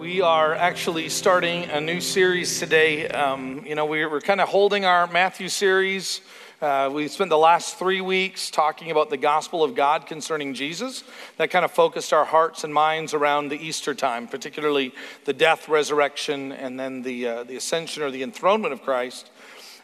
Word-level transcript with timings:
We 0.00 0.22
are 0.22 0.54
actually 0.54 1.10
starting 1.10 1.64
a 1.64 1.78
new 1.78 2.00
series 2.00 2.58
today. 2.58 3.06
Um, 3.08 3.66
you 3.66 3.74
know, 3.74 3.84
we, 3.84 4.06
we're 4.06 4.22
kind 4.22 4.40
of 4.40 4.48
holding 4.48 4.86
our 4.86 5.06
Matthew 5.06 5.50
series. 5.50 6.22
Uh, 6.62 6.88
we 6.90 7.06
spent 7.06 7.28
the 7.28 7.36
last 7.36 7.78
three 7.78 8.00
weeks 8.00 8.50
talking 8.50 8.90
about 8.90 9.10
the 9.10 9.18
gospel 9.18 9.62
of 9.62 9.74
God 9.74 10.06
concerning 10.06 10.54
Jesus. 10.54 11.04
That 11.36 11.50
kind 11.50 11.66
of 11.66 11.70
focused 11.70 12.14
our 12.14 12.24
hearts 12.24 12.64
and 12.64 12.72
minds 12.72 13.12
around 13.12 13.50
the 13.50 13.58
Easter 13.58 13.94
time, 13.94 14.26
particularly 14.26 14.94
the 15.26 15.34
death, 15.34 15.68
resurrection, 15.68 16.52
and 16.52 16.80
then 16.80 17.02
the, 17.02 17.26
uh, 17.28 17.44
the 17.44 17.56
ascension 17.56 18.02
or 18.02 18.10
the 18.10 18.22
enthronement 18.22 18.72
of 18.72 18.80
Christ. 18.80 19.30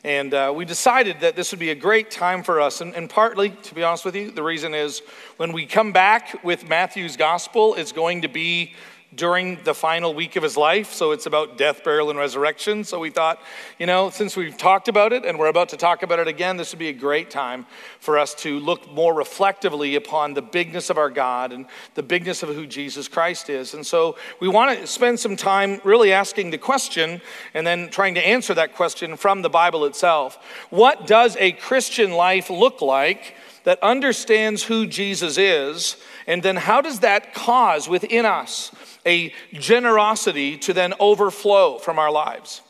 And 0.03 0.33
uh, 0.33 0.51
we 0.57 0.65
decided 0.65 1.21
that 1.21 1.37
this 1.37 1.51
would 1.51 1.61
be 1.61 1.71
a 1.73 1.75
great 1.75 2.11
time 2.11 2.43
for 2.43 2.61
us. 2.61 2.81
And, 2.81 2.95
and, 2.95 3.11
partly, 3.11 3.51
to 3.51 3.75
be 3.75 3.83
honest 3.83 4.07
with 4.07 4.17
you, 4.17 4.31
the 4.31 4.43
reason 4.43 4.73
is 4.73 5.03
when 5.37 5.53
we 5.53 5.67
come 5.67 5.93
back 5.93 6.43
with 6.43 6.67
Matthew's 6.67 7.19
gospel, 7.19 7.75
it's 7.75 7.93
going 7.93 8.23
to 8.23 8.29
be 8.29 8.75
during 9.15 9.63
the 9.65 9.75
final 9.75 10.13
week 10.13 10.37
of 10.37 10.43
his 10.43 10.57
life. 10.57 10.93
So 10.93 11.13
it's 11.13 11.27
about 11.27 11.57
death, 11.57 11.85
burial, 11.85 12.11
and 12.11 12.19
resurrection. 12.19 12.85
So 12.85 12.99
we 12.99 13.11
thought, 13.11 13.41
you 13.79 13.87
know, 13.87 14.11
since 14.11 14.37
we've 14.37 14.57
talked 14.57 14.89
about 14.89 15.13
it 15.13 15.25
and 15.25 15.39
we're 15.39 15.47
about 15.47 15.69
to 15.71 15.77
talk 15.77 16.03
about 16.03 16.19
it 16.19 16.29
again, 16.29 16.57
this 16.57 16.73
would 16.73 16.79
be 16.79 16.89
a 16.89 16.93
great 16.93 17.31
time 17.31 17.67
for 18.01 18.19
us 18.19 18.35
to 18.35 18.59
look 18.59 18.91
more 18.93 19.15
reflectively 19.15 19.95
upon 19.95 20.35
the 20.35 20.43
bigness 20.43 20.91
of 20.91 20.99
our 20.99 21.11
God 21.11 21.53
and 21.53 21.67
the 21.95 22.03
bigness 22.03 22.43
of 22.43 22.51
who 22.51 22.67
Jesus 22.67 23.09
Christ 23.09 23.49
is. 23.49 23.75
And 23.75 23.87
so 23.87 24.17
we 24.41 24.49
want 24.49 24.79
to 24.79 24.87
spend 24.87 25.21
some 25.21 25.37
time 25.37 25.81
really 25.85 26.13
asking 26.13 26.51
the 26.51 26.59
question 26.59 27.21
and 27.55 27.67
then 27.67 27.89
trying 27.91 28.15
to 28.17 28.27
answer 28.27 28.55
that 28.55 28.75
question 28.75 29.17
from 29.17 29.43
the 29.43 29.51
Bible 29.51 29.85
itself. 29.85 30.39
What 30.71 31.07
does 31.07 31.37
a 31.39 31.53
Christian 31.53 32.13
life 32.13 32.51
look 32.51 32.83
like? 32.83 33.35
That 33.65 33.83
understands 33.83 34.63
who 34.63 34.87
Jesus 34.87 35.37
is, 35.39 35.97
and 36.29 36.41
then 36.41 36.55
how 36.55 36.81
does 36.81 37.01
that 37.01 37.35
cause 37.35 37.89
within 37.89 38.25
us 38.25 38.71
a 39.07 39.33
generosity 39.53 40.59
to 40.59 40.73
then 40.73 40.93
overflow 41.01 41.79
from 41.79 41.99
our 41.99 42.11
lives. 42.11 42.61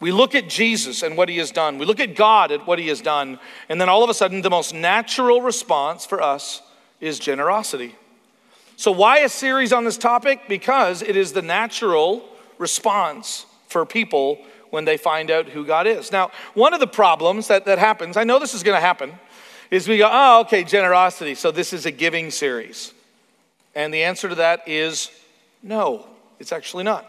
We 0.00 0.12
look 0.12 0.34
at 0.34 0.48
Jesus 0.48 1.02
and 1.02 1.16
what 1.16 1.28
he 1.28 1.38
has 1.38 1.50
done. 1.50 1.78
We 1.78 1.84
look 1.84 2.00
at 2.00 2.14
God 2.14 2.52
at 2.52 2.66
what 2.66 2.78
he 2.78 2.88
has 2.88 3.00
done. 3.00 3.38
And 3.68 3.80
then 3.80 3.88
all 3.88 4.04
of 4.04 4.10
a 4.10 4.14
sudden, 4.14 4.42
the 4.42 4.50
most 4.50 4.72
natural 4.72 5.42
response 5.42 6.06
for 6.06 6.22
us 6.22 6.62
is 7.00 7.18
generosity. 7.18 7.96
So, 8.76 8.92
why 8.92 9.18
a 9.18 9.28
series 9.28 9.72
on 9.72 9.84
this 9.84 9.98
topic? 9.98 10.42
Because 10.48 11.02
it 11.02 11.16
is 11.16 11.32
the 11.32 11.42
natural 11.42 12.28
response 12.58 13.44
for 13.66 13.84
people 13.84 14.38
when 14.70 14.84
they 14.84 14.96
find 14.96 15.30
out 15.32 15.48
who 15.48 15.64
God 15.64 15.88
is. 15.88 16.12
Now, 16.12 16.30
one 16.54 16.74
of 16.74 16.80
the 16.80 16.86
problems 16.86 17.48
that, 17.48 17.64
that 17.64 17.78
happens, 17.78 18.16
I 18.16 18.22
know 18.22 18.38
this 18.38 18.54
is 18.54 18.62
going 18.62 18.76
to 18.76 18.80
happen, 18.80 19.12
is 19.70 19.88
we 19.88 19.98
go, 19.98 20.08
oh, 20.10 20.40
okay, 20.42 20.62
generosity. 20.62 21.34
So, 21.34 21.50
this 21.50 21.72
is 21.72 21.86
a 21.86 21.90
giving 21.90 22.30
series. 22.30 22.92
And 23.74 23.92
the 23.92 24.04
answer 24.04 24.28
to 24.28 24.36
that 24.36 24.68
is 24.68 25.10
no, 25.62 26.06
it's 26.38 26.52
actually 26.52 26.84
not. 26.84 27.06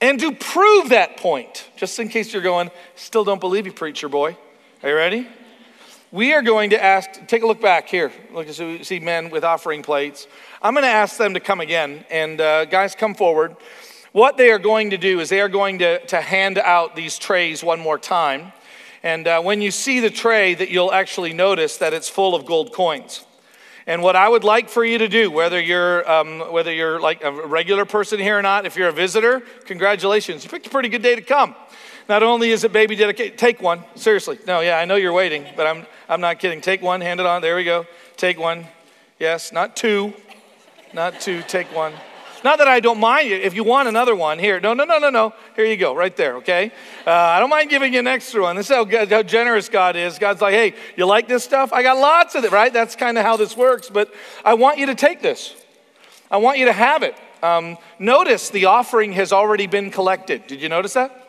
And 0.00 0.18
to 0.18 0.32
prove 0.32 0.88
that 0.88 1.16
point, 1.16 1.68
just 1.76 1.98
in 2.00 2.08
case 2.08 2.32
you're 2.32 2.42
going, 2.42 2.70
still 2.96 3.24
don't 3.24 3.40
believe 3.40 3.66
you, 3.66 3.72
preacher 3.72 4.08
boy. 4.08 4.36
Are 4.82 4.88
you 4.88 4.96
ready? 4.96 5.28
We 6.10 6.34
are 6.34 6.42
going 6.42 6.70
to 6.70 6.82
ask, 6.82 7.08
take 7.26 7.42
a 7.42 7.46
look 7.46 7.60
back 7.60 7.88
here. 7.88 8.12
Look, 8.32 8.48
so 8.50 8.82
see 8.82 9.00
men 9.00 9.30
with 9.30 9.44
offering 9.44 9.82
plates. 9.82 10.26
I'm 10.60 10.74
going 10.74 10.82
to 10.82 10.90
ask 10.90 11.16
them 11.16 11.34
to 11.34 11.40
come 11.40 11.60
again. 11.60 12.04
And 12.10 12.40
uh, 12.40 12.64
guys, 12.64 12.94
come 12.94 13.14
forward. 13.14 13.56
What 14.10 14.36
they 14.36 14.50
are 14.50 14.58
going 14.58 14.90
to 14.90 14.98
do 14.98 15.20
is 15.20 15.30
they 15.30 15.40
are 15.40 15.48
going 15.48 15.78
to, 15.78 16.04
to 16.06 16.20
hand 16.20 16.58
out 16.58 16.96
these 16.96 17.18
trays 17.18 17.64
one 17.64 17.80
more 17.80 17.98
time. 17.98 18.52
And 19.02 19.26
uh, 19.26 19.40
when 19.40 19.62
you 19.62 19.70
see 19.70 20.00
the 20.00 20.10
tray, 20.10 20.52
that 20.54 20.68
you'll 20.68 20.92
actually 20.92 21.32
notice 21.32 21.78
that 21.78 21.94
it's 21.94 22.08
full 22.08 22.34
of 22.34 22.44
gold 22.44 22.74
coins. 22.74 23.24
And 23.86 24.02
what 24.02 24.14
I 24.14 24.28
would 24.28 24.44
like 24.44 24.68
for 24.68 24.84
you 24.84 24.98
to 24.98 25.08
do, 25.08 25.30
whether 25.30 25.60
you're, 25.60 26.08
um, 26.10 26.40
whether 26.52 26.72
you're 26.72 27.00
like 27.00 27.24
a 27.24 27.32
regular 27.32 27.84
person 27.84 28.20
here 28.20 28.38
or 28.38 28.42
not, 28.42 28.64
if 28.64 28.76
you're 28.76 28.88
a 28.88 28.92
visitor, 28.92 29.40
congratulations. 29.64 30.44
You 30.44 30.50
picked 30.50 30.66
a 30.66 30.70
pretty 30.70 30.88
good 30.88 31.02
day 31.02 31.16
to 31.16 31.22
come. 31.22 31.54
Not 32.08 32.22
only 32.22 32.50
is 32.50 32.64
it 32.64 32.72
baby 32.72 32.96
dedicated, 32.96 33.38
take 33.38 33.60
one. 33.60 33.84
Seriously. 33.94 34.38
No, 34.46 34.60
yeah, 34.60 34.76
I 34.78 34.84
know 34.84 34.96
you're 34.96 35.12
waiting, 35.12 35.46
but 35.56 35.66
I'm, 35.66 35.86
I'm 36.08 36.20
not 36.20 36.38
kidding. 36.38 36.60
Take 36.60 36.82
one, 36.82 37.00
hand 37.00 37.20
it 37.20 37.26
on. 37.26 37.42
There 37.42 37.56
we 37.56 37.64
go. 37.64 37.86
Take 38.16 38.38
one. 38.38 38.66
Yes, 39.18 39.52
not 39.52 39.76
two. 39.76 40.14
Not 40.92 41.20
two. 41.20 41.42
Take 41.42 41.74
one. 41.74 41.92
Not 42.44 42.58
that 42.58 42.68
I 42.68 42.80
don't 42.80 42.98
mind 42.98 43.28
you. 43.28 43.36
If 43.36 43.54
you 43.54 43.64
want 43.64 43.88
another 43.88 44.14
one, 44.14 44.38
here. 44.38 44.60
No, 44.60 44.74
no, 44.74 44.84
no, 44.84 44.98
no, 44.98 45.10
no. 45.10 45.32
Here 45.54 45.64
you 45.64 45.76
go, 45.76 45.94
right 45.94 46.16
there, 46.16 46.36
okay? 46.36 46.72
Uh, 47.06 47.10
I 47.10 47.40
don't 47.40 47.50
mind 47.50 47.70
giving 47.70 47.92
you 47.92 48.00
an 48.00 48.06
extra 48.06 48.42
one. 48.42 48.56
This 48.56 48.70
is 48.70 48.76
how, 48.76 48.84
how 49.06 49.22
generous 49.22 49.68
God 49.68 49.96
is. 49.96 50.18
God's 50.18 50.40
like, 50.40 50.54
hey, 50.54 50.74
you 50.96 51.06
like 51.06 51.28
this 51.28 51.44
stuff? 51.44 51.72
I 51.72 51.82
got 51.82 51.98
lots 51.98 52.34
of 52.34 52.44
it, 52.44 52.52
right? 52.52 52.72
That's 52.72 52.96
kind 52.96 53.16
of 53.16 53.24
how 53.24 53.36
this 53.36 53.56
works. 53.56 53.88
But 53.90 54.12
I 54.44 54.54
want 54.54 54.78
you 54.78 54.86
to 54.86 54.94
take 54.94 55.22
this, 55.22 55.54
I 56.30 56.38
want 56.38 56.58
you 56.58 56.66
to 56.66 56.72
have 56.72 57.02
it. 57.02 57.14
Um, 57.42 57.76
notice 57.98 58.50
the 58.50 58.66
offering 58.66 59.12
has 59.12 59.32
already 59.32 59.66
been 59.66 59.90
collected. 59.90 60.46
Did 60.46 60.62
you 60.62 60.68
notice 60.68 60.94
that? 60.94 61.28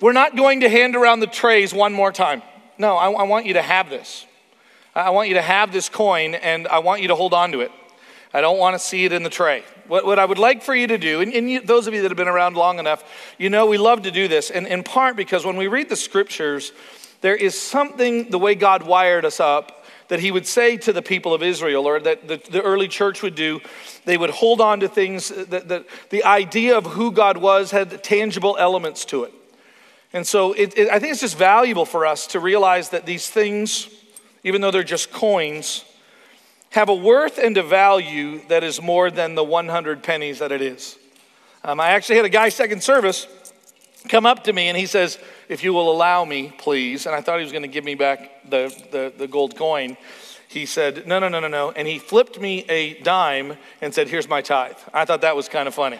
We're 0.00 0.12
not 0.12 0.36
going 0.36 0.60
to 0.60 0.68
hand 0.68 0.94
around 0.94 1.20
the 1.20 1.26
trays 1.26 1.74
one 1.74 1.92
more 1.92 2.12
time. 2.12 2.42
No, 2.76 2.96
I, 2.96 3.10
I 3.10 3.22
want 3.24 3.46
you 3.46 3.54
to 3.54 3.62
have 3.62 3.90
this. 3.90 4.26
I 4.94 5.10
want 5.10 5.28
you 5.28 5.34
to 5.34 5.42
have 5.42 5.72
this 5.72 5.88
coin 5.88 6.34
and 6.34 6.68
I 6.68 6.80
want 6.80 7.02
you 7.02 7.08
to 7.08 7.14
hold 7.14 7.32
on 7.32 7.52
to 7.52 7.60
it. 7.60 7.72
I 8.32 8.40
don't 8.40 8.58
want 8.58 8.74
to 8.74 8.78
see 8.78 9.04
it 9.04 9.12
in 9.12 9.22
the 9.22 9.30
tray. 9.30 9.64
What, 9.86 10.04
what 10.04 10.18
I 10.18 10.24
would 10.24 10.38
like 10.38 10.62
for 10.62 10.74
you 10.74 10.86
to 10.86 10.98
do, 10.98 11.20
and, 11.20 11.32
and 11.32 11.50
you, 11.50 11.60
those 11.60 11.86
of 11.86 11.94
you 11.94 12.02
that 12.02 12.10
have 12.10 12.16
been 12.18 12.28
around 12.28 12.56
long 12.56 12.78
enough, 12.78 13.04
you 13.38 13.48
know 13.48 13.66
we 13.66 13.78
love 13.78 14.02
to 14.02 14.10
do 14.10 14.28
this, 14.28 14.50
and 14.50 14.66
in 14.66 14.82
part 14.82 15.16
because 15.16 15.46
when 15.46 15.56
we 15.56 15.66
read 15.66 15.88
the 15.88 15.96
scriptures, 15.96 16.72
there 17.20 17.36
is 17.36 17.60
something, 17.60 18.30
the 18.30 18.38
way 18.38 18.54
God 18.54 18.82
wired 18.82 19.24
us 19.24 19.40
up, 19.40 19.78
that 20.08 20.20
he 20.20 20.30
would 20.30 20.46
say 20.46 20.76
to 20.78 20.92
the 20.92 21.02
people 21.02 21.34
of 21.34 21.42
Israel, 21.42 21.86
or 21.86 22.00
that 22.00 22.28
the, 22.28 22.40
the 22.50 22.62
early 22.62 22.88
church 22.88 23.22
would 23.22 23.34
do. 23.34 23.60
They 24.04 24.16
would 24.16 24.30
hold 24.30 24.60
on 24.60 24.80
to 24.80 24.88
things 24.88 25.28
that, 25.28 25.68
that 25.68 25.86
the 26.10 26.24
idea 26.24 26.76
of 26.76 26.86
who 26.86 27.12
God 27.12 27.36
was 27.36 27.70
had 27.70 28.02
tangible 28.02 28.56
elements 28.58 29.04
to 29.06 29.24
it. 29.24 29.34
And 30.12 30.26
so 30.26 30.52
it, 30.54 30.76
it, 30.78 30.88
I 30.88 30.98
think 30.98 31.12
it's 31.12 31.20
just 31.20 31.36
valuable 31.36 31.84
for 31.84 32.06
us 32.06 32.26
to 32.28 32.40
realize 32.40 32.90
that 32.90 33.04
these 33.04 33.28
things, 33.28 33.88
even 34.42 34.62
though 34.62 34.70
they're 34.70 34.82
just 34.82 35.12
coins, 35.12 35.84
have 36.70 36.88
a 36.88 36.94
worth 36.94 37.38
and 37.38 37.56
a 37.56 37.62
value 37.62 38.40
that 38.48 38.62
is 38.62 38.80
more 38.80 39.10
than 39.10 39.34
the 39.34 39.44
100 39.44 40.02
pennies 40.02 40.38
that 40.38 40.52
it 40.52 40.60
is. 40.60 40.98
Um, 41.64 41.80
I 41.80 41.90
actually 41.90 42.16
had 42.16 42.24
a 42.24 42.30
guy 42.30 42.50
second 42.50 42.82
service 42.82 43.26
come 44.08 44.26
up 44.26 44.44
to 44.44 44.52
me 44.52 44.68
and 44.68 44.76
he 44.76 44.86
says, 44.86 45.18
If 45.48 45.64
you 45.64 45.72
will 45.72 45.90
allow 45.90 46.24
me, 46.24 46.52
please. 46.56 47.06
And 47.06 47.14
I 47.14 47.20
thought 47.20 47.38
he 47.38 47.42
was 47.42 47.52
going 47.52 47.62
to 47.62 47.68
give 47.68 47.84
me 47.84 47.94
back 47.94 48.48
the, 48.48 48.68
the, 48.90 49.12
the 49.16 49.26
gold 49.26 49.56
coin. 49.56 49.96
He 50.46 50.66
said, 50.66 51.06
No, 51.06 51.18
no, 51.18 51.28
no, 51.28 51.40
no, 51.40 51.48
no. 51.48 51.72
And 51.72 51.88
he 51.88 51.98
flipped 51.98 52.40
me 52.40 52.64
a 52.68 53.00
dime 53.02 53.56
and 53.80 53.92
said, 53.92 54.08
Here's 54.08 54.28
my 54.28 54.40
tithe. 54.40 54.76
I 54.92 55.04
thought 55.04 55.22
that 55.22 55.36
was 55.36 55.48
kind 55.48 55.68
of 55.68 55.74
funny. 55.74 55.98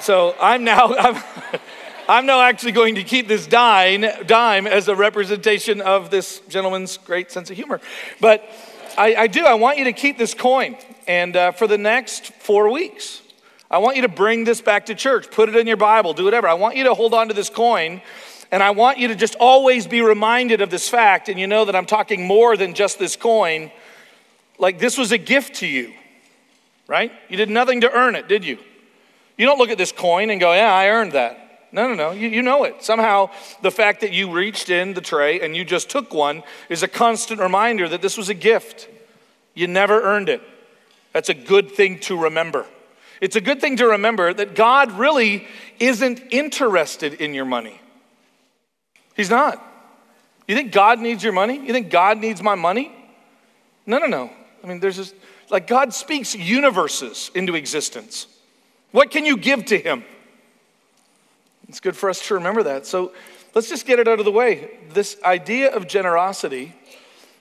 so 0.00 0.34
I'm 0.40 0.64
now. 0.64 0.94
I'm, 0.98 1.22
I'm 2.08 2.24
now 2.24 2.40
actually 2.40 2.70
going 2.70 2.94
to 2.94 3.02
keep 3.02 3.26
this 3.26 3.48
dime, 3.48 4.04
dime 4.26 4.68
as 4.68 4.86
a 4.86 4.94
representation 4.94 5.80
of 5.80 6.08
this 6.08 6.38
gentleman's 6.48 6.98
great 6.98 7.32
sense 7.32 7.50
of 7.50 7.56
humor. 7.56 7.80
But 8.20 8.48
I, 8.96 9.14
I 9.14 9.26
do. 9.26 9.44
I 9.44 9.54
want 9.54 9.78
you 9.78 9.84
to 9.84 9.92
keep 9.92 10.18
this 10.18 10.34
coin. 10.34 10.76
And 11.06 11.36
uh, 11.36 11.52
for 11.52 11.66
the 11.66 11.78
next 11.78 12.32
four 12.34 12.70
weeks, 12.70 13.22
I 13.70 13.78
want 13.78 13.96
you 13.96 14.02
to 14.02 14.08
bring 14.08 14.44
this 14.44 14.60
back 14.60 14.86
to 14.86 14.94
church. 14.94 15.30
Put 15.30 15.48
it 15.48 15.56
in 15.56 15.66
your 15.66 15.76
Bible, 15.76 16.14
do 16.14 16.24
whatever. 16.24 16.48
I 16.48 16.54
want 16.54 16.76
you 16.76 16.84
to 16.84 16.94
hold 16.94 17.14
on 17.14 17.28
to 17.28 17.34
this 17.34 17.50
coin. 17.50 18.00
And 18.50 18.62
I 18.62 18.70
want 18.70 18.98
you 18.98 19.08
to 19.08 19.14
just 19.14 19.34
always 19.36 19.86
be 19.86 20.02
reminded 20.02 20.60
of 20.60 20.70
this 20.70 20.88
fact. 20.88 21.28
And 21.28 21.38
you 21.38 21.46
know 21.46 21.64
that 21.64 21.74
I'm 21.74 21.86
talking 21.86 22.26
more 22.26 22.56
than 22.56 22.74
just 22.74 22.98
this 22.98 23.16
coin. 23.16 23.70
Like 24.58 24.78
this 24.78 24.96
was 24.96 25.12
a 25.12 25.18
gift 25.18 25.56
to 25.56 25.66
you, 25.66 25.92
right? 26.86 27.12
You 27.28 27.36
did 27.36 27.50
nothing 27.50 27.82
to 27.82 27.92
earn 27.92 28.14
it, 28.14 28.28
did 28.28 28.44
you? 28.44 28.58
You 29.36 29.44
don't 29.46 29.58
look 29.58 29.70
at 29.70 29.78
this 29.78 29.92
coin 29.92 30.30
and 30.30 30.40
go, 30.40 30.52
yeah, 30.54 30.72
I 30.72 30.88
earned 30.88 31.12
that. 31.12 31.45
No, 31.72 31.88
no, 31.88 31.94
no. 31.94 32.10
You, 32.12 32.28
you 32.28 32.42
know 32.42 32.64
it. 32.64 32.82
Somehow, 32.82 33.30
the 33.62 33.70
fact 33.70 34.00
that 34.00 34.12
you 34.12 34.32
reached 34.32 34.70
in 34.70 34.94
the 34.94 35.00
tray 35.00 35.40
and 35.40 35.56
you 35.56 35.64
just 35.64 35.90
took 35.90 36.14
one 36.14 36.42
is 36.68 36.82
a 36.82 36.88
constant 36.88 37.40
reminder 37.40 37.88
that 37.88 38.02
this 38.02 38.16
was 38.16 38.28
a 38.28 38.34
gift. 38.34 38.88
You 39.54 39.66
never 39.66 40.00
earned 40.02 40.28
it. 40.28 40.42
That's 41.12 41.28
a 41.28 41.34
good 41.34 41.70
thing 41.70 41.98
to 42.00 42.16
remember. 42.18 42.66
It's 43.20 43.36
a 43.36 43.40
good 43.40 43.60
thing 43.60 43.78
to 43.78 43.86
remember 43.86 44.32
that 44.32 44.54
God 44.54 44.92
really 44.92 45.46
isn't 45.80 46.22
interested 46.30 47.14
in 47.14 47.34
your 47.34 47.46
money. 47.46 47.80
He's 49.16 49.30
not. 49.30 49.62
You 50.46 50.54
think 50.54 50.72
God 50.72 51.00
needs 51.00 51.24
your 51.24 51.32
money? 51.32 51.54
You 51.58 51.72
think 51.72 51.90
God 51.90 52.18
needs 52.18 52.42
my 52.42 52.54
money? 52.54 52.92
No, 53.86 53.98
no, 53.98 54.06
no. 54.06 54.30
I 54.62 54.66
mean, 54.66 54.80
there's 54.80 54.96
just 54.96 55.14
like 55.50 55.66
God 55.66 55.94
speaks 55.94 56.34
universes 56.34 57.30
into 57.34 57.54
existence. 57.54 58.26
What 58.92 59.10
can 59.10 59.24
you 59.24 59.36
give 59.36 59.64
to 59.66 59.78
Him? 59.78 60.04
It's 61.68 61.80
good 61.80 61.96
for 61.96 62.08
us 62.08 62.26
to 62.28 62.34
remember 62.34 62.62
that. 62.64 62.86
So 62.86 63.12
let's 63.54 63.68
just 63.68 63.86
get 63.86 63.98
it 63.98 64.06
out 64.06 64.18
of 64.18 64.24
the 64.24 64.32
way. 64.32 64.78
This 64.92 65.16
idea 65.24 65.70
of 65.74 65.88
generosity, 65.88 66.74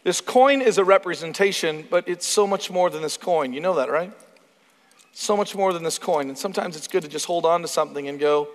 this 0.04 0.22
coin 0.22 0.62
is 0.62 0.78
a 0.78 0.84
representation, 0.84 1.86
but 1.90 2.08
it's 2.08 2.26
so 2.26 2.48
much 2.48 2.72
more 2.72 2.90
than 2.90 3.02
this 3.02 3.18
coin. 3.18 3.54
You 3.54 3.60
know 3.62 3.76
that, 3.76 3.90
right? 3.90 4.12
So 5.14 5.38
much 5.38 5.56
more 5.56 5.74
than 5.74 5.84
this 5.84 6.00
coin. 6.00 6.30
And 6.30 6.38
sometimes 6.38 6.76
it's 6.76 6.88
good 6.88 7.04
to 7.04 7.08
just 7.08 7.26
hold 7.26 7.46
on 7.46 7.62
to 7.62 7.68
something 7.68 8.08
and 8.08 8.20
go, 8.20 8.50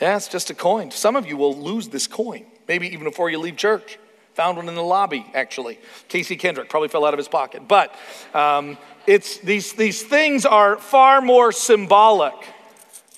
yeah, 0.00 0.16
it's 0.16 0.28
just 0.28 0.50
a 0.50 0.54
coin. 0.54 0.90
Some 0.90 1.16
of 1.16 1.26
you 1.26 1.36
will 1.36 1.56
lose 1.56 1.88
this 1.88 2.06
coin, 2.06 2.44
maybe 2.66 2.88
even 2.88 3.04
before 3.04 3.30
you 3.30 3.38
leave 3.38 3.56
church. 3.56 3.98
Found 4.34 4.56
one 4.56 4.68
in 4.68 4.74
the 4.74 4.82
lobby, 4.82 5.24
actually. 5.32 5.78
Casey 6.08 6.34
Kendrick 6.34 6.68
probably 6.68 6.88
fell 6.88 7.04
out 7.04 7.14
of 7.14 7.18
his 7.18 7.28
pocket. 7.28 7.68
But 7.68 7.94
um, 8.34 8.76
it's, 9.06 9.38
these, 9.38 9.74
these 9.74 10.02
things 10.02 10.44
are 10.44 10.76
far 10.76 11.20
more 11.20 11.52
symbolic 11.52 12.34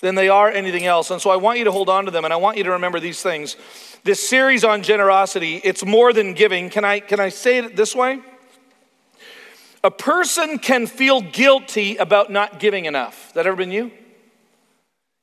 than 0.01 0.15
they 0.15 0.29
are 0.29 0.49
anything 0.49 0.85
else. 0.85 1.11
And 1.11 1.21
so 1.21 1.29
I 1.29 1.37
want 1.37 1.57
you 1.57 1.65
to 1.65 1.71
hold 1.71 1.89
on 1.89 2.05
to 2.05 2.11
them 2.11 2.25
and 2.25 2.33
I 2.33 2.37
want 2.37 2.57
you 2.57 2.63
to 2.65 2.71
remember 2.71 2.99
these 2.99 3.21
things. 3.21 3.55
This 4.03 4.27
series 4.27 4.63
on 4.63 4.83
generosity, 4.83 5.59
it's 5.63 5.83
more 5.83 6.13
than 6.13 6.33
giving. 6.33 6.69
Can 6.69 6.85
I, 6.85 6.99
can 6.99 7.19
I 7.19 7.29
say 7.29 7.57
it 7.57 7.75
this 7.75 7.95
way? 7.95 8.19
A 9.83 9.91
person 9.91 10.59
can 10.59 10.87
feel 10.87 11.21
guilty 11.21 11.97
about 11.97 12.31
not 12.31 12.59
giving 12.59 12.85
enough. 12.85 13.33
That 13.33 13.47
ever 13.47 13.55
been 13.55 13.71
you? 13.71 13.91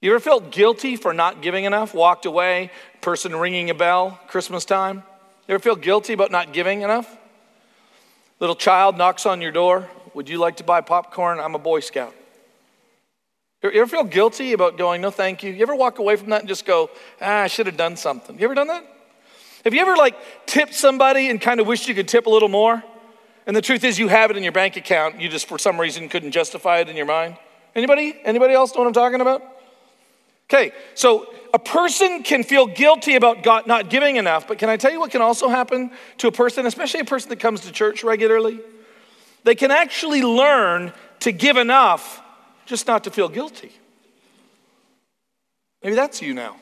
You 0.00 0.10
ever 0.10 0.20
felt 0.20 0.50
guilty 0.50 0.96
for 0.96 1.14
not 1.14 1.40
giving 1.40 1.64
enough? 1.64 1.94
Walked 1.94 2.26
away, 2.26 2.70
person 3.00 3.34
ringing 3.34 3.70
a 3.70 3.74
bell, 3.74 4.20
Christmas 4.28 4.64
time? 4.64 5.02
You 5.48 5.54
ever 5.54 5.62
feel 5.62 5.76
guilty 5.76 6.12
about 6.12 6.30
not 6.30 6.52
giving 6.52 6.82
enough? 6.82 7.16
Little 8.40 8.56
child 8.56 8.98
knocks 8.98 9.26
on 9.26 9.40
your 9.40 9.52
door. 9.52 9.88
Would 10.14 10.28
you 10.28 10.38
like 10.38 10.56
to 10.58 10.64
buy 10.64 10.80
popcorn? 10.80 11.40
I'm 11.40 11.54
a 11.54 11.58
Boy 11.58 11.80
Scout. 11.80 12.14
You 13.72 13.81
ever 13.81 13.87
feel 13.87 14.05
guilty 14.05 14.52
about 14.52 14.76
going, 14.76 15.00
no, 15.00 15.11
thank 15.11 15.43
you? 15.43 15.50
You 15.50 15.62
ever 15.62 15.75
walk 15.75 15.99
away 15.99 16.16
from 16.16 16.31
that 16.31 16.40
and 16.40 16.49
just 16.49 16.66
go, 16.66 16.90
ah, 17.20 17.43
I 17.43 17.46
should 17.46 17.66
have 17.66 17.78
done 17.78 17.96
something? 17.96 18.38
You 18.38 18.44
ever 18.44 18.55
done 18.55 18.66
that? 18.69 18.84
Have 19.64 19.72
you 19.72 19.81
ever 19.81 19.96
like 19.96 20.16
tipped 20.44 20.75
somebody 20.75 21.31
and 21.31 21.40
kind 21.40 21.61
of 21.61 21.66
wished 21.66 21.88
you 21.88 21.94
could 21.94 22.08
tip 22.08 22.26
a 22.26 22.31
little 22.31 22.50
more? 22.50 22.82
And 23.46 23.56
the 23.56 23.62
truth 23.62 23.82
is 23.84 23.99
you 23.99 24.08
have 24.08 24.31
it 24.31 24.37
in 24.37 24.43
your 24.43 24.52
bank 24.52 24.76
account, 24.76 25.20
you 25.20 25.28
just 25.28 25.49
for 25.49 25.58
some 25.58 25.81
reason 25.81 26.08
couldn't 26.08 26.32
justify 26.32 26.81
it 26.81 26.88
in 26.88 26.96
your 26.96 27.06
mind? 27.06 27.37
Anybody? 27.75 28.14
Anybody 28.25 28.55
else 28.55 28.75
know 28.75 28.81
what 28.81 28.87
I'm 28.87 28.93
talking 28.93 29.20
about? 29.20 29.43
Okay, 30.50 30.72
so 30.94 31.26
a 31.55 31.58
person 31.58 32.22
can 32.22 32.43
feel 32.43 32.67
guilty 32.67 33.14
about 33.14 33.43
God 33.43 33.67
not 33.67 33.88
giving 33.88 34.17
enough, 34.17 34.46
but 34.46 34.58
can 34.58 34.69
I 34.69 34.76
tell 34.76 34.93
you 34.93 35.00
what 35.00 35.10
can 35.10 35.22
also 35.22 35.49
happen 35.49 35.90
to 36.19 36.28
a 36.28 36.32
person, 36.32 36.67
especially 36.67 37.00
a 37.00 37.05
person 37.05 37.31
that 37.31 37.40
comes 37.40 37.62
to 37.62 37.72
church 37.72 38.05
regularly? 38.05 38.60
They 39.44 39.55
can 39.55 39.70
actually 39.70 40.22
learn 40.22 40.93
to 41.20 41.32
give 41.32 41.56
enough 41.56 42.20
just 42.66 42.87
not 42.87 43.05
to 43.05 43.11
feel 43.11 43.28
guilty. 43.28 43.72
Maybe 45.82 45.96
that's 45.96 46.22
you 46.22 46.34
now. 46.34 46.56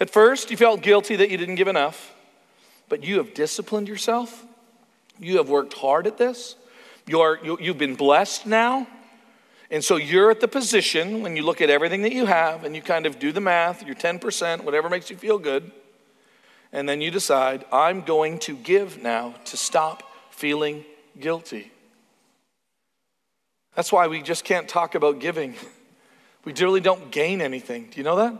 At 0.00 0.10
first, 0.10 0.50
you 0.50 0.56
felt 0.56 0.82
guilty 0.82 1.16
that 1.16 1.30
you 1.30 1.36
didn't 1.36 1.56
give 1.56 1.68
enough, 1.68 2.14
but 2.88 3.02
you 3.02 3.18
have 3.18 3.34
disciplined 3.34 3.88
yourself. 3.88 4.44
You 5.18 5.38
have 5.38 5.48
worked 5.48 5.74
hard 5.74 6.06
at 6.06 6.18
this. 6.18 6.54
You're, 7.06 7.40
you, 7.42 7.58
you've 7.60 7.78
been 7.78 7.96
blessed 7.96 8.46
now. 8.46 8.86
And 9.70 9.84
so 9.84 9.96
you're 9.96 10.30
at 10.30 10.40
the 10.40 10.48
position 10.48 11.22
when 11.22 11.36
you 11.36 11.42
look 11.42 11.60
at 11.60 11.68
everything 11.68 12.02
that 12.02 12.12
you 12.12 12.26
have 12.26 12.64
and 12.64 12.74
you 12.74 12.80
kind 12.80 13.04
of 13.06 13.18
do 13.18 13.32
the 13.32 13.40
math, 13.40 13.84
your 13.84 13.96
10%, 13.96 14.64
whatever 14.64 14.88
makes 14.88 15.10
you 15.10 15.16
feel 15.16 15.38
good, 15.38 15.70
and 16.72 16.88
then 16.88 17.00
you 17.00 17.10
decide, 17.10 17.64
I'm 17.72 18.02
going 18.02 18.38
to 18.40 18.54
give 18.56 19.02
now 19.02 19.34
to 19.46 19.56
stop 19.56 20.02
feeling 20.30 20.84
guilty. 21.18 21.72
That's 23.78 23.92
why 23.92 24.08
we 24.08 24.22
just 24.22 24.42
can't 24.44 24.68
talk 24.68 24.96
about 24.96 25.20
giving. 25.20 25.54
We 26.44 26.52
really 26.52 26.80
don't 26.80 27.12
gain 27.12 27.40
anything. 27.40 27.86
Do 27.92 27.98
you 27.98 28.02
know 28.02 28.16
that? 28.16 28.34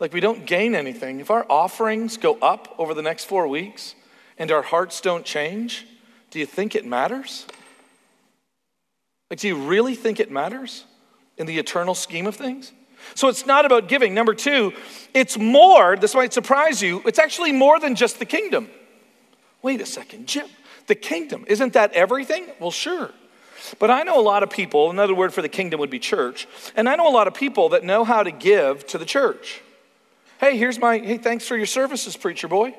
Like, 0.00 0.12
we 0.12 0.18
don't 0.18 0.44
gain 0.44 0.74
anything. 0.74 1.20
If 1.20 1.30
our 1.30 1.46
offerings 1.48 2.16
go 2.16 2.36
up 2.42 2.74
over 2.76 2.92
the 2.92 3.00
next 3.00 3.26
four 3.26 3.46
weeks 3.46 3.94
and 4.38 4.50
our 4.50 4.62
hearts 4.62 5.00
don't 5.00 5.24
change, 5.24 5.86
do 6.32 6.40
you 6.40 6.46
think 6.46 6.74
it 6.74 6.84
matters? 6.84 7.46
Like, 9.30 9.38
do 9.38 9.46
you 9.46 9.54
really 9.54 9.94
think 9.94 10.18
it 10.18 10.32
matters 10.32 10.84
in 11.36 11.46
the 11.46 11.56
eternal 11.56 11.94
scheme 11.94 12.26
of 12.26 12.34
things? 12.34 12.72
So 13.14 13.28
it's 13.28 13.46
not 13.46 13.64
about 13.66 13.86
giving. 13.86 14.14
Number 14.14 14.34
two, 14.34 14.72
it's 15.14 15.38
more, 15.38 15.94
this 15.94 16.12
might 16.16 16.32
surprise 16.32 16.82
you, 16.82 17.02
it's 17.06 17.20
actually 17.20 17.52
more 17.52 17.78
than 17.78 17.94
just 17.94 18.18
the 18.18 18.26
kingdom. 18.26 18.68
Wait 19.62 19.80
a 19.80 19.86
second, 19.86 20.26
Jim, 20.26 20.48
the 20.88 20.96
kingdom, 20.96 21.44
isn't 21.46 21.74
that 21.74 21.92
everything? 21.92 22.46
Well, 22.58 22.72
sure. 22.72 23.12
But 23.78 23.90
I 23.90 24.02
know 24.02 24.18
a 24.18 24.22
lot 24.22 24.42
of 24.42 24.50
people, 24.50 24.90
another 24.90 25.14
word 25.14 25.32
for 25.32 25.42
the 25.42 25.48
kingdom 25.48 25.80
would 25.80 25.90
be 25.90 25.98
church, 25.98 26.46
and 26.76 26.88
I 26.88 26.96
know 26.96 27.08
a 27.08 27.12
lot 27.12 27.26
of 27.26 27.34
people 27.34 27.70
that 27.70 27.84
know 27.84 28.04
how 28.04 28.22
to 28.22 28.30
give 28.30 28.86
to 28.88 28.98
the 28.98 29.04
church. 29.04 29.62
Hey, 30.38 30.56
here's 30.56 30.78
my, 30.78 30.98
hey, 30.98 31.18
thanks 31.18 31.46
for 31.46 31.56
your 31.56 31.66
services, 31.66 32.16
preacher 32.16 32.48
boy. 32.48 32.74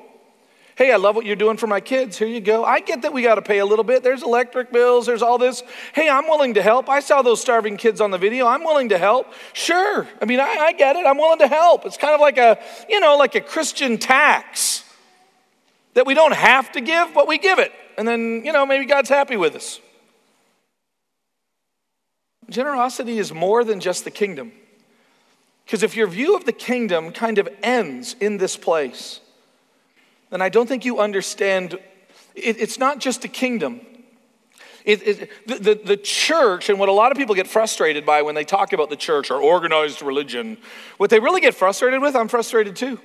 Hey, 0.74 0.90
I 0.90 0.96
love 0.96 1.14
what 1.14 1.26
you're 1.26 1.36
doing 1.36 1.58
for 1.58 1.66
my 1.66 1.80
kids. 1.80 2.16
Here 2.18 2.26
you 2.26 2.40
go. 2.40 2.64
I 2.64 2.80
get 2.80 3.02
that 3.02 3.12
we 3.12 3.22
got 3.22 3.34
to 3.34 3.42
pay 3.42 3.58
a 3.58 3.66
little 3.66 3.84
bit. 3.84 4.02
There's 4.02 4.22
electric 4.22 4.72
bills, 4.72 5.06
there's 5.06 5.22
all 5.22 5.36
this. 5.38 5.62
Hey, 5.94 6.08
I'm 6.08 6.26
willing 6.26 6.54
to 6.54 6.62
help. 6.62 6.88
I 6.88 7.00
saw 7.00 7.20
those 7.20 7.40
starving 7.40 7.76
kids 7.76 8.00
on 8.00 8.10
the 8.10 8.18
video. 8.18 8.46
I'm 8.46 8.64
willing 8.64 8.88
to 8.88 8.98
help. 8.98 9.32
Sure. 9.52 10.08
I 10.20 10.24
mean, 10.24 10.40
I, 10.40 10.56
I 10.58 10.72
get 10.72 10.96
it. 10.96 11.06
I'm 11.06 11.18
willing 11.18 11.40
to 11.40 11.46
help. 11.46 11.84
It's 11.84 11.98
kind 11.98 12.14
of 12.14 12.20
like 12.20 12.38
a, 12.38 12.58
you 12.88 13.00
know, 13.00 13.16
like 13.16 13.34
a 13.34 13.40
Christian 13.40 13.98
tax 13.98 14.82
that 15.94 16.06
we 16.06 16.14
don't 16.14 16.34
have 16.34 16.72
to 16.72 16.80
give, 16.80 17.12
but 17.12 17.28
we 17.28 17.36
give 17.36 17.58
it. 17.58 17.72
And 17.98 18.08
then, 18.08 18.42
you 18.44 18.52
know, 18.52 18.64
maybe 18.64 18.86
God's 18.86 19.10
happy 19.10 19.36
with 19.36 19.54
us. 19.54 19.78
Generosity 22.48 23.18
is 23.18 23.32
more 23.32 23.64
than 23.64 23.80
just 23.80 24.04
the 24.04 24.10
kingdom. 24.10 24.52
Because 25.64 25.82
if 25.82 25.96
your 25.96 26.06
view 26.06 26.36
of 26.36 26.44
the 26.44 26.52
kingdom 26.52 27.12
kind 27.12 27.38
of 27.38 27.48
ends 27.62 28.14
in 28.20 28.36
this 28.38 28.56
place, 28.56 29.20
then 30.30 30.42
I 30.42 30.48
don't 30.48 30.66
think 30.66 30.84
you 30.84 30.98
understand. 30.98 31.74
It, 32.34 32.60
it's 32.60 32.78
not 32.78 32.98
just 32.98 33.24
a 33.24 33.28
kingdom. 33.28 33.80
It, 34.84 35.06
it, 35.06 35.30
the, 35.46 35.54
the, 35.54 35.80
the 35.84 35.96
church, 35.96 36.68
and 36.68 36.78
what 36.78 36.88
a 36.88 36.92
lot 36.92 37.12
of 37.12 37.18
people 37.18 37.36
get 37.36 37.46
frustrated 37.46 38.04
by 38.04 38.22
when 38.22 38.34
they 38.34 38.44
talk 38.44 38.72
about 38.72 38.90
the 38.90 38.96
church 38.96 39.30
or 39.30 39.40
organized 39.40 40.02
religion, 40.02 40.58
what 40.96 41.08
they 41.10 41.20
really 41.20 41.40
get 41.40 41.54
frustrated 41.54 42.02
with, 42.02 42.16
I'm 42.16 42.26
frustrated 42.26 42.74
too. 42.74 42.98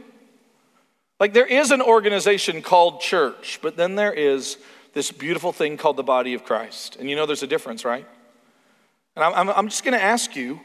Like 1.19 1.33
there 1.33 1.45
is 1.45 1.71
an 1.71 1.81
organization 1.81 2.61
called 2.61 3.01
church, 3.01 3.59
but 3.61 3.77
then 3.77 3.95
there 3.95 4.13
is 4.13 4.57
this 4.93 5.11
beautiful 5.11 5.51
thing 5.51 5.77
called 5.77 5.97
the 5.97 6.03
body 6.03 6.33
of 6.33 6.43
Christ. 6.43 6.95
And 6.95 7.09
you 7.09 7.15
know 7.15 7.27
there's 7.27 7.43
a 7.43 7.47
difference, 7.47 7.85
right? 7.85 8.07
And 9.17 9.23
I'm, 9.23 9.49
I'm, 9.49 9.67
just 9.67 9.83
going 9.83 9.97
to 9.97 10.03
ask 10.03 10.35
you 10.35 10.59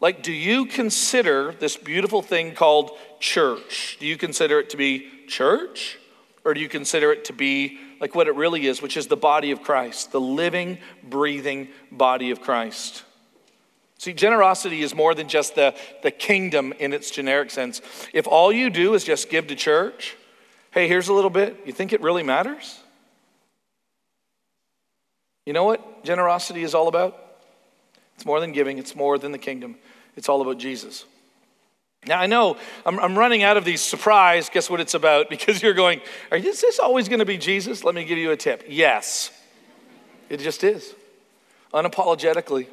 like, 0.00 0.24
do 0.24 0.32
you 0.32 0.66
consider 0.66 1.52
this 1.52 1.76
beautiful 1.76 2.22
thing 2.22 2.52
called 2.52 2.90
church? 3.20 3.98
Do 4.00 4.06
you 4.06 4.16
consider 4.16 4.58
it 4.58 4.70
to 4.70 4.76
be 4.76 5.08
church? 5.28 5.96
Or 6.44 6.54
do 6.54 6.60
you 6.60 6.68
consider 6.68 7.12
it 7.12 7.26
to 7.26 7.32
be 7.32 7.78
like 8.00 8.16
what 8.16 8.26
it 8.26 8.34
really 8.34 8.66
is, 8.66 8.82
which 8.82 8.96
is 8.96 9.06
the 9.06 9.16
body 9.16 9.52
of 9.52 9.62
Christ, 9.62 10.10
the 10.10 10.20
living, 10.20 10.78
breathing 11.04 11.68
body 11.92 12.32
of 12.32 12.40
Christ? 12.40 13.04
See, 13.98 14.12
generosity 14.12 14.82
is 14.82 14.92
more 14.92 15.14
than 15.14 15.28
just 15.28 15.54
the, 15.54 15.72
the 16.02 16.10
kingdom 16.10 16.74
in 16.80 16.92
its 16.92 17.12
generic 17.12 17.52
sense. 17.52 17.80
If 18.12 18.26
all 18.26 18.52
you 18.52 18.70
do 18.70 18.94
is 18.94 19.04
just 19.04 19.30
give 19.30 19.46
to 19.46 19.54
church, 19.54 20.16
hey, 20.72 20.88
here's 20.88 21.06
a 21.06 21.12
little 21.12 21.30
bit, 21.30 21.60
you 21.64 21.72
think 21.72 21.92
it 21.92 22.00
really 22.00 22.24
matters? 22.24 22.80
You 25.46 25.52
know 25.52 25.62
what 25.62 26.04
generosity 26.04 26.64
is 26.64 26.74
all 26.74 26.88
about? 26.88 27.23
It's 28.16 28.26
more 28.26 28.40
than 28.40 28.52
giving, 28.52 28.78
it's 28.78 28.94
more 28.94 29.18
than 29.18 29.32
the 29.32 29.38
kingdom. 29.38 29.76
It's 30.16 30.28
all 30.28 30.40
about 30.40 30.58
Jesus. 30.58 31.04
Now, 32.06 32.20
I 32.20 32.26
know 32.26 32.56
I'm, 32.84 32.98
I'm 33.00 33.18
running 33.18 33.42
out 33.42 33.56
of 33.56 33.64
these 33.64 33.80
surprise, 33.80 34.50
guess 34.50 34.68
what 34.68 34.80
it's 34.80 34.94
about? 34.94 35.30
Because 35.34 35.62
you're 35.62 35.74
going, 35.74 36.00
is 36.32 36.60
this 36.60 36.78
always 36.78 37.08
going 37.08 37.18
to 37.18 37.24
be 37.24 37.38
Jesus? 37.38 37.82
Let 37.82 37.94
me 37.94 38.04
give 38.04 38.18
you 38.18 38.30
a 38.30 38.36
tip. 38.36 38.64
Yes, 38.68 39.30
it 40.28 40.38
just 40.38 40.64
is. 40.64 40.94
Unapologetically. 41.72 42.68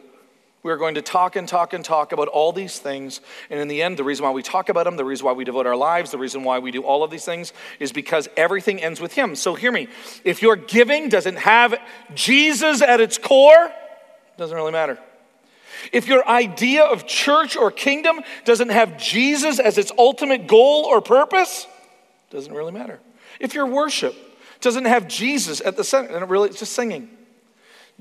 We're 0.63 0.77
going 0.77 0.93
to 0.93 1.01
talk 1.01 1.35
and 1.35 1.47
talk 1.47 1.73
and 1.73 1.83
talk 1.83 2.11
about 2.11 2.27
all 2.27 2.51
these 2.51 2.77
things. 2.77 3.19
And 3.49 3.59
in 3.59 3.67
the 3.67 3.81
end, 3.81 3.97
the 3.97 4.03
reason 4.03 4.23
why 4.23 4.31
we 4.31 4.43
talk 4.43 4.69
about 4.69 4.83
them, 4.83 4.95
the 4.95 5.03
reason 5.03 5.25
why 5.25 5.33
we 5.33 5.43
devote 5.43 5.65
our 5.65 5.75
lives, 5.75 6.11
the 6.11 6.19
reason 6.19 6.43
why 6.43 6.59
we 6.59 6.69
do 6.69 6.83
all 6.83 7.03
of 7.03 7.09
these 7.09 7.25
things 7.25 7.51
is 7.79 7.91
because 7.91 8.29
everything 8.37 8.79
ends 8.79 9.01
with 9.01 9.13
Him. 9.13 9.35
So 9.35 9.55
hear 9.55 9.71
me. 9.71 9.87
If 10.23 10.43
your 10.43 10.55
giving 10.55 11.09
doesn't 11.09 11.37
have 11.37 11.73
Jesus 12.13 12.83
at 12.83 13.01
its 13.01 13.17
core, 13.17 13.65
it 13.65 14.37
doesn't 14.37 14.55
really 14.55 14.71
matter. 14.71 14.99
If 15.91 16.07
your 16.07 16.27
idea 16.27 16.83
of 16.83 17.07
church 17.07 17.55
or 17.55 17.71
kingdom 17.71 18.21
doesn't 18.45 18.69
have 18.69 18.97
Jesus 18.97 19.59
as 19.59 19.77
its 19.77 19.91
ultimate 19.97 20.47
goal 20.47 20.85
or 20.85 21.01
purpose, 21.01 21.67
it 22.29 22.35
doesn't 22.35 22.53
really 22.53 22.71
matter. 22.71 22.99
If 23.39 23.53
your 23.53 23.65
worship 23.65 24.15
doesn't 24.61 24.85
have 24.85 25.07
Jesus 25.07 25.61
at 25.61 25.75
the 25.75 25.83
center, 25.83 26.13
then 26.13 26.23
it 26.23 26.29
really 26.29 26.49
it's 26.49 26.59
just 26.59 26.73
singing. 26.73 27.09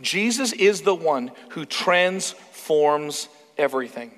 Jesus 0.00 0.52
is 0.52 0.82
the 0.82 0.94
one 0.94 1.32
who 1.50 1.64
transforms 1.64 3.28
everything. 3.58 4.12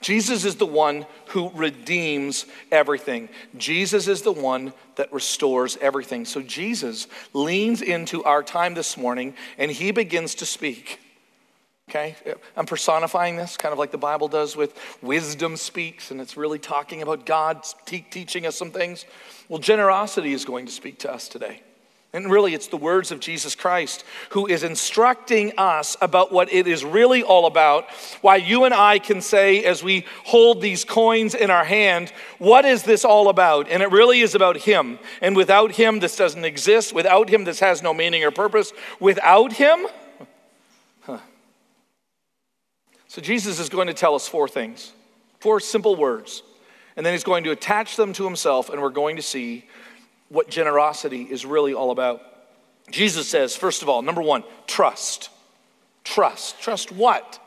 Jesus 0.00 0.44
is 0.44 0.56
the 0.56 0.66
one 0.66 1.06
who 1.28 1.50
redeems 1.50 2.44
everything. 2.70 3.28
Jesus 3.56 4.08
is 4.08 4.22
the 4.22 4.32
one 4.32 4.74
that 4.96 5.12
restores 5.12 5.76
everything. 5.78 6.24
So 6.26 6.42
Jesus 6.42 7.06
leans 7.32 7.80
into 7.80 8.22
our 8.24 8.42
time 8.42 8.74
this 8.74 8.96
morning 8.96 9.34
and 9.56 9.70
he 9.70 9.90
begins 9.92 10.34
to 10.36 10.46
speak. 10.46 11.00
Okay? 11.88 12.16
I'm 12.56 12.66
personifying 12.66 13.36
this, 13.36 13.56
kind 13.56 13.72
of 13.72 13.78
like 13.78 13.92
the 13.92 13.98
Bible 13.98 14.26
does 14.26 14.56
with 14.56 14.76
wisdom 15.02 15.56
speaks, 15.56 16.10
and 16.10 16.20
it's 16.20 16.36
really 16.36 16.58
talking 16.58 17.00
about 17.00 17.24
God 17.24 17.64
te- 17.84 18.04
teaching 18.10 18.44
us 18.44 18.56
some 18.56 18.72
things. 18.72 19.04
Well, 19.48 19.60
generosity 19.60 20.32
is 20.32 20.44
going 20.44 20.66
to 20.66 20.72
speak 20.72 20.98
to 21.00 21.12
us 21.12 21.28
today. 21.28 21.62
And 22.12 22.30
really, 22.30 22.54
it's 22.54 22.68
the 22.68 22.76
words 22.76 23.12
of 23.12 23.20
Jesus 23.20 23.54
Christ 23.54 24.04
who 24.30 24.46
is 24.46 24.62
instructing 24.62 25.52
us 25.58 25.96
about 26.00 26.32
what 26.32 26.52
it 26.52 26.66
is 26.66 26.84
really 26.84 27.22
all 27.22 27.46
about. 27.46 27.88
Why 28.20 28.36
you 28.36 28.64
and 28.64 28.72
I 28.72 28.98
can 28.98 29.20
say, 29.20 29.62
as 29.64 29.82
we 29.82 30.06
hold 30.24 30.62
these 30.62 30.84
coins 30.84 31.34
in 31.34 31.50
our 31.50 31.64
hand, 31.64 32.12
what 32.38 32.64
is 32.64 32.84
this 32.84 33.04
all 33.04 33.28
about? 33.28 33.68
And 33.68 33.82
it 33.82 33.90
really 33.90 34.20
is 34.20 34.34
about 34.34 34.56
Him. 34.56 34.98
And 35.20 35.36
without 35.36 35.72
Him, 35.72 36.00
this 36.00 36.16
doesn't 36.16 36.44
exist. 36.44 36.94
Without 36.94 37.28
Him, 37.28 37.44
this 37.44 37.60
has 37.60 37.82
no 37.82 37.92
meaning 37.92 38.24
or 38.24 38.30
purpose. 38.30 38.72
Without 38.98 39.52
Him, 39.52 39.86
So 43.08 43.20
Jesus 43.20 43.60
is 43.60 43.68
going 43.68 43.86
to 43.86 43.94
tell 43.94 44.14
us 44.14 44.28
four 44.28 44.48
things, 44.48 44.92
four 45.40 45.60
simple 45.60 45.96
words. 45.96 46.42
And 46.96 47.04
then 47.04 47.12
he's 47.12 47.24
going 47.24 47.44
to 47.44 47.50
attach 47.50 47.96
them 47.96 48.12
to 48.14 48.24
himself, 48.24 48.70
and 48.70 48.80
we're 48.80 48.88
going 48.88 49.16
to 49.16 49.22
see 49.22 49.66
what 50.28 50.48
generosity 50.48 51.22
is 51.22 51.44
really 51.44 51.74
all 51.74 51.90
about. 51.90 52.22
Jesus 52.90 53.28
says, 53.28 53.54
first 53.54 53.82
of 53.82 53.88
all, 53.88 54.02
number 54.02 54.22
one, 54.22 54.44
trust. 54.66 55.30
Trust. 56.04 56.60
Trust 56.60 56.90
what? 56.92 57.38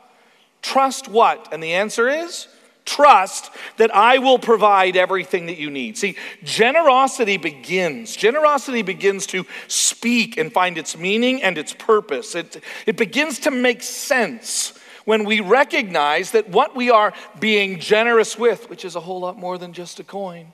Trust 0.62 1.08
what? 1.08 1.48
And 1.52 1.62
the 1.62 1.74
answer 1.74 2.08
is 2.08 2.46
trust 2.86 3.50
that 3.76 3.94
I 3.94 4.18
will 4.18 4.38
provide 4.38 4.96
everything 4.96 5.46
that 5.46 5.58
you 5.58 5.70
need. 5.70 5.96
See, 5.96 6.16
generosity 6.42 7.36
begins. 7.36 8.16
Generosity 8.16 8.82
begins 8.82 9.26
to 9.28 9.46
speak 9.68 10.36
and 10.38 10.52
find 10.52 10.76
its 10.76 10.96
meaning 10.96 11.42
and 11.42 11.56
its 11.56 11.72
purpose. 11.72 12.34
It, 12.34 12.62
it 12.86 12.96
begins 12.96 13.40
to 13.40 13.50
make 13.50 13.82
sense 13.82 14.79
when 15.10 15.24
we 15.24 15.40
recognize 15.40 16.30
that 16.30 16.48
what 16.50 16.76
we 16.76 16.88
are 16.88 17.12
being 17.40 17.80
generous 17.80 18.38
with, 18.38 18.70
which 18.70 18.84
is 18.84 18.94
a 18.94 19.00
whole 19.00 19.18
lot 19.18 19.36
more 19.36 19.58
than 19.58 19.72
just 19.72 19.98
a 19.98 20.04
coin, 20.04 20.52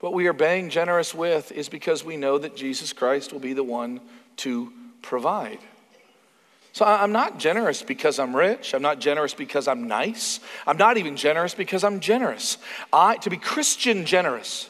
what 0.00 0.12
we 0.12 0.26
are 0.26 0.32
being 0.32 0.70
generous 0.70 1.14
with 1.14 1.52
is 1.52 1.68
because 1.68 2.04
we 2.04 2.16
know 2.16 2.36
that 2.36 2.56
Jesus 2.56 2.92
Christ 2.92 3.32
will 3.32 3.38
be 3.38 3.52
the 3.52 3.62
one 3.62 4.00
to 4.38 4.72
provide. 5.02 5.60
So 6.72 6.84
I'm 6.84 7.12
not 7.12 7.38
generous 7.38 7.80
because 7.80 8.18
I'm 8.18 8.34
rich. 8.34 8.74
I'm 8.74 8.82
not 8.82 8.98
generous 8.98 9.34
because 9.34 9.68
I'm 9.68 9.86
nice. 9.86 10.40
I'm 10.66 10.76
not 10.76 10.96
even 10.96 11.16
generous 11.16 11.54
because 11.54 11.84
I'm 11.84 12.00
generous. 12.00 12.58
I, 12.92 13.18
to 13.18 13.30
be 13.30 13.36
Christian 13.36 14.04
generous 14.04 14.68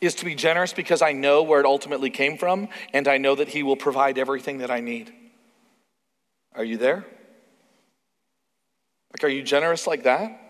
is 0.00 0.14
to 0.14 0.24
be 0.24 0.34
generous 0.34 0.72
because 0.72 1.02
I 1.02 1.12
know 1.12 1.42
where 1.42 1.60
it 1.60 1.66
ultimately 1.66 2.08
came 2.08 2.38
from 2.38 2.68
and 2.94 3.06
I 3.06 3.18
know 3.18 3.34
that 3.34 3.48
He 3.48 3.62
will 3.62 3.76
provide 3.76 4.16
everything 4.16 4.58
that 4.58 4.70
I 4.70 4.80
need. 4.80 5.12
Are 6.54 6.64
you 6.64 6.78
there? 6.78 7.04
Like, 9.14 9.22
are 9.22 9.32
you 9.32 9.44
generous 9.44 9.86
like 9.86 10.02
that? 10.02 10.43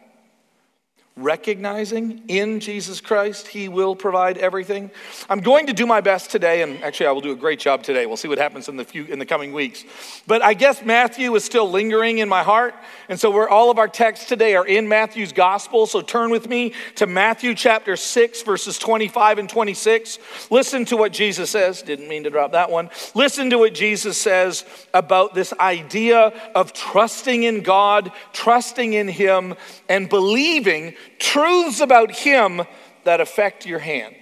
Recognizing 1.17 2.25
in 2.27 2.59
Jesus 2.59 3.01
Christ, 3.01 3.47
He 3.47 3.69
will 3.69 3.95
provide 3.95 4.37
everything. 4.37 4.91
I'm 5.31 5.41
going 5.41 5.69
to 5.69 5.73
do 5.73 5.87
my 5.87 6.01
best 6.01 6.31
today, 6.31 6.63
and 6.63 6.83
actually, 6.83 7.07
I 7.07 7.13
will 7.13 7.21
do 7.21 7.31
a 7.31 7.37
great 7.37 7.61
job 7.61 7.85
today. 7.85 8.05
We'll 8.07 8.17
see 8.17 8.27
what 8.27 8.39
happens 8.39 8.69
in 8.69 8.77
the 8.77 8.85
few 8.85 9.05
in 9.05 9.21
the 9.21 9.27
coming 9.27 9.53
weeks. 9.53 9.85
But 10.27 10.43
I 10.43 10.55
guess 10.55 10.85
Matthew 10.85 11.33
is 11.37 11.45
still 11.45 11.71
lingering 11.71 12.19
in 12.19 12.29
my 12.29 12.43
heart, 12.43 12.75
and 13.09 13.19
so 13.19 13.31
we're 13.31 13.49
all 13.49 13.71
of 13.71 13.79
our 13.79 13.87
texts 13.87 14.27
today 14.27 14.57
are 14.57 14.67
in 14.67 14.89
Matthew's 14.89 15.33
gospel. 15.33 15.87
So 15.87 16.01
turn 16.01 16.31
with 16.31 16.49
me 16.49 16.73
to 16.97 17.07
Matthew 17.07 17.55
chapter 17.55 17.97
six, 17.97 18.43
verses 18.43 18.77
25 18.79 19.39
and 19.39 19.49
26. 19.49 20.19
Listen 20.51 20.85
to 20.87 20.97
what 20.97 21.13
Jesus 21.13 21.49
says. 21.49 21.83
Didn't 21.83 22.09
mean 22.09 22.25
to 22.25 22.31
drop 22.31 22.53
that 22.53 22.73
one. 22.73 22.91
Listen 23.15 23.51
to 23.51 23.59
what 23.59 23.73
Jesus 23.73 24.19
says 24.19 24.65
about 24.93 25.33
this 25.33 25.53
idea 25.61 26.33
of 26.57 26.73
trusting 26.73 27.45
in 27.45 27.63
God, 27.63 28.11
trusting 28.33 28.95
in 28.95 29.07
Him, 29.07 29.55
and 29.89 30.09
believing 30.09 30.95
truths 31.19 31.81
about 31.81 32.11
Him 32.11 32.63
that 33.05 33.21
affect 33.21 33.67
your 33.67 33.79
hand. 33.79 34.17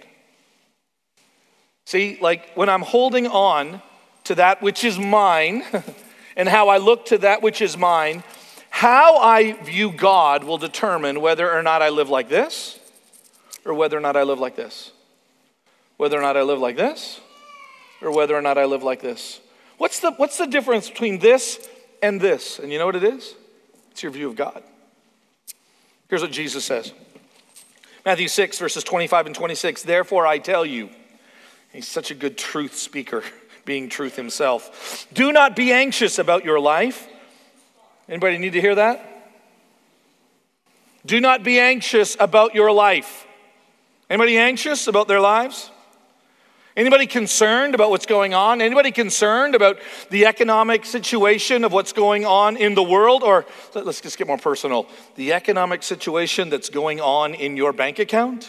See, 1.84 2.18
like 2.20 2.54
when 2.54 2.68
I'm 2.68 2.82
holding 2.82 3.26
on 3.26 3.82
to 4.24 4.36
that 4.36 4.62
which 4.62 4.84
is 4.84 4.98
mine 4.98 5.64
and 6.36 6.48
how 6.48 6.68
I 6.68 6.78
look 6.78 7.06
to 7.06 7.18
that 7.18 7.42
which 7.42 7.60
is 7.60 7.76
mine, 7.76 8.22
how 8.70 9.18
I 9.18 9.52
view 9.52 9.92
God 9.92 10.44
will 10.44 10.58
determine 10.58 11.20
whether 11.20 11.50
or 11.50 11.62
not 11.62 11.82
I 11.82 11.90
live 11.90 12.08
like 12.08 12.28
this 12.28 12.78
or 13.64 13.74
whether 13.74 13.96
or 13.96 14.00
not 14.00 14.16
I 14.16 14.22
live 14.22 14.38
like 14.38 14.56
this. 14.56 14.92
Whether 15.96 16.18
or 16.18 16.22
not 16.22 16.36
I 16.36 16.42
live 16.42 16.58
like 16.58 16.76
this 16.76 17.20
or 18.00 18.10
whether 18.10 18.34
or 18.34 18.42
not 18.42 18.58
I 18.58 18.64
live 18.64 18.82
like 18.82 19.00
this. 19.00 19.40
What's 19.78 20.00
the, 20.00 20.12
what's 20.12 20.38
the 20.38 20.46
difference 20.46 20.88
between 20.88 21.18
this 21.18 21.68
and 22.02 22.20
this? 22.20 22.58
And 22.58 22.72
you 22.72 22.78
know 22.78 22.86
what 22.86 22.96
it 22.96 23.04
is? 23.04 23.34
It's 23.90 24.02
your 24.02 24.12
view 24.12 24.28
of 24.28 24.36
God. 24.36 24.62
Here's 26.12 26.21
what 26.21 26.31
Jesus 26.31 26.62
says 26.66 26.92
Matthew 28.04 28.28
6, 28.28 28.59
verses 28.59 28.85
25 28.85 29.25
and 29.25 29.35
26. 29.35 29.85
Therefore, 29.85 30.26
I 30.26 30.37
tell 30.37 30.66
you, 30.66 30.90
he's 31.73 31.88
such 31.88 32.11
a 32.11 32.14
good 32.14 32.37
truth 32.37 32.76
speaker, 32.76 33.23
being 33.64 33.88
truth 33.88 34.14
himself. 34.14 35.07
Do 35.14 35.33
not 35.33 35.57
be 35.57 35.73
anxious 35.73 36.19
about 36.19 36.45
your 36.45 36.61
life. 36.61 37.09
Anybody 38.11 38.37
need 38.37 38.52
to 38.52 38.61
hear 38.61 38.75
that? 38.75 39.33
Do 41.07 41.19
not 41.19 41.45
be 41.45 41.59
anxious 41.59 42.14
about 42.21 42.54
your 42.54 42.71
life. 42.73 43.26
Anybody 44.11 44.37
anxious 44.37 44.88
about 44.88 45.09
their 45.09 45.19
lives? 45.19 45.71
Anybody 46.75 47.07
concerned 47.07 47.75
about 47.75 47.91
what's 47.91 48.07
going 48.07 48.33
on? 48.33 48.62
Anybody 48.62 48.93
concerned 48.93 49.55
about 49.55 49.79
the 50.09 50.25
economic 50.25 50.87
situation 50.87 51.64
of 51.64 51.73
what's 51.73 51.93
going 51.93 52.25
on 52.25 52.57
in 52.57 52.75
the 52.75 52.83
world? 52.83 53.23
Or 53.23 53.45
let's 53.75 54.00
just 54.00 54.17
get 54.17 54.26
more 54.26 54.38
personal 54.38 54.87
the 55.17 55.35
economic 55.35 55.83
situation 55.83 56.49
that's 56.49 56.71
going 56.71 57.00
on 57.00 57.35
in 57.35 57.59
your 57.59 57.75
bank 57.75 57.99
account? 57.99 58.49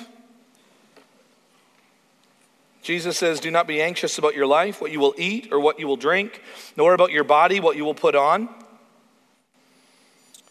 Jesus 2.81 3.17
says, 3.17 3.41
Do 3.41 3.51
not 3.51 3.67
be 3.67 3.81
anxious 3.81 4.17
about 4.17 4.35
your 4.35 4.47
life, 4.47 4.79
what 4.79 4.91
you 4.91 5.01
will 5.01 5.15
eat 5.17 5.49
or 5.51 5.59
what 5.59 5.79
you 5.79 5.87
will 5.87 5.97
drink, 5.97 6.41
nor 6.77 6.93
about 6.93 7.11
your 7.11 7.23
body, 7.25 7.59
what 7.59 7.75
you 7.75 7.83
will 7.83 7.93
put 7.93 8.15
on. 8.15 8.47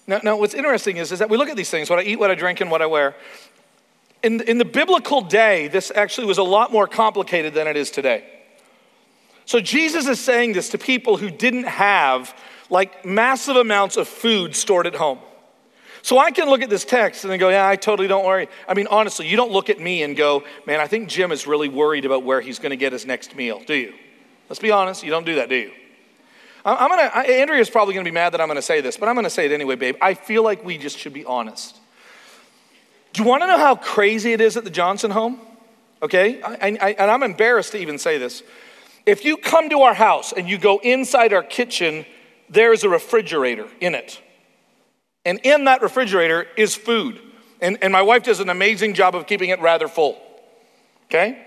Now, 0.07 0.21
now 0.23 0.37
what's 0.37 0.55
interesting 0.55 0.99
is, 0.99 1.12
is 1.12 1.21
that 1.21 1.31
we 1.31 1.37
look 1.38 1.49
at 1.49 1.57
these 1.57 1.71
things 1.71 1.88
what 1.88 1.99
I 1.99 2.02
eat, 2.02 2.19
what 2.19 2.31
I 2.31 2.35
drink, 2.35 2.61
and 2.61 2.71
what 2.71 2.83
I 2.83 2.87
wear 2.87 3.14
in, 4.23 4.41
in 4.43 4.59
the 4.59 4.64
biblical 4.64 5.21
day, 5.21 5.69
this 5.69 5.91
actually 5.95 6.26
was 6.26 6.38
a 6.38 6.43
lot 6.43 6.73
more 6.73 6.87
complicated 6.87 7.55
than 7.55 7.67
it 7.67 7.76
is 7.76 7.91
today. 7.91 8.25
So 9.45 9.61
Jesus 9.61 10.07
is 10.07 10.21
saying 10.21 10.52
this 10.52 10.71
to 10.71 10.79
people 10.79 11.17
who 11.17 11.31
didn't 11.31 11.64
have 11.64 12.37
like 12.71 13.05
massive 13.05 13.57
amounts 13.57 13.97
of 13.97 14.09
food 14.09 14.55
stored 14.55 14.87
at 14.87 14.95
home. 14.95 15.19
So 16.02 16.19
I 16.19 16.31
can 16.31 16.49
look 16.49 16.62
at 16.62 16.71
this 16.71 16.85
text 16.85 17.25
and 17.25 17.31
then 17.31 17.38
go, 17.38 17.49
yeah, 17.49 17.69
I 17.69 17.76
totally 17.76 18.09
don't 18.09 18.25
worry. 18.25 18.49
I 18.67 18.75
mean, 18.75 18.88
honestly, 18.88 19.29
you 19.29 19.37
don't 19.37 19.52
look 19.52 19.71
at 19.71 19.79
me 19.79 20.02
and 20.02 20.17
go, 20.17 20.43
man, 20.67 20.81
I 20.81 20.87
think 20.87 21.09
Jim 21.09 21.31
is 21.31 21.47
really 21.47 21.69
worried 21.69 22.05
about 22.05 22.25
where 22.25 22.41
he's 22.41 22.59
going 22.59 22.71
to 22.71 22.76
get 22.76 22.93
his 22.93 23.07
next 23.07 23.37
meal, 23.37 23.62
do 23.67 23.75
you? 23.75 23.95
Let's 24.49 24.59
be 24.59 24.71
honest, 24.71 25.05
you 25.05 25.11
don't 25.11 25.25
do 25.25 25.37
that, 25.37 25.49
do 25.49 25.57
you? 25.57 25.73
I'm 26.64 26.88
gonna, 26.88 27.02
Andrea's 27.02 27.71
probably 27.71 27.95
gonna 27.95 28.05
be 28.05 28.12
mad 28.12 28.31
that 28.31 28.41
I'm 28.41 28.47
gonna 28.47 28.62
say 28.62 28.81
this, 28.81 28.97
but 28.97 29.09
I'm 29.09 29.17
gonna 29.17 29.31
say 29.31 29.47
it 29.47 29.52
anyway, 29.52 29.75
babe. 29.75 29.97
I 30.00 30.14
feel 30.14 30.45
like 30.45 30.64
we 30.64 30.79
just 30.79 30.97
should 30.97 31.12
be 31.12 31.25
honest. 31.25 31.76
Do 33.12 33.23
you 33.23 33.28
want 33.28 33.42
to 33.42 33.47
know 33.47 33.59
how 33.59 33.76
crazy 33.76 34.33
it 34.33 34.40
is 34.40 34.57
at 34.57 34.64
the 34.64 34.71
Johnson 34.71 35.11
home? 35.11 35.40
Okay, 36.02 36.42
I, 36.42 36.76
I, 36.81 36.92
and 36.99 37.11
I'm 37.11 37.23
embarrassed 37.23 37.73
to 37.73 37.78
even 37.78 37.99
say 37.99 38.19
this. 38.19 38.42
If 39.07 39.25
you 39.25 39.37
come 39.37 39.69
to 39.71 39.83
our 39.83 39.95
house 39.95 40.33
and 40.33 40.49
you 40.49 40.59
go 40.59 40.78
inside 40.78 41.33
our 41.33 41.42
kitchen, 41.42 42.07
there's 42.49 42.85
a 42.85 42.88
refrigerator 42.88 43.69
in 43.81 43.95
it. 43.95 44.21
And 45.25 45.40
in 45.45 45.64
that 45.64 45.83
refrigerator 45.83 46.47
is 46.57 46.75
food. 46.75 47.21
And, 47.61 47.78
and 47.83 47.92
my 47.92 48.02
wife 48.02 48.25
does 48.25 48.40
an 48.40 48.49
amazing 48.49 48.95
job 48.95 49.14
of 49.14 49.26
keeping 49.26 49.50
it 49.50 49.61
rather 49.61 49.87
full. 49.87 50.21
Okay? 51.07 51.38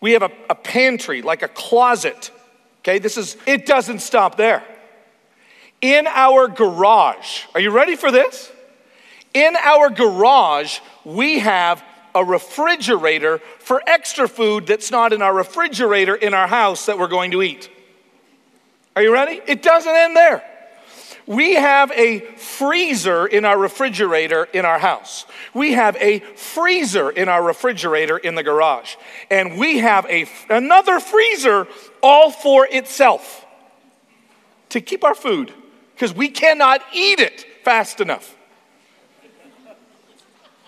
We 0.00 0.12
have 0.12 0.22
a, 0.22 0.30
a 0.50 0.54
pantry, 0.54 1.22
like 1.22 1.42
a 1.42 1.48
closet. 1.48 2.30
Okay, 2.80 2.98
this 2.98 3.16
is, 3.16 3.36
it 3.46 3.66
doesn't 3.66 4.00
stop 4.00 4.36
there. 4.36 4.62
In 5.80 6.06
our 6.06 6.48
garage, 6.48 7.44
are 7.54 7.60
you 7.60 7.70
ready 7.70 7.96
for 7.96 8.10
this? 8.10 8.52
In 9.38 9.54
our 9.54 9.88
garage, 9.88 10.80
we 11.04 11.38
have 11.38 11.84
a 12.12 12.24
refrigerator 12.24 13.38
for 13.60 13.80
extra 13.86 14.26
food 14.26 14.66
that's 14.66 14.90
not 14.90 15.12
in 15.12 15.22
our 15.22 15.32
refrigerator 15.32 16.16
in 16.16 16.34
our 16.34 16.48
house 16.48 16.86
that 16.86 16.98
we're 16.98 17.06
going 17.06 17.30
to 17.30 17.42
eat. 17.44 17.70
Are 18.96 19.02
you 19.02 19.12
ready? 19.12 19.40
It 19.46 19.62
doesn't 19.62 19.94
end 19.94 20.16
there. 20.16 20.42
We 21.28 21.54
have 21.54 21.92
a 21.92 22.18
freezer 22.18 23.28
in 23.28 23.44
our 23.44 23.56
refrigerator 23.56 24.48
in 24.52 24.64
our 24.64 24.80
house. 24.80 25.24
We 25.54 25.74
have 25.74 25.94
a 26.00 26.18
freezer 26.18 27.08
in 27.08 27.28
our 27.28 27.44
refrigerator 27.44 28.18
in 28.18 28.34
the 28.34 28.42
garage. 28.42 28.96
And 29.30 29.56
we 29.56 29.78
have 29.78 30.04
a, 30.06 30.26
another 30.50 30.98
freezer 30.98 31.68
all 32.02 32.32
for 32.32 32.66
itself 32.66 33.46
to 34.70 34.80
keep 34.80 35.04
our 35.04 35.14
food 35.14 35.52
because 35.94 36.12
we 36.12 36.28
cannot 36.28 36.82
eat 36.92 37.20
it 37.20 37.46
fast 37.62 38.00
enough. 38.00 38.34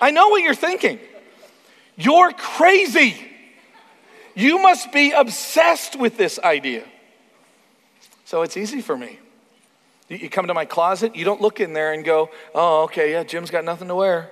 I 0.00 0.10
know 0.10 0.28
what 0.28 0.42
you're 0.42 0.54
thinking. 0.54 0.98
You're 1.96 2.32
crazy. 2.32 3.16
You 4.34 4.58
must 4.58 4.92
be 4.92 5.10
obsessed 5.12 5.96
with 5.98 6.16
this 6.16 6.38
idea. 6.38 6.84
So 8.24 8.42
it's 8.42 8.56
easy 8.56 8.80
for 8.80 8.96
me. 8.96 9.18
You 10.08 10.28
come 10.28 10.48
to 10.48 10.54
my 10.54 10.64
closet, 10.64 11.14
you 11.14 11.24
don't 11.24 11.40
look 11.40 11.60
in 11.60 11.72
there 11.72 11.92
and 11.92 12.04
go, 12.04 12.30
oh, 12.54 12.84
okay, 12.84 13.12
yeah, 13.12 13.22
Jim's 13.22 13.50
got 13.50 13.64
nothing 13.64 13.88
to 13.88 13.94
wear. 13.94 14.30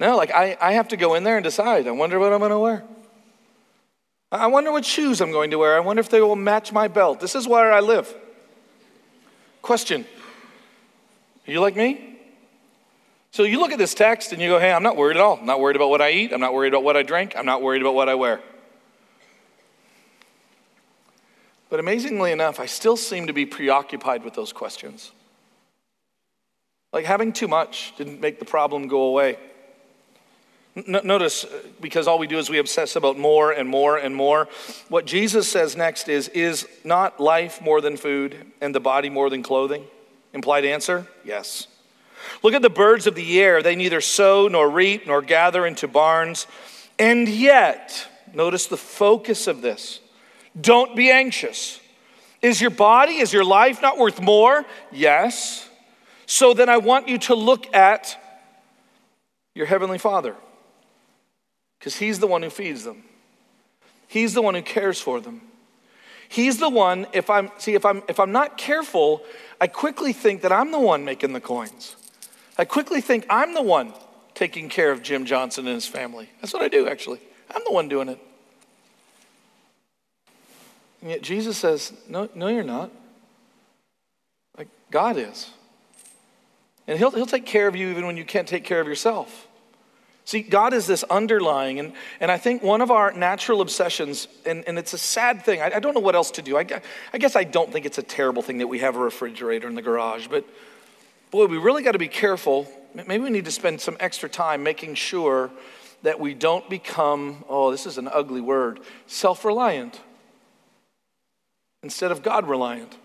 No, 0.00 0.16
like 0.16 0.32
I, 0.32 0.56
I 0.60 0.72
have 0.72 0.88
to 0.88 0.96
go 0.96 1.14
in 1.14 1.22
there 1.22 1.36
and 1.36 1.44
decide. 1.44 1.86
I 1.86 1.92
wonder 1.92 2.18
what 2.18 2.32
I'm 2.32 2.40
going 2.40 2.50
to 2.50 2.58
wear. 2.58 2.82
I 4.32 4.46
wonder 4.46 4.72
what 4.72 4.84
shoes 4.84 5.20
I'm 5.20 5.30
going 5.30 5.50
to 5.50 5.58
wear. 5.58 5.76
I 5.76 5.80
wonder 5.80 6.00
if 6.00 6.08
they 6.08 6.20
will 6.20 6.36
match 6.36 6.72
my 6.72 6.88
belt. 6.88 7.20
This 7.20 7.34
is 7.34 7.46
where 7.46 7.72
I 7.72 7.80
live. 7.80 8.12
Question 9.60 10.04
Are 11.46 11.52
you 11.52 11.60
like 11.60 11.76
me? 11.76 12.11
So 13.32 13.44
you 13.44 13.58
look 13.60 13.72
at 13.72 13.78
this 13.78 13.94
text 13.94 14.32
and 14.32 14.42
you 14.42 14.50
go, 14.50 14.60
hey, 14.60 14.70
I'm 14.70 14.82
not 14.82 14.94
worried 14.94 15.16
at 15.16 15.22
all. 15.22 15.38
I'm 15.38 15.46
not 15.46 15.58
worried 15.58 15.74
about 15.74 15.88
what 15.88 16.02
I 16.02 16.10
eat. 16.10 16.34
I'm 16.34 16.40
not 16.40 16.52
worried 16.52 16.74
about 16.74 16.84
what 16.84 16.98
I 16.98 17.02
drink. 17.02 17.34
I'm 17.34 17.46
not 17.46 17.62
worried 17.62 17.80
about 17.80 17.94
what 17.94 18.10
I 18.10 18.14
wear. 18.14 18.42
But 21.70 21.80
amazingly 21.80 22.30
enough, 22.30 22.60
I 22.60 22.66
still 22.66 22.98
seem 22.98 23.28
to 23.28 23.32
be 23.32 23.46
preoccupied 23.46 24.22
with 24.22 24.34
those 24.34 24.52
questions. 24.52 25.12
Like 26.92 27.06
having 27.06 27.32
too 27.32 27.48
much 27.48 27.94
didn't 27.96 28.20
make 28.20 28.38
the 28.38 28.44
problem 28.44 28.86
go 28.86 29.04
away. 29.04 29.38
N- 30.76 31.00
notice, 31.02 31.44
uh, 31.44 31.62
because 31.80 32.06
all 32.06 32.18
we 32.18 32.26
do 32.26 32.36
is 32.36 32.50
we 32.50 32.58
obsess 32.58 32.96
about 32.96 33.18
more 33.18 33.50
and 33.50 33.66
more 33.66 33.96
and 33.96 34.14
more. 34.14 34.46
What 34.90 35.06
Jesus 35.06 35.50
says 35.50 35.74
next 35.74 36.10
is 36.10 36.28
Is 36.28 36.68
not 36.84 37.18
life 37.18 37.62
more 37.62 37.80
than 37.80 37.96
food 37.96 38.52
and 38.60 38.74
the 38.74 38.80
body 38.80 39.08
more 39.08 39.30
than 39.30 39.42
clothing? 39.42 39.86
Implied 40.34 40.66
answer 40.66 41.06
yes. 41.24 41.66
Look 42.42 42.54
at 42.54 42.62
the 42.62 42.70
birds 42.70 43.06
of 43.06 43.14
the 43.14 43.40
air. 43.40 43.62
They 43.62 43.76
neither 43.76 44.00
sow 44.00 44.48
nor 44.48 44.68
reap 44.70 45.06
nor 45.06 45.22
gather 45.22 45.66
into 45.66 45.88
barns. 45.88 46.46
And 46.98 47.28
yet, 47.28 48.08
notice 48.34 48.66
the 48.66 48.76
focus 48.76 49.46
of 49.46 49.62
this 49.62 50.00
don't 50.60 50.94
be 50.94 51.10
anxious. 51.10 51.80
Is 52.42 52.60
your 52.60 52.70
body, 52.70 53.16
is 53.16 53.32
your 53.32 53.44
life 53.44 53.80
not 53.80 53.98
worth 53.98 54.20
more? 54.20 54.64
Yes. 54.90 55.68
So 56.26 56.54
then 56.54 56.68
I 56.68 56.78
want 56.78 57.08
you 57.08 57.18
to 57.18 57.34
look 57.34 57.74
at 57.74 58.18
your 59.54 59.66
Heavenly 59.66 59.98
Father 59.98 60.34
because 61.78 61.96
He's 61.96 62.18
the 62.18 62.26
one 62.26 62.42
who 62.42 62.50
feeds 62.50 62.84
them, 62.84 63.04
He's 64.08 64.34
the 64.34 64.42
one 64.42 64.54
who 64.54 64.62
cares 64.62 65.00
for 65.00 65.20
them. 65.20 65.42
He's 66.28 66.56
the 66.56 66.70
one, 66.70 67.06
if 67.12 67.28
I'm, 67.28 67.50
see, 67.58 67.74
if 67.74 67.84
I'm, 67.84 68.02
if 68.08 68.18
I'm 68.18 68.32
not 68.32 68.56
careful, 68.56 69.22
I 69.60 69.66
quickly 69.66 70.14
think 70.14 70.40
that 70.40 70.50
I'm 70.50 70.72
the 70.72 70.78
one 70.78 71.04
making 71.04 71.34
the 71.34 71.42
coins. 71.42 71.94
I 72.58 72.64
quickly 72.64 73.00
think 73.00 73.26
I'm 73.30 73.54
the 73.54 73.62
one 73.62 73.92
taking 74.34 74.68
care 74.68 74.90
of 74.92 75.02
Jim 75.02 75.24
Johnson 75.24 75.66
and 75.66 75.74
his 75.74 75.86
family. 75.86 76.28
That's 76.40 76.52
what 76.52 76.62
I 76.62 76.68
do, 76.68 76.88
actually. 76.88 77.20
I'm 77.54 77.62
the 77.64 77.72
one 77.72 77.88
doing 77.88 78.08
it. 78.08 78.18
And 81.00 81.10
yet 81.10 81.22
Jesus 81.22 81.56
says, 81.56 81.92
No, 82.08 82.28
no, 82.34 82.48
you're 82.48 82.62
not. 82.62 82.90
Like 84.56 84.68
God 84.90 85.16
is. 85.16 85.50
And 86.86 86.98
he'll, 86.98 87.10
he'll 87.10 87.26
take 87.26 87.46
care 87.46 87.68
of 87.68 87.76
you 87.76 87.88
even 87.90 88.06
when 88.06 88.16
you 88.16 88.24
can't 88.24 88.48
take 88.48 88.64
care 88.64 88.80
of 88.80 88.86
yourself. 88.86 89.48
See, 90.24 90.42
God 90.42 90.72
is 90.72 90.86
this 90.86 91.02
underlying, 91.04 91.80
and, 91.80 91.92
and 92.20 92.30
I 92.30 92.38
think 92.38 92.62
one 92.62 92.80
of 92.80 92.92
our 92.92 93.12
natural 93.12 93.60
obsessions, 93.60 94.28
and, 94.46 94.62
and 94.68 94.78
it's 94.78 94.92
a 94.92 94.98
sad 94.98 95.44
thing, 95.44 95.60
I, 95.60 95.72
I 95.74 95.80
don't 95.80 95.94
know 95.94 96.00
what 96.00 96.14
else 96.14 96.30
to 96.32 96.42
do. 96.42 96.56
I, 96.56 96.64
I 97.12 97.18
guess 97.18 97.34
I 97.34 97.42
don't 97.42 97.72
think 97.72 97.86
it's 97.86 97.98
a 97.98 98.04
terrible 98.04 98.40
thing 98.40 98.58
that 98.58 98.68
we 98.68 98.78
have 98.78 98.94
a 98.94 99.00
refrigerator 99.00 99.66
in 99.66 99.74
the 99.74 99.82
garage, 99.82 100.28
but 100.28 100.44
boy, 101.32 101.46
we 101.46 101.58
really 101.58 101.82
got 101.82 101.92
to 101.92 101.98
be 101.98 102.08
careful. 102.08 102.68
Maybe 102.94 103.18
we 103.18 103.30
need 103.30 103.46
to 103.46 103.50
spend 103.50 103.80
some 103.80 103.96
extra 103.98 104.28
time 104.28 104.62
making 104.62 104.94
sure 104.94 105.50
that 106.02 106.20
we 106.20 106.34
don't 106.34 106.68
become, 106.70 107.44
oh, 107.48 107.72
this 107.72 107.86
is 107.86 107.98
an 107.98 108.06
ugly 108.06 108.40
word, 108.40 108.78
self 109.08 109.44
reliant 109.44 110.00
instead 111.82 112.12
of 112.12 112.22
God 112.22 112.48
reliant. 112.48 112.96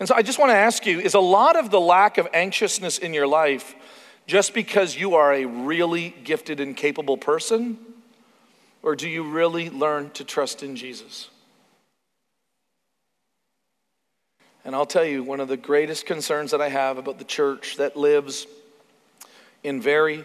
And 0.00 0.08
so 0.08 0.16
I 0.16 0.22
just 0.22 0.40
want 0.40 0.50
to 0.50 0.56
ask 0.56 0.84
you 0.84 0.98
is 0.98 1.14
a 1.14 1.20
lot 1.20 1.54
of 1.54 1.70
the 1.70 1.78
lack 1.78 2.18
of 2.18 2.26
anxiousness 2.34 2.98
in 2.98 3.14
your 3.14 3.28
life 3.28 3.76
just 4.26 4.54
because 4.54 4.96
you 4.96 5.14
are 5.14 5.32
a 5.32 5.44
really 5.44 6.14
gifted 6.24 6.60
and 6.60 6.76
capable 6.76 7.16
person? 7.16 7.78
Or 8.82 8.96
do 8.96 9.08
you 9.08 9.22
really 9.22 9.70
learn 9.70 10.10
to 10.12 10.24
trust 10.24 10.62
in 10.62 10.74
Jesus? 10.74 11.30
And 14.64 14.74
I'll 14.76 14.86
tell 14.86 15.04
you, 15.04 15.24
one 15.24 15.40
of 15.40 15.48
the 15.48 15.56
greatest 15.56 16.06
concerns 16.06 16.52
that 16.52 16.60
I 16.60 16.68
have 16.68 16.98
about 16.98 17.18
the 17.18 17.24
church 17.24 17.76
that 17.76 17.96
lives 17.96 18.46
in 19.64 19.80
very 19.80 20.24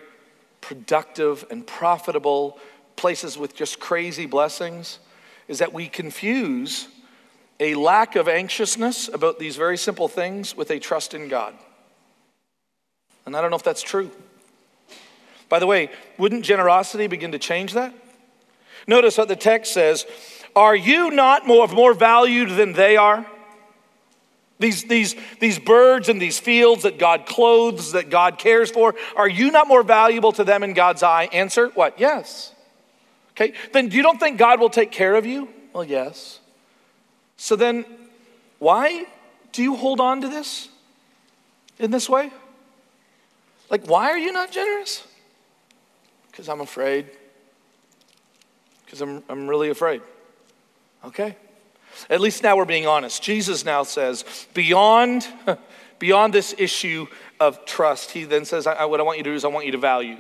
productive 0.61 1.45
and 1.49 1.65
profitable 1.65 2.59
places 2.95 3.37
with 3.37 3.55
just 3.55 3.79
crazy 3.79 4.25
blessings 4.25 4.99
is 5.47 5.59
that 5.59 5.73
we 5.73 5.87
confuse 5.87 6.87
a 7.59 7.73
lack 7.75 8.15
of 8.15 8.27
anxiousness 8.27 9.07
about 9.07 9.39
these 9.39 9.55
very 9.55 9.77
simple 9.77 10.07
things 10.07 10.55
with 10.55 10.69
a 10.69 10.79
trust 10.79 11.13
in 11.13 11.27
God. 11.27 11.55
And 13.25 13.35
I 13.35 13.41
don't 13.41 13.49
know 13.49 13.57
if 13.57 13.63
that's 13.63 13.81
true. 13.81 14.11
By 15.49 15.59
the 15.59 15.67
way, 15.67 15.89
wouldn't 16.17 16.43
generosity 16.43 17.07
begin 17.07 17.31
to 17.31 17.39
change 17.39 17.73
that? 17.73 17.93
Notice 18.85 19.17
what 19.17 19.27
the 19.27 19.35
text 19.35 19.73
says 19.73 20.05
Are 20.55 20.75
you 20.75 21.11
not 21.11 21.47
more, 21.47 21.67
more 21.67 21.93
valued 21.93 22.49
than 22.51 22.73
they 22.73 22.97
are? 22.97 23.25
These, 24.59 24.85
these, 24.85 25.15
these 25.39 25.59
birds 25.59 26.09
and 26.09 26.19
these 26.19 26.39
fields 26.39 26.83
that 26.83 26.97
God 26.97 27.25
clothes, 27.27 27.91
that 27.91 28.09
God 28.09 28.39
cares 28.39 28.71
for, 28.71 28.95
are 29.15 29.29
you 29.29 29.51
not 29.51 29.67
more 29.67 29.83
valuable 29.83 30.31
to 30.31 30.43
them 30.43 30.63
in 30.63 30.73
God's 30.73 31.03
eye? 31.03 31.29
Answer 31.31 31.67
what? 31.69 31.99
Yes. 31.99 32.53
Okay, 33.31 33.53
then 33.71 33.91
you 33.91 34.01
don't 34.01 34.19
think 34.19 34.39
God 34.39 34.59
will 34.59 34.71
take 34.71 34.91
care 34.91 35.15
of 35.15 35.27
you? 35.27 35.47
Well, 35.73 35.83
yes. 35.83 36.39
So 37.35 37.55
then, 37.55 37.85
why 38.57 39.05
do 39.51 39.61
you 39.61 39.75
hold 39.75 39.99
on 39.99 40.21
to 40.21 40.27
this 40.27 40.69
in 41.77 41.91
this 41.91 42.09
way? 42.09 42.31
Like, 43.69 43.87
why 43.87 44.09
are 44.09 44.17
you 44.17 44.31
not 44.31 44.51
generous? 44.51 45.03
Because 46.31 46.49
I'm 46.49 46.61
afraid. 46.61 47.07
Because 48.85 49.01
I'm, 49.01 49.23
I'm 49.29 49.47
really 49.47 49.69
afraid. 49.69 50.01
Okay. 51.05 51.35
At 52.09 52.21
least 52.21 52.43
now 52.43 52.57
we're 52.57 52.65
being 52.65 52.87
honest. 52.87 53.21
Jesus 53.21 53.65
now 53.65 53.83
says, 53.83 54.25
beyond, 54.53 55.27
beyond 55.99 56.33
this 56.33 56.55
issue 56.57 57.07
of 57.39 57.65
trust, 57.65 58.11
he 58.11 58.23
then 58.23 58.45
says, 58.45 58.67
I, 58.67 58.85
What 58.85 58.99
I 58.99 59.03
want 59.03 59.17
you 59.17 59.23
to 59.23 59.29
do 59.31 59.35
is 59.35 59.45
I 59.45 59.49
want 59.49 59.65
you 59.65 59.71
to 59.73 59.77
value. 59.77 60.17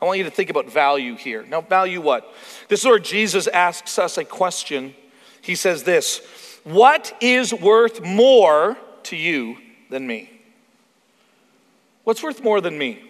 I 0.00 0.04
want 0.04 0.18
you 0.18 0.24
to 0.24 0.30
think 0.30 0.50
about 0.50 0.70
value 0.70 1.16
here. 1.16 1.44
Now, 1.44 1.62
value 1.62 2.00
what? 2.00 2.32
This 2.68 2.80
is 2.80 2.86
where 2.86 2.98
Jesus 2.98 3.46
asks 3.46 3.98
us 3.98 4.18
a 4.18 4.24
question. 4.24 4.94
He 5.40 5.54
says 5.54 5.84
this 5.84 6.20
what 6.64 7.16
is 7.20 7.54
worth 7.54 8.02
more 8.02 8.76
to 9.04 9.16
you 9.16 9.56
than 9.88 10.04
me? 10.04 10.30
What's 12.02 12.22
worth 12.24 12.42
more 12.42 12.60
than 12.60 12.76
me? 12.76 13.02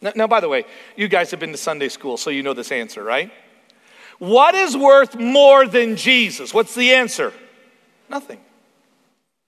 Now, 0.00 0.12
now, 0.14 0.26
by 0.28 0.38
the 0.38 0.48
way, 0.48 0.64
you 0.96 1.08
guys 1.08 1.32
have 1.32 1.40
been 1.40 1.50
to 1.50 1.58
Sunday 1.58 1.88
school, 1.88 2.16
so 2.16 2.30
you 2.30 2.44
know 2.44 2.54
this 2.54 2.70
answer, 2.70 3.02
right? 3.02 3.32
What 4.18 4.54
is 4.54 4.76
worth 4.76 5.18
more 5.18 5.66
than 5.66 5.96
Jesus? 5.96 6.54
What's 6.54 6.74
the 6.74 6.94
answer? 6.94 7.32
Nothing. 8.08 8.38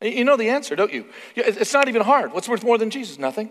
You 0.02 0.24
know 0.24 0.36
the 0.36 0.50
answer, 0.50 0.76
don't 0.76 0.92
you? 0.92 1.06
It's 1.34 1.72
not 1.72 1.88
even 1.88 2.02
hard. 2.02 2.32
What's 2.32 2.48
worth 2.48 2.62
more 2.64 2.78
than 2.78 2.90
Jesus? 2.90 3.18
Nothing. 3.18 3.48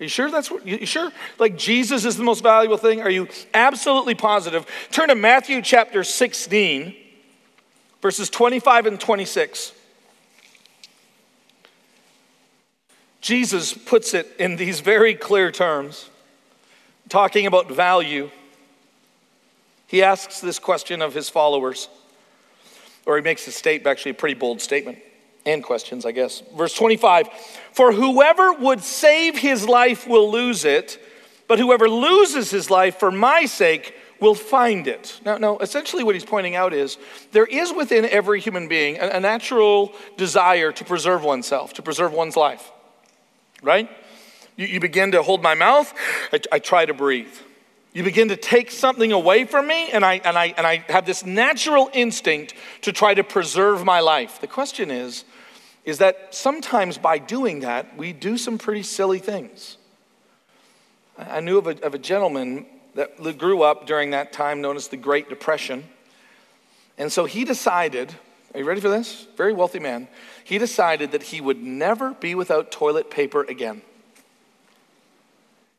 Are 0.00 0.04
you 0.04 0.08
sure 0.08 0.30
that's 0.30 0.50
what, 0.50 0.66
you 0.66 0.86
sure? 0.86 1.12
Like 1.38 1.56
Jesus 1.56 2.04
is 2.04 2.16
the 2.16 2.24
most 2.24 2.42
valuable 2.42 2.78
thing? 2.78 3.02
Are 3.02 3.10
you 3.10 3.28
absolutely 3.52 4.14
positive? 4.14 4.66
Turn 4.90 5.08
to 5.08 5.14
Matthew 5.14 5.60
chapter 5.62 6.02
16 6.02 6.94
verses 8.00 8.30
25 8.30 8.86
and 8.86 9.00
26. 9.00 9.72
Jesus 13.20 13.74
puts 13.74 14.14
it 14.14 14.34
in 14.38 14.56
these 14.56 14.80
very 14.80 15.14
clear 15.14 15.50
terms, 15.50 16.08
talking 17.08 17.46
about 17.46 17.70
value. 17.70 18.30
He 19.90 20.04
asks 20.04 20.40
this 20.40 20.60
question 20.60 21.02
of 21.02 21.14
his 21.14 21.28
followers, 21.28 21.88
or 23.06 23.16
he 23.16 23.22
makes 23.22 23.48
a 23.48 23.50
statement, 23.50 23.88
actually 23.88 24.12
a 24.12 24.14
pretty 24.14 24.36
bold 24.36 24.60
statement, 24.60 24.98
and 25.44 25.64
questions, 25.64 26.06
I 26.06 26.12
guess. 26.12 26.44
Verse 26.56 26.72
25 26.74 27.28
For 27.72 27.90
whoever 27.90 28.52
would 28.52 28.84
save 28.84 29.36
his 29.36 29.68
life 29.68 30.06
will 30.06 30.30
lose 30.30 30.64
it, 30.64 31.04
but 31.48 31.58
whoever 31.58 31.90
loses 31.90 32.52
his 32.52 32.70
life 32.70 33.00
for 33.00 33.10
my 33.10 33.46
sake 33.46 33.96
will 34.20 34.36
find 34.36 34.86
it. 34.86 35.18
Now, 35.24 35.38
no, 35.38 35.58
essentially 35.58 36.04
what 36.04 36.14
he's 36.14 36.24
pointing 36.24 36.54
out 36.54 36.72
is 36.72 36.96
there 37.32 37.46
is 37.46 37.72
within 37.72 38.04
every 38.04 38.38
human 38.38 38.68
being 38.68 38.96
a, 38.96 39.08
a 39.08 39.18
natural 39.18 39.92
desire 40.16 40.70
to 40.70 40.84
preserve 40.84 41.24
oneself, 41.24 41.74
to 41.74 41.82
preserve 41.82 42.12
one's 42.12 42.36
life, 42.36 42.70
right? 43.60 43.90
You, 44.54 44.68
you 44.68 44.78
begin 44.78 45.10
to 45.12 45.22
hold 45.24 45.42
my 45.42 45.54
mouth, 45.54 45.92
I, 46.32 46.38
I 46.52 46.58
try 46.60 46.86
to 46.86 46.94
breathe. 46.94 47.34
You 47.92 48.04
begin 48.04 48.28
to 48.28 48.36
take 48.36 48.70
something 48.70 49.10
away 49.10 49.44
from 49.44 49.66
me, 49.66 49.90
and 49.90 50.04
I, 50.04 50.20
and, 50.24 50.38
I, 50.38 50.54
and 50.56 50.66
I 50.66 50.84
have 50.88 51.06
this 51.06 51.26
natural 51.26 51.90
instinct 51.92 52.54
to 52.82 52.92
try 52.92 53.14
to 53.14 53.24
preserve 53.24 53.84
my 53.84 53.98
life. 53.98 54.40
The 54.40 54.46
question 54.46 54.92
is, 54.92 55.24
is 55.84 55.98
that 55.98 56.34
sometimes 56.34 56.98
by 56.98 57.18
doing 57.18 57.60
that, 57.60 57.96
we 57.96 58.12
do 58.12 58.38
some 58.38 58.58
pretty 58.58 58.84
silly 58.84 59.18
things. 59.18 59.76
I 61.18 61.40
knew 61.40 61.58
of 61.58 61.66
a, 61.66 61.84
of 61.84 61.94
a 61.94 61.98
gentleman 61.98 62.66
that 62.94 63.38
grew 63.38 63.62
up 63.62 63.86
during 63.86 64.10
that 64.10 64.32
time 64.32 64.60
known 64.60 64.76
as 64.76 64.88
the 64.88 64.96
Great 64.96 65.28
Depression. 65.28 65.84
And 66.96 67.10
so 67.10 67.24
he 67.24 67.44
decided, 67.44 68.14
are 68.54 68.60
you 68.60 68.66
ready 68.66 68.80
for 68.80 68.88
this? 68.88 69.26
Very 69.36 69.52
wealthy 69.52 69.78
man. 69.78 70.06
He 70.44 70.58
decided 70.58 71.12
that 71.12 71.24
he 71.24 71.40
would 71.40 71.62
never 71.62 72.12
be 72.12 72.34
without 72.34 72.70
toilet 72.70 73.10
paper 73.10 73.42
again. 73.42 73.82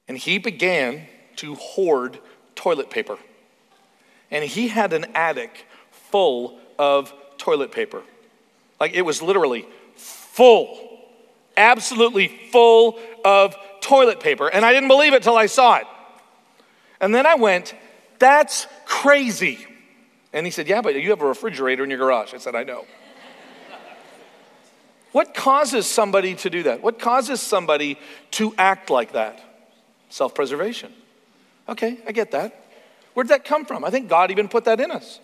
And 0.07 0.17
he 0.17 0.39
began 0.39 1.07
to 1.41 1.55
hoard 1.55 2.19
toilet 2.53 2.91
paper. 2.91 3.17
And 4.29 4.45
he 4.45 4.67
had 4.67 4.93
an 4.93 5.05
attic 5.15 5.65
full 5.89 6.59
of 6.77 7.11
toilet 7.39 7.71
paper. 7.71 8.03
Like 8.79 8.93
it 8.93 9.01
was 9.01 9.23
literally 9.23 9.65
full, 9.95 10.99
absolutely 11.57 12.27
full 12.51 12.99
of 13.25 13.55
toilet 13.81 14.19
paper. 14.19 14.47
And 14.47 14.63
I 14.63 14.71
didn't 14.71 14.87
believe 14.87 15.13
it 15.13 15.23
till 15.23 15.35
I 15.35 15.47
saw 15.47 15.77
it. 15.77 15.87
And 16.99 17.13
then 17.13 17.25
I 17.25 17.35
went, 17.35 17.73
That's 18.19 18.67
crazy. 18.85 19.65
And 20.33 20.45
he 20.45 20.51
said, 20.51 20.67
Yeah, 20.67 20.81
but 20.81 20.93
you 20.93 21.09
have 21.09 21.21
a 21.21 21.27
refrigerator 21.27 21.83
in 21.83 21.89
your 21.89 21.97
garage. 21.97 22.35
I 22.35 22.37
said, 22.37 22.55
I 22.55 22.63
know. 22.63 22.85
What 25.11 25.33
causes 25.33 25.87
somebody 25.87 26.35
to 26.35 26.49
do 26.49 26.63
that? 26.63 26.81
What 26.81 26.99
causes 26.99 27.41
somebody 27.41 27.99
to 28.31 28.53
act 28.57 28.89
like 28.91 29.13
that? 29.13 29.43
Self 30.09 30.35
preservation. 30.35 30.93
Okay, 31.71 31.97
I 32.05 32.11
get 32.11 32.31
that. 32.31 32.65
Where'd 33.13 33.29
that 33.29 33.45
come 33.45 33.65
from? 33.65 33.85
I 33.85 33.89
think 33.89 34.09
God 34.09 34.29
even 34.29 34.49
put 34.49 34.65
that 34.65 34.79
in 34.81 34.91
us. 34.91 35.21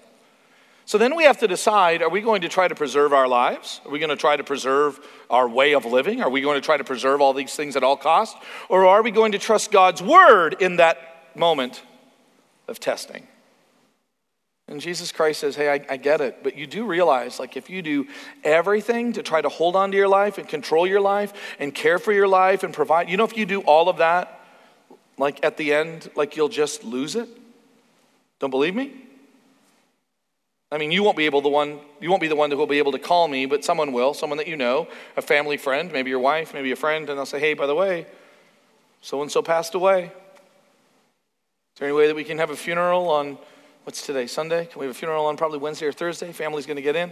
So 0.86 0.98
then 0.98 1.18
we 1.18 1.26
have 1.26 1.40
to 1.40 1.48
decide 1.50 2.02
are 2.02 2.10
we 2.10 2.22
going 2.22 2.42
to 2.42 2.50
try 2.50 2.70
to 2.70 2.76
preserve 2.76 3.12
our 3.12 3.28
lives? 3.28 3.82
Are 3.86 3.92
we 3.92 4.00
going 4.00 4.10
to 4.10 4.16
try 4.16 4.38
to 4.38 4.44
preserve 4.44 4.98
our 5.30 5.50
way 5.50 5.76
of 5.76 5.84
living? 5.84 6.22
Are 6.22 6.30
we 6.30 6.40
going 6.40 6.56
to 6.56 6.66
try 6.66 6.78
to 6.78 6.86
preserve 6.86 7.20
all 7.20 7.34
these 7.34 7.54
things 7.54 7.76
at 7.76 7.84
all 7.84 7.98
costs? 7.98 8.40
Or 8.70 8.86
are 8.86 9.04
we 9.04 9.12
going 9.12 9.34
to 9.34 9.40
trust 9.40 9.72
God's 9.72 10.02
word 10.02 10.56
in 10.62 10.78
that 10.78 11.36
moment 11.36 11.84
of 12.70 12.80
testing? 12.80 13.28
And 14.70 14.80
Jesus 14.80 15.12
Christ 15.12 15.42
says, 15.42 15.58
Hey, 15.58 15.70
I, 15.70 15.86
I, 15.90 15.98
get 15.98 16.22
it, 16.22 16.44
but 16.44 16.58
you 16.58 16.68
do 16.68 16.86
realize, 16.86 17.40
like, 17.40 17.58
if 17.58 17.70
you 17.70 17.82
do 17.82 18.08
everything 18.44 19.14
to 19.14 19.24
try 19.24 19.42
to 19.42 19.50
hold 19.50 19.76
on 19.76 19.92
to 19.92 19.98
your 19.98 20.10
life 20.10 20.38
and 20.38 20.48
control 20.48 20.88
your 20.88 21.00
life 21.02 21.34
and 21.60 21.76
care 21.76 22.00
for 22.00 22.14
your 22.14 22.28
life 22.28 22.64
and 22.64 22.74
provide, 22.74 23.10
you 23.10 23.18
know, 23.18 23.24
if 23.26 23.38
you 23.38 23.46
do 23.46 23.62
all 23.62 23.88
of 23.90 23.98
that, 23.98 24.37
like 25.18 25.44
at 25.44 25.58
the 25.58 25.74
end, 25.74 26.10
like 26.16 26.36
you'll 26.36 26.50
just 26.50 26.84
lose 26.84 27.16
it? 27.16 27.30
Don't 28.40 28.52
believe 28.52 28.76
me? 28.76 28.94
I 30.72 30.78
mean, 30.78 30.92
you 30.92 31.02
won't 31.02 31.16
be 31.16 31.26
able 31.26 31.42
the 31.42 31.50
one 31.50 31.80
you 32.00 32.10
won't 32.10 32.22
be 32.22 32.28
the 32.28 32.36
one 32.36 32.52
who 32.52 32.58
will 32.58 32.68
be 32.68 32.78
able 32.78 32.92
to 32.92 33.00
call 33.00 33.28
me, 33.28 33.46
but 33.46 33.64
someone 33.64 33.94
will, 33.94 34.14
someone 34.14 34.38
that 34.38 34.48
you 34.48 34.58
know, 34.58 34.88
a 35.16 35.22
family 35.22 35.58
friend, 35.58 35.92
maybe 35.92 36.10
your 36.10 36.20
wife, 36.20 36.54
maybe 36.54 36.72
a 36.72 36.76
friend, 36.76 37.10
and 37.10 37.18
they'll 37.18 37.26
say, 37.26 37.40
"Hey, 37.40 37.54
by 37.54 37.66
the 37.68 37.76
way, 37.76 38.06
so 39.02 39.22
and 39.22 39.32
so 39.32 39.42
passed 39.42 39.76
away. 39.76 40.06
Is 40.06 41.80
there 41.80 41.88
any 41.88 41.96
way 41.96 42.08
that 42.08 42.16
we 42.16 42.24
can 42.24 42.38
have 42.38 42.50
a 42.50 42.56
funeral 42.56 43.10
on 43.10 43.38
what's 43.86 44.06
today? 44.06 44.28
Sunday? 44.28 44.66
Can 44.66 44.80
we 44.80 44.88
have 44.88 44.96
a 44.96 45.00
funeral 45.00 45.26
on 45.26 45.38
probably 45.38 45.60
Wednesday 45.60 45.86
or 45.86 45.94
Thursday? 45.94 46.32
Family's 46.34 46.66
going 46.66 46.76
to 46.76 46.82
get 46.82 46.96
in." 46.96 47.12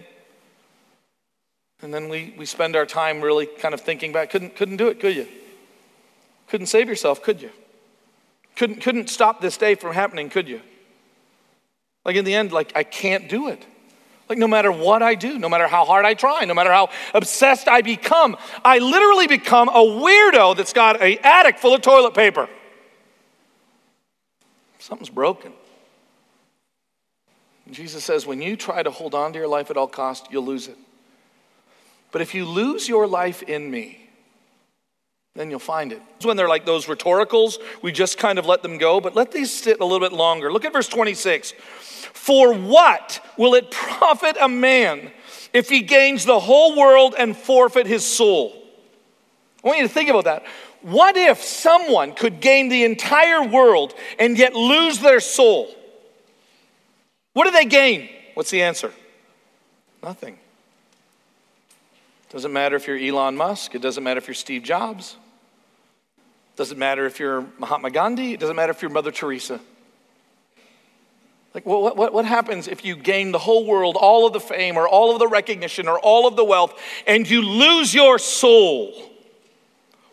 And 1.81 1.93
then 1.93 2.09
we, 2.09 2.33
we 2.37 2.45
spend 2.45 2.75
our 2.75 2.85
time 2.85 3.21
really 3.21 3.45
kind 3.45 3.73
of 3.73 3.81
thinking 3.81 4.11
back. 4.11 4.29
Couldn't, 4.29 4.55
couldn't 4.55 4.77
do 4.77 4.87
it, 4.87 4.99
could 4.99 5.15
you? 5.15 5.27
Couldn't 6.47 6.67
save 6.67 6.87
yourself, 6.87 7.21
could 7.21 7.41
you? 7.41 7.51
Couldn't, 8.55 8.81
couldn't 8.81 9.09
stop 9.09 9.41
this 9.41 9.57
day 9.57 9.75
from 9.75 9.93
happening, 9.93 10.29
could 10.29 10.47
you? 10.47 10.61
Like 12.05 12.15
in 12.15 12.25
the 12.25 12.33
end, 12.33 12.51
like 12.51 12.71
I 12.75 12.83
can't 12.83 13.27
do 13.27 13.47
it. 13.49 13.65
Like 14.29 14.37
no 14.37 14.47
matter 14.47 14.71
what 14.71 15.03
I 15.03 15.15
do, 15.15 15.37
no 15.37 15.49
matter 15.49 15.67
how 15.67 15.85
hard 15.85 16.05
I 16.05 16.13
try, 16.13 16.45
no 16.45 16.53
matter 16.53 16.71
how 16.71 16.89
obsessed 17.13 17.67
I 17.67 17.81
become, 17.81 18.37
I 18.63 18.79
literally 18.79 19.27
become 19.27 19.69
a 19.69 19.73
weirdo 19.73 20.55
that's 20.55 20.73
got 20.73 21.01
an 21.01 21.17
attic 21.23 21.59
full 21.59 21.75
of 21.75 21.81
toilet 21.81 22.13
paper. 22.13 22.49
Something's 24.79 25.09
broken. 25.09 25.51
Jesus 27.71 28.03
says, 28.03 28.27
when 28.27 28.41
you 28.41 28.55
try 28.55 28.83
to 28.83 28.91
hold 28.91 29.15
on 29.15 29.33
to 29.33 29.39
your 29.39 29.47
life 29.47 29.71
at 29.71 29.77
all 29.77 29.87
costs, 29.87 30.27
you'll 30.31 30.45
lose 30.45 30.67
it. 30.67 30.77
But 32.11 32.21
if 32.21 32.35
you 32.35 32.45
lose 32.45 32.87
your 32.87 33.07
life 33.07 33.41
in 33.43 33.69
me, 33.69 34.04
then 35.35 35.49
you'll 35.49 35.59
find 35.59 35.91
it. 35.91 36.01
It's 36.15 36.25
When 36.25 36.37
they're 36.37 36.47
like 36.47 36.65
those 36.65 36.87
rhetoricals, 36.87 37.59
we 37.81 37.91
just 37.91 38.17
kind 38.17 38.39
of 38.39 38.45
let 38.45 38.63
them 38.63 38.77
go, 38.77 39.01
but 39.01 39.15
let 39.15 39.31
these 39.31 39.51
sit 39.51 39.79
a 39.81 39.85
little 39.85 39.99
bit 39.99 40.15
longer. 40.15 40.51
Look 40.51 40.65
at 40.65 40.73
verse 40.73 40.87
26. 40.87 41.53
For 42.13 42.53
what 42.53 43.19
will 43.37 43.53
it 43.53 43.69
profit 43.69 44.37
a 44.39 44.47
man 44.47 45.11
if 45.53 45.69
he 45.69 45.81
gains 45.81 46.25
the 46.25 46.39
whole 46.39 46.77
world 46.77 47.15
and 47.17 47.35
forfeit 47.35 47.85
his 47.85 48.05
soul? 48.05 48.53
I 49.63 49.67
want 49.67 49.79
you 49.79 49.87
to 49.87 49.93
think 49.93 50.09
about 50.09 50.23
that. 50.23 50.45
What 50.81 51.17
if 51.17 51.41
someone 51.43 52.13
could 52.13 52.39
gain 52.39 52.69
the 52.69 52.85
entire 52.85 53.43
world 53.43 53.93
and 54.17 54.37
yet 54.37 54.53
lose 54.53 54.99
their 54.99 55.19
soul? 55.19 55.73
What 57.33 57.45
do 57.45 57.51
they 57.51 57.65
gain? 57.65 58.07
What's 58.35 58.51
the 58.51 58.61
answer? 58.61 58.93
Nothing. 60.01 60.37
Doesn't 62.29 62.53
matter 62.53 62.75
if 62.75 62.87
you're 62.87 62.97
Elon 62.97 63.35
Musk, 63.35 63.75
it 63.75 63.81
doesn't 63.81 64.03
matter 64.03 64.19
if 64.19 64.27
you're 64.27 64.35
Steve 64.35 64.63
Jobs. 64.63 65.17
Doesn't 66.55 66.77
matter 66.77 67.05
if 67.05 67.19
you're 67.19 67.45
Mahatma 67.59 67.91
Gandhi, 67.91 68.33
it 68.33 68.39
doesn't 68.39 68.55
matter 68.55 68.71
if 68.71 68.81
you're 68.81 68.91
Mother 68.91 69.11
Teresa. 69.11 69.59
Like, 71.53 71.65
what, 71.65 71.95
what, 71.95 72.13
what 72.13 72.25
happens 72.25 72.67
if 72.67 72.83
you 72.83 72.97
gain 72.97 73.31
the 73.31 73.39
whole 73.39 73.65
world, 73.65 73.95
all 73.95 74.27
of 74.27 74.33
the 74.33 74.41
fame, 74.41 74.75
or 74.75 74.87
all 74.89 75.13
of 75.13 75.19
the 75.19 75.27
recognition, 75.27 75.87
or 75.87 75.97
all 75.99 76.27
of 76.27 76.35
the 76.35 76.43
wealth, 76.43 76.77
and 77.07 77.29
you 77.29 77.41
lose 77.41 77.93
your 77.93 78.19
soul? 78.19 78.93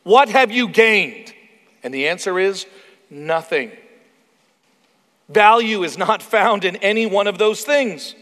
What 0.05 0.29
have 0.29 0.53
you 0.53 0.69
gained? 0.69 1.35
And 1.83 1.93
the 1.93 2.09
answer 2.09 2.39
is 2.39 2.67
nothing. 3.11 3.73
Value 5.29 5.83
is 5.83 5.99
not 5.99 6.23
found 6.23 6.65
in 6.65 6.77
any 6.77 7.07
one 7.07 7.27
of 7.27 7.39
those 7.39 7.65
things. 7.65 8.15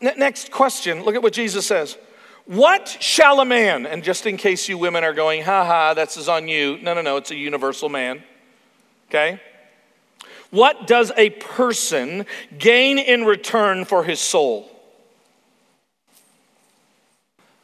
N- 0.00 0.18
next 0.18 0.50
question 0.50 1.04
look 1.04 1.14
at 1.14 1.22
what 1.22 1.34
Jesus 1.34 1.66
says. 1.66 1.98
What 2.46 2.88
shall 3.00 3.40
a 3.40 3.44
man, 3.44 3.86
and 3.86 4.02
just 4.02 4.26
in 4.26 4.36
case 4.36 4.68
you 4.68 4.76
women 4.76 5.04
are 5.04 5.12
going, 5.12 5.42
ha 5.42 5.64
ha, 5.64 5.94
that's 5.94 6.28
on 6.28 6.48
you. 6.48 6.78
No, 6.82 6.94
no, 6.94 7.00
no, 7.00 7.16
it's 7.16 7.30
a 7.30 7.36
universal 7.36 7.88
man. 7.88 8.22
Okay? 9.08 9.40
What 10.50 10.86
does 10.86 11.12
a 11.16 11.30
person 11.30 12.26
gain 12.58 12.98
in 12.98 13.24
return 13.24 13.84
for 13.84 14.04
his 14.04 14.20
soul? 14.20 14.68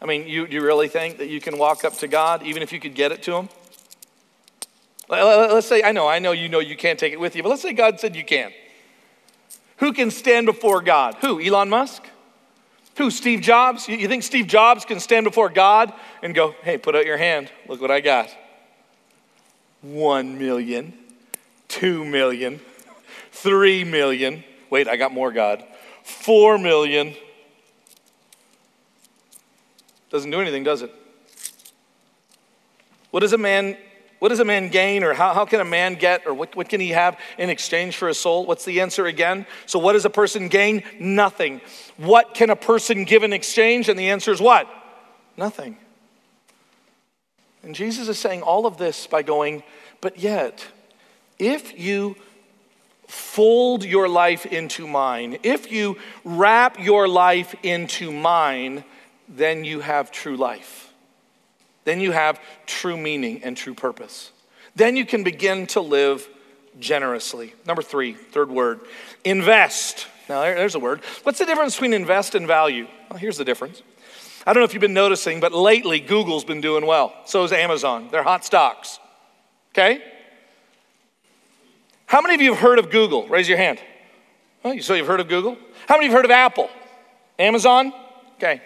I 0.00 0.06
mean, 0.06 0.28
you, 0.28 0.46
you 0.46 0.62
really 0.62 0.88
think 0.88 1.18
that 1.18 1.28
you 1.28 1.40
can 1.40 1.58
walk 1.58 1.84
up 1.84 1.94
to 1.98 2.08
God 2.08 2.44
even 2.44 2.62
if 2.62 2.72
you 2.72 2.78
could 2.78 2.94
get 2.94 3.10
it 3.10 3.22
to 3.24 3.34
him? 3.34 3.48
Let's 5.08 5.66
say, 5.66 5.82
I 5.82 5.92
know, 5.92 6.06
I 6.06 6.18
know 6.18 6.32
you 6.32 6.48
know 6.48 6.60
you 6.60 6.76
can't 6.76 6.98
take 6.98 7.12
it 7.12 7.20
with 7.20 7.34
you, 7.34 7.42
but 7.42 7.48
let's 7.48 7.62
say 7.62 7.72
God 7.72 7.98
said 7.98 8.14
you 8.14 8.24
can. 8.24 8.52
Who 9.78 9.92
can 9.92 10.10
stand 10.10 10.46
before 10.46 10.80
God? 10.82 11.16
Who? 11.20 11.40
Elon 11.40 11.68
Musk? 11.68 12.04
Who? 12.98 13.12
Steve 13.12 13.40
Jobs? 13.40 13.88
You 13.88 14.08
think 14.08 14.24
Steve 14.24 14.48
Jobs 14.48 14.84
can 14.84 14.98
stand 14.98 15.22
before 15.22 15.48
God 15.48 15.92
and 16.20 16.34
go, 16.34 16.56
hey, 16.62 16.78
put 16.78 16.96
out 16.96 17.06
your 17.06 17.16
hand. 17.16 17.50
Look 17.68 17.80
what 17.80 17.92
I 17.92 18.00
got. 18.00 18.28
One 19.82 20.36
million, 20.36 20.92
two 21.68 22.04
million, 22.04 22.60
three 23.30 23.84
million. 23.84 24.42
Wait, 24.68 24.88
I 24.88 24.96
got 24.96 25.12
more, 25.12 25.30
God. 25.30 25.64
Four 26.02 26.58
million. 26.58 27.14
Doesn't 30.10 30.32
do 30.32 30.40
anything, 30.40 30.64
does 30.64 30.82
it? 30.82 30.92
What 33.12 33.20
does 33.20 33.32
a 33.32 33.38
man 33.38 33.76
what 34.18 34.30
does 34.30 34.40
a 34.40 34.44
man 34.44 34.68
gain, 34.68 35.04
or 35.04 35.14
how, 35.14 35.32
how 35.32 35.44
can 35.44 35.60
a 35.60 35.64
man 35.64 35.94
get, 35.94 36.26
or 36.26 36.34
what, 36.34 36.56
what 36.56 36.68
can 36.68 36.80
he 36.80 36.90
have 36.90 37.18
in 37.38 37.50
exchange 37.50 37.96
for 37.96 38.08
a 38.08 38.14
soul? 38.14 38.46
What's 38.46 38.64
the 38.64 38.80
answer 38.80 39.06
again? 39.06 39.46
So, 39.66 39.78
what 39.78 39.92
does 39.92 40.04
a 40.04 40.10
person 40.10 40.48
gain? 40.48 40.82
Nothing. 40.98 41.60
What 41.96 42.34
can 42.34 42.50
a 42.50 42.56
person 42.56 43.04
give 43.04 43.22
in 43.22 43.32
exchange? 43.32 43.88
And 43.88 43.98
the 43.98 44.10
answer 44.10 44.32
is 44.32 44.40
what? 44.40 44.68
Nothing. 45.36 45.76
And 47.62 47.74
Jesus 47.74 48.08
is 48.08 48.18
saying 48.18 48.42
all 48.42 48.66
of 48.66 48.76
this 48.76 49.06
by 49.06 49.22
going, 49.22 49.62
but 50.00 50.18
yet, 50.18 50.66
if 51.38 51.78
you 51.78 52.16
fold 53.06 53.84
your 53.84 54.08
life 54.08 54.46
into 54.46 54.86
mine, 54.86 55.38
if 55.42 55.70
you 55.72 55.96
wrap 56.24 56.78
your 56.78 57.08
life 57.08 57.54
into 57.62 58.12
mine, 58.12 58.84
then 59.28 59.64
you 59.64 59.80
have 59.80 60.10
true 60.10 60.36
life. 60.36 60.87
Then 61.88 62.02
you 62.02 62.12
have 62.12 62.38
true 62.66 62.98
meaning 62.98 63.42
and 63.42 63.56
true 63.56 63.72
purpose. 63.72 64.30
Then 64.76 64.94
you 64.94 65.06
can 65.06 65.24
begin 65.24 65.66
to 65.68 65.80
live 65.80 66.28
generously. 66.78 67.54
Number 67.66 67.80
three, 67.80 68.12
third 68.12 68.50
word, 68.50 68.80
invest. 69.24 70.06
Now, 70.28 70.42
there's 70.42 70.74
a 70.74 70.78
word. 70.78 71.00
What's 71.22 71.38
the 71.38 71.46
difference 71.46 71.76
between 71.76 71.94
invest 71.94 72.34
and 72.34 72.46
value? 72.46 72.86
Well, 73.08 73.18
here's 73.18 73.38
the 73.38 73.44
difference. 73.46 73.80
I 74.46 74.52
don't 74.52 74.60
know 74.60 74.66
if 74.66 74.74
you've 74.74 74.82
been 74.82 74.92
noticing, 74.92 75.40
but 75.40 75.52
lately 75.52 75.98
Google's 75.98 76.44
been 76.44 76.60
doing 76.60 76.84
well. 76.84 77.14
So 77.24 77.42
is 77.44 77.52
Amazon. 77.52 78.08
They're 78.12 78.22
hot 78.22 78.44
stocks. 78.44 78.98
Okay? 79.72 80.02
How 82.04 82.20
many 82.20 82.34
of 82.34 82.42
you 82.42 82.52
have 82.52 82.60
heard 82.60 82.78
of 82.78 82.90
Google? 82.90 83.26
Raise 83.28 83.48
your 83.48 83.56
hand. 83.56 83.78
Oh, 84.62 84.78
so 84.80 84.92
you've 84.92 85.06
heard 85.06 85.20
of 85.20 85.28
Google? 85.28 85.56
How 85.88 85.94
many 85.94 86.08
of 86.08 86.10
you 86.10 86.16
have 86.16 86.18
heard 86.18 86.24
of 86.26 86.32
Apple? 86.32 86.68
Amazon? 87.38 87.94
Okay. 88.34 88.60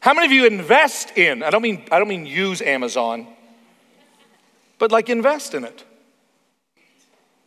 How 0.00 0.14
many 0.14 0.26
of 0.26 0.32
you 0.32 0.46
invest 0.46 1.16
in? 1.16 1.42
I 1.42 1.50
don't 1.50 1.62
mean 1.62 1.84
I 1.90 1.98
don't 1.98 2.08
mean 2.08 2.26
use 2.26 2.62
Amazon, 2.62 3.26
but 4.78 4.92
like 4.92 5.08
invest 5.08 5.54
in 5.54 5.64
it. 5.64 5.84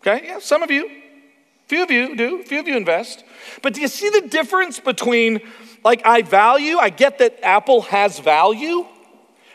Okay? 0.02 0.26
Yeah, 0.26 0.40
some 0.40 0.64
of 0.64 0.72
you. 0.72 0.90
Few 1.68 1.84
of 1.84 1.92
you 1.92 2.16
do, 2.18 2.44
few 2.44 2.60
of 2.60 2.68
you 2.68 2.76
invest. 2.76 3.24
But 3.62 3.74
do 3.74 3.82
you 3.82 3.88
see 3.88 4.10
the 4.10 4.28
difference 4.28 4.80
between 4.80 5.40
like 5.84 6.06
I 6.06 6.22
value, 6.22 6.78
I 6.78 6.90
get 6.90 7.20
that 7.20 7.40
Apple 7.44 7.82
has 7.84 8.20
value, 8.20 8.86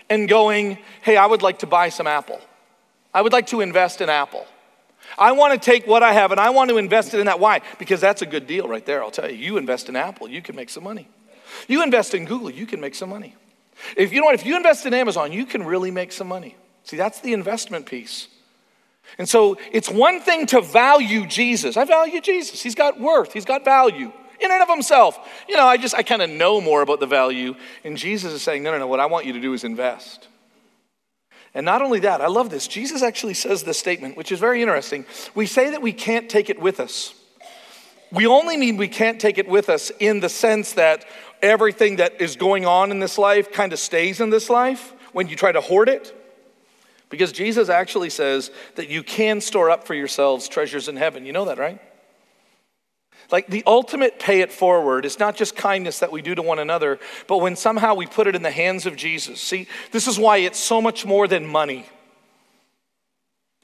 and 0.08 0.28
going, 0.28 0.78
hey, 1.02 1.16
I 1.16 1.26
would 1.26 1.42
like 1.42 1.60
to 1.60 1.66
buy 1.66 1.88
some 1.88 2.06
Apple. 2.06 2.40
I 3.12 3.22
would 3.22 3.32
like 3.32 3.48
to 3.48 3.60
invest 3.60 4.00
in 4.00 4.08
Apple. 4.08 4.46
I 5.18 5.32
want 5.32 5.52
to 5.54 5.58
take 5.58 5.86
what 5.86 6.02
I 6.02 6.12
have 6.12 6.32
and 6.32 6.40
I 6.40 6.50
want 6.50 6.70
to 6.70 6.78
invest 6.78 7.14
it 7.14 7.20
in 7.20 7.26
that. 7.26 7.40
Why? 7.40 7.62
Because 7.78 8.00
that's 8.00 8.22
a 8.22 8.26
good 8.26 8.46
deal 8.46 8.68
right 8.68 8.84
there, 8.84 9.02
I'll 9.02 9.10
tell 9.10 9.30
you. 9.30 9.36
You 9.36 9.56
invest 9.56 9.88
in 9.88 9.96
Apple, 9.96 10.28
you 10.28 10.42
can 10.42 10.56
make 10.56 10.68
some 10.68 10.84
money. 10.84 11.08
You 11.68 11.82
invest 11.82 12.14
in 12.14 12.24
Google, 12.24 12.50
you 12.50 12.66
can 12.66 12.80
make 12.80 12.94
some 12.94 13.10
money. 13.10 13.34
If 13.96 14.12
you 14.12 14.20
know 14.20 14.26
what, 14.26 14.34
if 14.34 14.46
you 14.46 14.56
invest 14.56 14.86
in 14.86 14.94
Amazon, 14.94 15.32
you 15.32 15.46
can 15.46 15.64
really 15.64 15.90
make 15.90 16.12
some 16.12 16.28
money. 16.28 16.56
See, 16.84 16.96
that's 16.96 17.20
the 17.20 17.32
investment 17.32 17.86
piece. 17.86 18.28
And 19.18 19.28
so 19.28 19.56
it's 19.70 19.90
one 19.90 20.20
thing 20.20 20.46
to 20.46 20.60
value 20.60 21.26
Jesus. 21.26 21.76
I 21.76 21.84
value 21.84 22.20
Jesus. 22.20 22.62
He's 22.62 22.74
got 22.74 23.00
worth, 23.00 23.32
he's 23.32 23.44
got 23.44 23.64
value. 23.64 24.12
in 24.40 24.50
and 24.50 24.62
of 24.62 24.68
himself. 24.68 25.18
You 25.48 25.56
know, 25.56 25.66
I 25.66 25.76
just, 25.76 25.94
I 25.94 26.02
kind 26.02 26.22
of 26.22 26.30
know 26.30 26.60
more 26.60 26.82
about 26.82 27.00
the 27.00 27.06
value. 27.06 27.54
And 27.84 27.96
Jesus 27.96 28.32
is 28.32 28.42
saying, 28.42 28.62
no, 28.62 28.72
no, 28.72 28.78
no, 28.78 28.86
what 28.86 29.00
I 29.00 29.06
want 29.06 29.26
you 29.26 29.32
to 29.34 29.40
do 29.40 29.52
is 29.52 29.64
invest. 29.64 30.28
And 31.54 31.64
not 31.64 31.80
only 31.80 32.00
that, 32.00 32.20
I 32.20 32.26
love 32.26 32.50
this. 32.50 32.68
Jesus 32.68 33.02
actually 33.02 33.34
says 33.34 33.62
this 33.62 33.78
statement, 33.78 34.16
which 34.16 34.30
is 34.30 34.38
very 34.38 34.60
interesting. 34.60 35.06
We 35.34 35.46
say 35.46 35.70
that 35.70 35.80
we 35.80 35.92
can't 35.92 36.28
take 36.28 36.50
it 36.50 36.60
with 36.60 36.80
us. 36.80 37.14
We 38.12 38.26
only 38.26 38.56
mean 38.56 38.76
we 38.76 38.88
can't 38.88 39.20
take 39.20 39.38
it 39.38 39.48
with 39.48 39.68
us 39.68 39.90
in 39.98 40.20
the 40.20 40.28
sense 40.28 40.74
that 40.74 41.04
everything 41.46 41.96
that 41.96 42.20
is 42.20 42.36
going 42.36 42.66
on 42.66 42.90
in 42.90 42.98
this 42.98 43.18
life 43.18 43.52
kind 43.52 43.72
of 43.72 43.78
stays 43.78 44.20
in 44.20 44.30
this 44.30 44.50
life 44.50 44.92
when 45.12 45.28
you 45.28 45.36
try 45.36 45.52
to 45.52 45.60
hoard 45.60 45.88
it. 45.88 46.14
Because 47.08 47.32
Jesus 47.32 47.68
actually 47.68 48.10
says 48.10 48.50
that 48.74 48.88
you 48.88 49.02
can 49.02 49.40
store 49.40 49.70
up 49.70 49.86
for 49.86 49.94
yourselves 49.94 50.48
treasures 50.48 50.88
in 50.88 50.96
heaven. 50.96 51.24
You 51.24 51.32
know 51.32 51.44
that, 51.46 51.58
right? 51.58 51.80
Like 53.30 53.46
the 53.48 53.62
ultimate 53.66 54.18
pay 54.18 54.40
it 54.40 54.52
forward 54.52 55.04
is 55.04 55.18
not 55.18 55.36
just 55.36 55.56
kindness 55.56 56.00
that 56.00 56.12
we 56.12 56.22
do 56.22 56.34
to 56.34 56.42
one 56.42 56.58
another, 56.58 56.98
but 57.26 57.38
when 57.38 57.56
somehow 57.56 57.94
we 57.94 58.06
put 58.06 58.26
it 58.26 58.36
in 58.36 58.42
the 58.42 58.50
hands 58.50 58.86
of 58.86 58.96
Jesus. 58.96 59.40
See, 59.40 59.66
this 59.90 60.06
is 60.06 60.18
why 60.18 60.38
it's 60.38 60.58
so 60.58 60.80
much 60.80 61.04
more 61.04 61.26
than 61.26 61.46
money. 61.46 61.86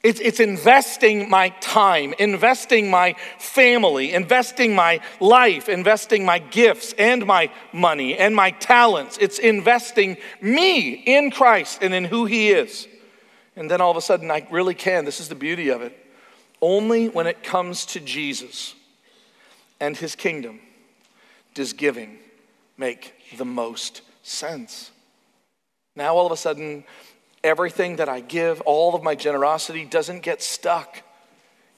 It's, 0.03 0.19
it's 0.19 0.41
investing 0.41 1.31
my 1.31 1.51
time, 1.61 2.13
investing 2.19 2.91
my 2.91 3.15
family, 3.39 4.13
investing 4.13 4.75
my 4.75 5.01
life, 5.21 5.69
investing 5.69 6.25
my 6.25 6.41
gifts 6.41 6.93
and 6.99 7.25
my 7.25 7.53
money 7.73 8.19
and 8.19 8.35
my 8.35 8.51
talents. 8.51 9.17
It's 9.21 9.39
investing 9.39 10.17
me 10.41 10.91
in 10.91 11.31
Christ 11.31 11.83
and 11.83 11.95
in 11.95 12.05
who 12.05 12.25
He 12.27 12.51
is. 12.51 12.89
And 13.55 13.71
then 13.71 13.81
all 13.81 13.93
of 13.93 13.97
a 13.97 14.01
sudden, 14.01 14.29
I 14.31 14.47
really 14.51 14.75
can. 14.75 15.05
This 15.05 15.21
is 15.21 15.29
the 15.29 15.37
beauty 15.37 15.69
of 15.69 15.83
it. 15.83 15.97
Only 16.61 17.09
when 17.09 17.29
it 17.29 17.45
comes 17.45 17.87
to 17.87 18.01
Jesus 18.01 18.75
and 19.79 19.97
His 19.97 20.17
kingdom 20.17 20.59
does 21.55 21.73
giving 21.73 22.19
make 22.77 23.15
the 23.37 23.45
most 23.45 24.03
sense. 24.25 24.91
Now, 25.95 26.17
all 26.17 26.27
of 26.27 26.33
a 26.33 26.37
sudden, 26.37 26.85
everything 27.45 27.97
that 27.97 28.09
I 28.09 28.21
give, 28.21 28.61
all 28.63 28.95
of 28.95 29.03
my 29.03 29.15
generosity, 29.15 29.85
doesn't 29.85 30.21
get 30.21 30.43
stuck 30.43 31.03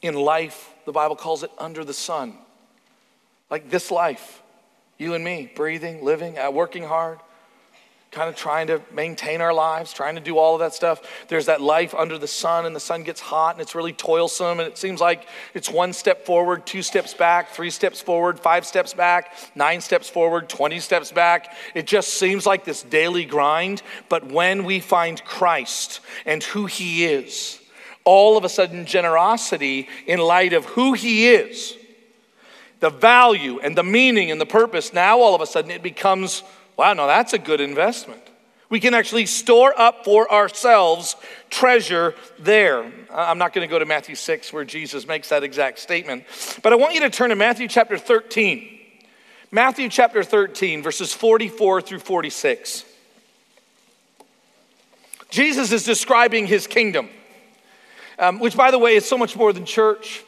in 0.03 0.15
life. 0.15 0.71
The 0.85 0.93
Bible 0.93 1.17
calls 1.17 1.43
it 1.43 1.51
under 1.59 1.85
the 1.85 1.95
sun. 1.95 2.35
Like 3.51 3.71
this 3.71 3.91
life, 3.91 4.43
you 4.99 5.15
and 5.15 5.25
me, 5.25 5.51
breathing, 5.55 6.05
living, 6.05 6.39
uh, 6.39 6.51
working 6.51 6.85
hard, 6.85 7.19
kind 8.15 8.29
of 8.29 8.37
trying 8.37 8.69
to 8.69 8.81
maintain 8.93 9.41
our 9.41 9.53
lives, 9.53 9.93
trying 9.93 10.15
to 10.15 10.21
do 10.21 10.39
all 10.39 10.55
of 10.55 10.61
that 10.61 10.73
stuff. 10.73 11.03
There's 11.29 11.47
that 11.47 11.61
life 11.61 11.95
under 11.95 12.17
the 12.17 12.29
sun, 12.29 12.65
and 12.65 12.75
the 12.75 12.81
sun 12.81 13.03
gets 13.03 13.21
hot, 13.21 13.57
and 13.57 13.61
it's 13.61 13.75
really 13.75 13.93
toilsome, 13.93 14.61
and 14.61 14.69
it 14.69 14.79
seems 14.79 15.01
like 15.01 15.27
it's 15.53 15.69
one 15.69 15.93
step 15.93 16.25
forward, 16.25 16.65
two 16.65 16.83
steps 16.83 17.13
back, 17.13 17.51
three 17.51 17.71
steps 17.71 18.01
forward, 18.01 18.39
five 18.39 18.65
steps 18.65 18.95
back, 18.95 19.35
nine 19.55 19.81
steps 19.81 20.09
forward, 20.09 20.49
20 20.49 20.79
steps 20.79 21.11
back. 21.11 21.55
It 21.75 21.87
just 21.87 22.15
seems 22.15 22.47
like 22.47 22.65
this 22.65 22.83
daily 22.83 23.25
grind. 23.25 23.83
But 24.09 24.31
when 24.31 24.65
we 24.65 24.79
find 24.79 25.23
Christ 25.25 26.01
and 26.25 26.43
who 26.43 26.67
He 26.67 27.05
is, 27.05 27.61
all 28.05 28.37
of 28.37 28.45
a 28.45 28.49
sudden, 28.49 28.87
generosity 28.87 29.89
in 30.07 30.21
light 30.21 30.53
of 30.53 30.65
who 30.67 30.93
He 30.93 31.29
is, 31.29 31.77
the 32.81 32.91
value 32.91 33.61
and 33.61 33.77
the 33.77 33.83
meaning 33.83 34.31
and 34.31 34.41
the 34.41 34.47
purpose, 34.47 34.93
now 34.93 35.19
all 35.19 35.35
of 35.35 35.41
a 35.41 35.47
sudden 35.47 35.71
it 35.71 35.83
becomes 35.83 36.43
Wow, 36.77 36.95
no, 36.95 37.07
that's 37.07 37.33
a 37.33 37.39
good 37.39 37.61
investment. 37.61 38.21
We 38.69 38.81
can 38.81 38.95
actually 38.95 39.27
store 39.27 39.79
up 39.79 40.05
for 40.05 40.31
ourselves 40.33 41.17
treasure 41.49 42.15
there. 42.39 42.91
I'm 43.13 43.39
not 43.39 43.53
going 43.53 43.67
to 43.67 43.71
go 43.71 43.79
to 43.79 43.85
Matthew 43.85 44.17
6 44.17 44.53
where 44.53 44.65
Jesus 44.65 45.07
makes 45.07 45.29
that 45.29 45.45
exact 45.45 45.79
statement, 45.79 46.25
but 46.63 46.73
I 46.73 46.77
want 46.77 46.95
you 46.95 47.01
to 47.01 47.11
turn 47.11 47.31
to 47.31 47.37
Matthew 47.37 47.69
chapter 47.69 47.97
13. 47.97 48.71
Matthew 49.53 49.89
chapter 49.89 50.25
13, 50.25 50.83
verses 50.83 51.15
44 51.15 51.83
through 51.83 52.01
46. 52.01 52.85
Jesus 55.31 55.71
is 55.71 55.85
describing 55.85 56.47
his 56.47 56.67
kingdom, 56.67 57.09
um, 58.19 58.41
which, 58.41 58.57
by 58.57 58.73
the 58.73 58.79
way, 58.79 58.97
is 58.97 59.09
so 59.09 59.17
much 59.17 59.37
more 59.37 59.53
than 59.53 59.65
church. 59.65 60.25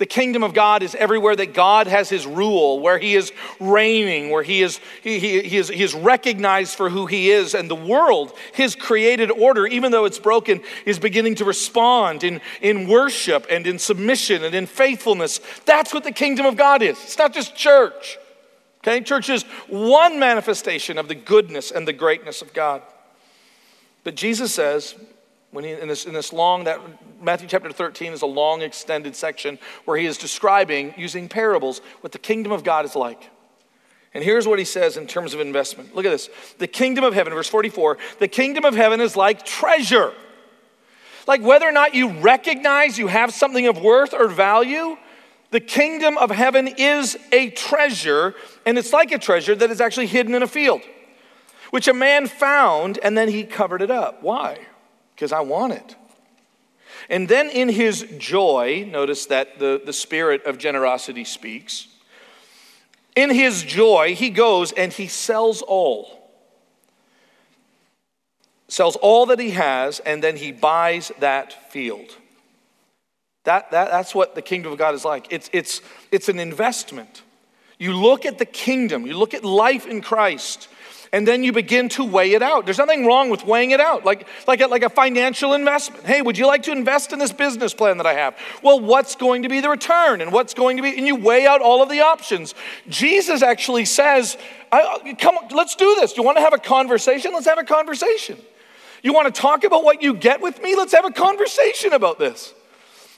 The 0.00 0.06
kingdom 0.06 0.42
of 0.42 0.54
God 0.54 0.82
is 0.82 0.94
everywhere 0.94 1.36
that 1.36 1.52
God 1.52 1.86
has 1.86 2.08
his 2.08 2.26
rule, 2.26 2.80
where 2.80 2.96
he 2.96 3.14
is 3.14 3.32
reigning, 3.60 4.30
where 4.30 4.42
he 4.42 4.62
is, 4.62 4.80
he, 5.02 5.18
he, 5.18 5.42
he, 5.42 5.58
is, 5.58 5.68
he 5.68 5.82
is 5.82 5.94
recognized 5.94 6.74
for 6.74 6.88
who 6.88 7.04
he 7.04 7.30
is. 7.30 7.54
And 7.54 7.70
the 7.70 7.74
world, 7.74 8.32
his 8.54 8.74
created 8.74 9.30
order, 9.30 9.66
even 9.66 9.92
though 9.92 10.06
it's 10.06 10.18
broken, 10.18 10.62
is 10.86 10.98
beginning 10.98 11.34
to 11.34 11.44
respond 11.44 12.24
in, 12.24 12.40
in 12.62 12.88
worship 12.88 13.46
and 13.50 13.66
in 13.66 13.78
submission 13.78 14.42
and 14.42 14.54
in 14.54 14.64
faithfulness. 14.64 15.38
That's 15.66 15.92
what 15.92 16.04
the 16.04 16.12
kingdom 16.12 16.46
of 16.46 16.56
God 16.56 16.80
is. 16.80 16.98
It's 17.02 17.18
not 17.18 17.34
just 17.34 17.54
church. 17.54 18.16
Okay? 18.78 19.02
Church 19.02 19.28
is 19.28 19.42
one 19.68 20.18
manifestation 20.18 20.96
of 20.96 21.08
the 21.08 21.14
goodness 21.14 21.70
and 21.70 21.86
the 21.86 21.92
greatness 21.92 22.40
of 22.40 22.54
God. 22.54 22.80
But 24.02 24.14
Jesus 24.14 24.54
says, 24.54 24.94
when 25.52 25.64
he, 25.64 25.72
in, 25.72 25.88
this, 25.88 26.06
in 26.06 26.12
this 26.12 26.32
long, 26.32 26.64
that 26.64 26.80
Matthew 27.22 27.48
chapter 27.48 27.72
13 27.72 28.12
is 28.12 28.22
a 28.22 28.26
long 28.26 28.62
extended 28.62 29.16
section 29.16 29.58
where 29.84 29.96
he 29.96 30.06
is 30.06 30.16
describing, 30.16 30.94
using 30.96 31.28
parables, 31.28 31.80
what 32.00 32.12
the 32.12 32.18
kingdom 32.18 32.52
of 32.52 32.62
God 32.62 32.84
is 32.84 32.94
like. 32.94 33.30
And 34.12 34.24
here's 34.24 34.46
what 34.46 34.58
he 34.58 34.64
says 34.64 34.96
in 34.96 35.06
terms 35.06 35.34
of 35.34 35.40
investment. 35.40 35.94
Look 35.94 36.04
at 36.04 36.10
this. 36.10 36.30
The 36.58 36.66
kingdom 36.66 37.04
of 37.04 37.14
heaven, 37.14 37.32
verse 37.32 37.48
44, 37.48 37.98
the 38.18 38.28
kingdom 38.28 38.64
of 38.64 38.74
heaven 38.74 39.00
is 39.00 39.16
like 39.16 39.44
treasure. 39.44 40.12
Like 41.26 41.42
whether 41.42 41.68
or 41.68 41.72
not 41.72 41.94
you 41.94 42.10
recognize 42.20 42.98
you 42.98 43.06
have 43.06 43.32
something 43.32 43.66
of 43.66 43.80
worth 43.80 44.14
or 44.14 44.28
value, 44.28 44.96
the 45.50 45.60
kingdom 45.60 46.16
of 46.16 46.30
heaven 46.30 46.68
is 46.68 47.16
a 47.32 47.50
treasure, 47.50 48.34
and 48.66 48.78
it's 48.78 48.92
like 48.92 49.12
a 49.12 49.18
treasure 49.18 49.54
that 49.54 49.70
is 49.70 49.80
actually 49.80 50.06
hidden 50.06 50.34
in 50.34 50.42
a 50.42 50.46
field, 50.46 50.82
which 51.70 51.88
a 51.88 51.94
man 51.94 52.26
found 52.26 52.98
and 53.02 53.16
then 53.16 53.28
he 53.28 53.44
covered 53.44 53.82
it 53.82 53.90
up. 53.90 54.22
Why? 54.22 54.58
Because 55.20 55.32
I 55.32 55.40
want 55.40 55.74
it. 55.74 55.96
And 57.10 57.28
then 57.28 57.50
in 57.50 57.68
his 57.68 58.06
joy, 58.16 58.88
notice 58.90 59.26
that 59.26 59.58
the, 59.58 59.82
the 59.84 59.92
spirit 59.92 60.46
of 60.46 60.56
generosity 60.56 61.24
speaks. 61.24 61.88
In 63.14 63.28
his 63.28 63.62
joy, 63.62 64.14
he 64.14 64.30
goes 64.30 64.72
and 64.72 64.90
he 64.90 65.08
sells 65.08 65.60
all. 65.60 66.30
Sells 68.68 68.96
all 68.96 69.26
that 69.26 69.38
he 69.38 69.50
has, 69.50 70.00
and 70.00 70.24
then 70.24 70.36
he 70.38 70.52
buys 70.52 71.12
that 71.18 71.70
field. 71.70 72.16
That, 73.44 73.70
that, 73.72 73.90
that's 73.90 74.14
what 74.14 74.34
the 74.34 74.42
kingdom 74.42 74.72
of 74.72 74.78
God 74.78 74.94
is 74.94 75.04
like. 75.04 75.30
It's, 75.30 75.50
it's, 75.52 75.82
it's 76.10 76.30
an 76.30 76.38
investment. 76.38 77.24
You 77.78 77.92
look 77.92 78.24
at 78.24 78.38
the 78.38 78.46
kingdom, 78.46 79.06
you 79.06 79.18
look 79.18 79.34
at 79.34 79.44
life 79.44 79.86
in 79.86 80.00
Christ, 80.00 80.68
and 81.12 81.26
then 81.26 81.42
you 81.42 81.52
begin 81.52 81.88
to 81.90 82.04
weigh 82.04 82.32
it 82.32 82.42
out. 82.42 82.64
There's 82.64 82.78
nothing 82.78 83.04
wrong 83.04 83.30
with 83.30 83.44
weighing 83.44 83.72
it 83.72 83.80
out, 83.80 84.04
like, 84.04 84.28
like, 84.46 84.60
a, 84.60 84.68
like 84.68 84.82
a 84.82 84.88
financial 84.88 85.54
investment. 85.54 86.04
Hey, 86.04 86.22
would 86.22 86.38
you 86.38 86.46
like 86.46 86.62
to 86.64 86.72
invest 86.72 87.12
in 87.12 87.18
this 87.18 87.32
business 87.32 87.74
plan 87.74 87.96
that 87.96 88.06
I 88.06 88.14
have? 88.14 88.38
Well, 88.62 88.78
what's 88.78 89.16
going 89.16 89.42
to 89.42 89.48
be 89.48 89.60
the 89.60 89.68
return? 89.68 90.20
And 90.20 90.32
what's 90.32 90.54
going 90.54 90.76
to 90.76 90.82
be, 90.82 90.96
and 90.96 91.06
you 91.06 91.16
weigh 91.16 91.46
out 91.46 91.60
all 91.60 91.82
of 91.82 91.88
the 91.88 92.00
options. 92.00 92.54
Jesus 92.88 93.42
actually 93.42 93.86
says, 93.86 94.38
come, 94.70 95.36
let's 95.50 95.74
do 95.74 95.96
this. 95.96 96.12
Do 96.12 96.20
you 96.20 96.24
want 96.24 96.38
to 96.38 96.42
have 96.42 96.54
a 96.54 96.58
conversation? 96.58 97.32
Let's 97.32 97.46
have 97.46 97.58
a 97.58 97.64
conversation. 97.64 98.38
You 99.02 99.12
want 99.12 99.34
to 99.34 99.40
talk 99.40 99.64
about 99.64 99.82
what 99.82 100.02
you 100.02 100.14
get 100.14 100.40
with 100.40 100.62
me? 100.62 100.76
Let's 100.76 100.92
have 100.92 101.04
a 101.04 101.10
conversation 101.10 101.92
about 101.92 102.18
this. 102.18 102.54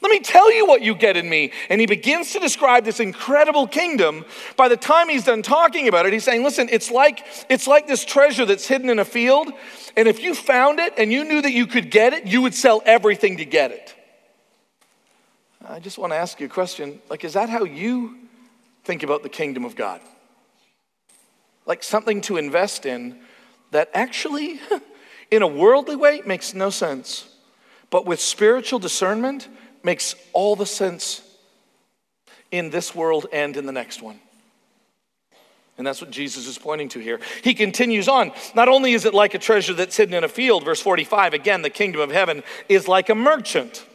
Let 0.03 0.11
me 0.11 0.19
tell 0.19 0.53
you 0.53 0.67
what 0.67 0.83
you 0.83 0.97
get 0.97 1.17
in 1.17 1.29
me. 1.29 1.53
And 1.69 1.81
he 1.81 1.87
begins 1.87 2.33
to 2.33 2.41
describe 2.41 2.85
this 2.85 2.99
incredible 2.99 3.69
kingdom. 3.69 4.25
By 4.57 4.69
the 4.69 4.77
time 4.77 5.09
he's 5.09 5.25
done 5.25 5.43
talking 5.43 5.87
about 5.87 6.07
it, 6.07 6.13
he's 6.13 6.25
saying, 6.25 6.43
listen, 6.43 6.69
it's 6.73 6.91
like, 6.91 7.25
it's 7.49 7.69
like 7.69 7.87
this 7.87 8.05
treasure 8.05 8.45
that's 8.45 8.67
hidden 8.67 8.91
in 8.91 8.99
a 8.99 9.05
field. 9.05 9.53
And 9.97 10.09
if 10.09 10.21
you 10.21 10.35
found 10.35 10.81
it 10.81 10.95
and 10.99 11.13
you 11.13 11.23
knew 11.23 11.41
that 11.41 11.53
you 11.53 11.69
could 11.69 11.93
get 11.93 12.13
it, 12.13 12.27
you 12.27 12.43
would 12.43 12.55
sell 12.55 12.83
everything 12.85 13.37
to 13.37 13.45
get 13.45 13.71
it. 13.71 13.95
I 15.65 15.79
just 15.79 15.99
want 15.99 16.13
to 16.13 16.17
ask 16.17 16.41
you 16.41 16.47
a 16.47 16.51
question. 16.51 17.01
Like, 17.09 17.25
is 17.25 17.35
that 17.35 17.49
how 17.49 17.63
you 17.63 18.17
think 18.83 19.05
about 19.05 19.23
the 19.23 19.29
kingdom 19.29 19.65
of 19.65 19.77
God? 19.77 20.01
Like 21.65 21.85
something 21.85 22.21
to 22.23 22.39
invest 22.39 22.87
in 22.87 23.21
that 23.71 23.89
actually, 23.95 24.59
in 25.31 25.43
a 25.43 25.47
worldly 25.47 25.95
way, 25.95 26.23
makes 26.27 26.55
no 26.55 26.71
sense. 26.71 27.29
But 27.89 28.05
with 28.05 28.21
spiritual 28.21 28.81
discernment, 28.81 29.49
makes 29.85 30.15
all 30.33 30.57
the 30.57 30.67
sense 30.67 31.23
in 32.51 32.71
this 32.71 32.95
world 32.95 33.27
and 33.33 33.57
in 33.57 33.67
the 33.67 33.73
next 33.73 34.03
one. 34.03 34.21
And 35.79 35.87
that's 35.87 36.01
what 36.01 36.11
Jesus 36.11 36.47
is 36.47 36.59
pointing 36.59 36.91
to 36.91 36.99
here. 36.99 37.19
He 37.43 37.55
continues 37.55 38.07
on. 38.07 38.33
Not 38.55 38.69
only 38.69 38.93
is 38.93 39.07
it 39.07 39.15
like 39.15 39.35
a 39.35 39.39
treasure 39.39 39.73
that's 39.73 39.97
hidden 39.97 40.15
in 40.15 40.23
a 40.23 40.29
field, 40.29 40.65
verse 40.65 40.81
45, 40.81 41.33
again, 41.33 41.63
the 41.63 41.71
kingdom 41.71 42.01
of 42.01 42.11
heaven 42.11 42.43
is 42.69 42.87
like 42.89 43.09
a 43.09 43.15
merchant. 43.15 43.87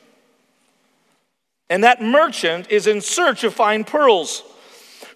And 1.69 1.83
that 1.83 2.01
merchant 2.01 2.71
is 2.71 2.87
in 2.87 3.01
search 3.01 3.43
of 3.43 3.53
fine 3.53 3.83
pearls, 3.83 4.43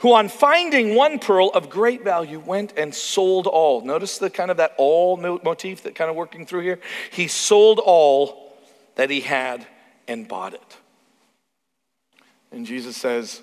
who 0.01 0.13
on 0.13 0.29
finding 0.29 0.95
one 0.95 1.17
pearl 1.17 1.49
of 1.49 1.69
great 1.69 2.03
value 2.03 2.39
went 2.39 2.73
and 2.77 2.93
sold 2.93 3.47
all. 3.47 3.81
Notice 3.81 4.19
the 4.19 4.29
kind 4.29 4.51
of 4.51 4.57
that 4.57 4.73
all 4.77 5.17
motif 5.17 5.83
that 5.83 5.95
kind 5.95 6.09
of 6.09 6.15
working 6.15 6.45
through 6.45 6.61
here. 6.61 6.79
He 7.11 7.27
sold 7.27 7.79
all 7.79 8.55
that 8.95 9.09
he 9.09 9.21
had 9.21 9.65
and 10.07 10.27
bought 10.27 10.53
it. 10.53 10.77
And 12.51 12.65
Jesus 12.65 12.97
says, 12.97 13.41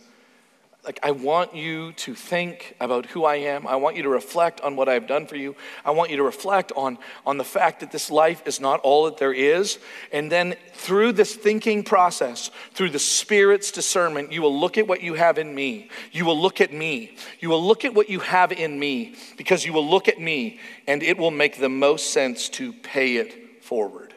like, 0.85 1.01
I 1.03 1.11
want 1.11 1.55
you 1.55 1.93
to 1.93 2.15
think 2.15 2.77
about 2.81 3.05
who 3.07 3.25
I 3.25 3.37
am. 3.37 3.67
I 3.67 3.77
want 3.77 3.97
you 3.97 4.05
to 4.05 4.09
reflect 4.09 4.61
on 4.61 4.77
what 4.77 4.89
I've 4.89 5.07
done 5.07 5.27
for 5.27 5.37
you. 5.37 5.57
I 5.85 5.91
want 5.91 6.11
you 6.11 6.17
to 6.17 6.23
reflect 6.23 6.73
on, 6.77 6.99
on 7.27 7.37
the 7.37 7.45
fact 7.45 7.81
that 7.81 7.91
this 7.91 8.11
life 8.11 8.43
is 8.47 8.61
not 8.61 8.81
all 8.81 9.05
that 9.05 9.19
there 9.19 9.33
is. 9.33 9.79
And 10.13 10.33
then 10.33 10.57
through 10.73 11.13
this 11.13 11.35
thinking 11.35 11.83
process, 11.83 12.51
through 12.73 12.91
the 12.91 12.99
Spirit's 12.99 13.73
discernment, 13.73 14.33
you 14.33 14.41
will 14.41 14.59
look 14.59 14.79
at 14.79 14.87
what 14.87 15.03
you 15.03 15.15
have 15.15 15.37
in 15.37 15.55
me. 15.55 15.91
You 16.13 16.25
will 16.25 16.41
look 16.41 16.61
at 16.61 16.73
me. 16.73 17.17
You 17.41 17.51
will 17.51 17.63
look 17.63 17.85
at 17.85 17.93
what 17.93 18.09
you 18.09 18.21
have 18.21 18.53
in 18.53 18.79
me 18.79 19.17
because 19.37 19.67
you 19.67 19.73
will 19.75 19.87
look 19.87 20.09
at 20.09 20.21
me 20.21 20.61
and 20.87 21.03
it 21.03 21.19
will 21.19 21.33
make 21.33 21.59
the 21.59 21.69
most 21.69 22.13
sense 22.13 22.49
to 22.51 22.73
pay 22.73 23.17
it 23.17 23.63
forward. 23.63 24.08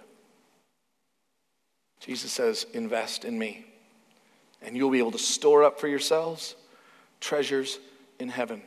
Jesus 2.01 2.31
says, 2.31 2.65
invest 2.73 3.25
in 3.25 3.37
me 3.37 3.65
and 4.61 4.75
you'll 4.75 4.91
be 4.91 4.99
able 4.99 5.11
to 5.11 5.19
store 5.19 5.63
up 5.63 5.79
for 5.79 5.87
yourselves 5.87 6.55
treasures 7.19 7.79
in 8.19 8.29
heaven. 8.29 8.61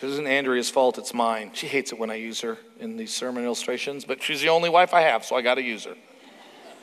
This 0.00 0.12
isn't 0.12 0.26
Andrea's 0.26 0.70
fault, 0.70 0.98
it's 0.98 1.12
mine. 1.12 1.50
She 1.52 1.66
hates 1.66 1.92
it 1.92 1.98
when 1.98 2.10
I 2.10 2.14
use 2.14 2.40
her 2.40 2.56
in 2.78 2.96
these 2.96 3.12
sermon 3.12 3.44
illustrations, 3.44 4.04
but 4.04 4.22
she's 4.22 4.40
the 4.40 4.48
only 4.48 4.70
wife 4.70 4.94
I 4.94 5.02
have, 5.02 5.24
so 5.24 5.36
I 5.36 5.42
got 5.42 5.56
to 5.56 5.62
use 5.62 5.84
her. 5.84 5.94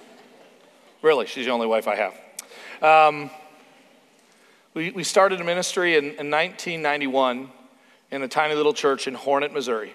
really, 1.01 1.25
she's 1.25 1.45
the 1.45 1.51
only 1.51 1.67
wife 1.67 1.87
I 1.87 1.95
have. 1.95 2.13
Um, 2.81 3.31
we, 4.75 4.91
we 4.91 5.03
started 5.03 5.41
a 5.41 5.43
ministry 5.43 5.97
in, 5.97 6.05
in 6.05 6.29
1991 6.29 7.49
in 8.11 8.21
a 8.21 8.27
tiny 8.27 8.53
little 8.53 8.73
church 8.73 9.07
in 9.07 9.15
Hornet, 9.15 9.51
Missouri. 9.51 9.93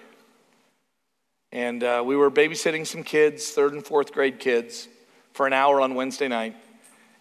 And 1.53 1.83
uh, 1.83 2.01
we 2.03 2.15
were 2.15 2.31
babysitting 2.31 2.85
some 2.85 3.03
kids, 3.03 3.51
third 3.51 3.73
and 3.73 3.85
fourth 3.85 4.11
grade 4.11 4.39
kids, 4.39 4.87
for 5.33 5.45
an 5.45 5.53
hour 5.53 5.79
on 5.79 5.93
Wednesday 5.93 6.27
night. 6.27 6.55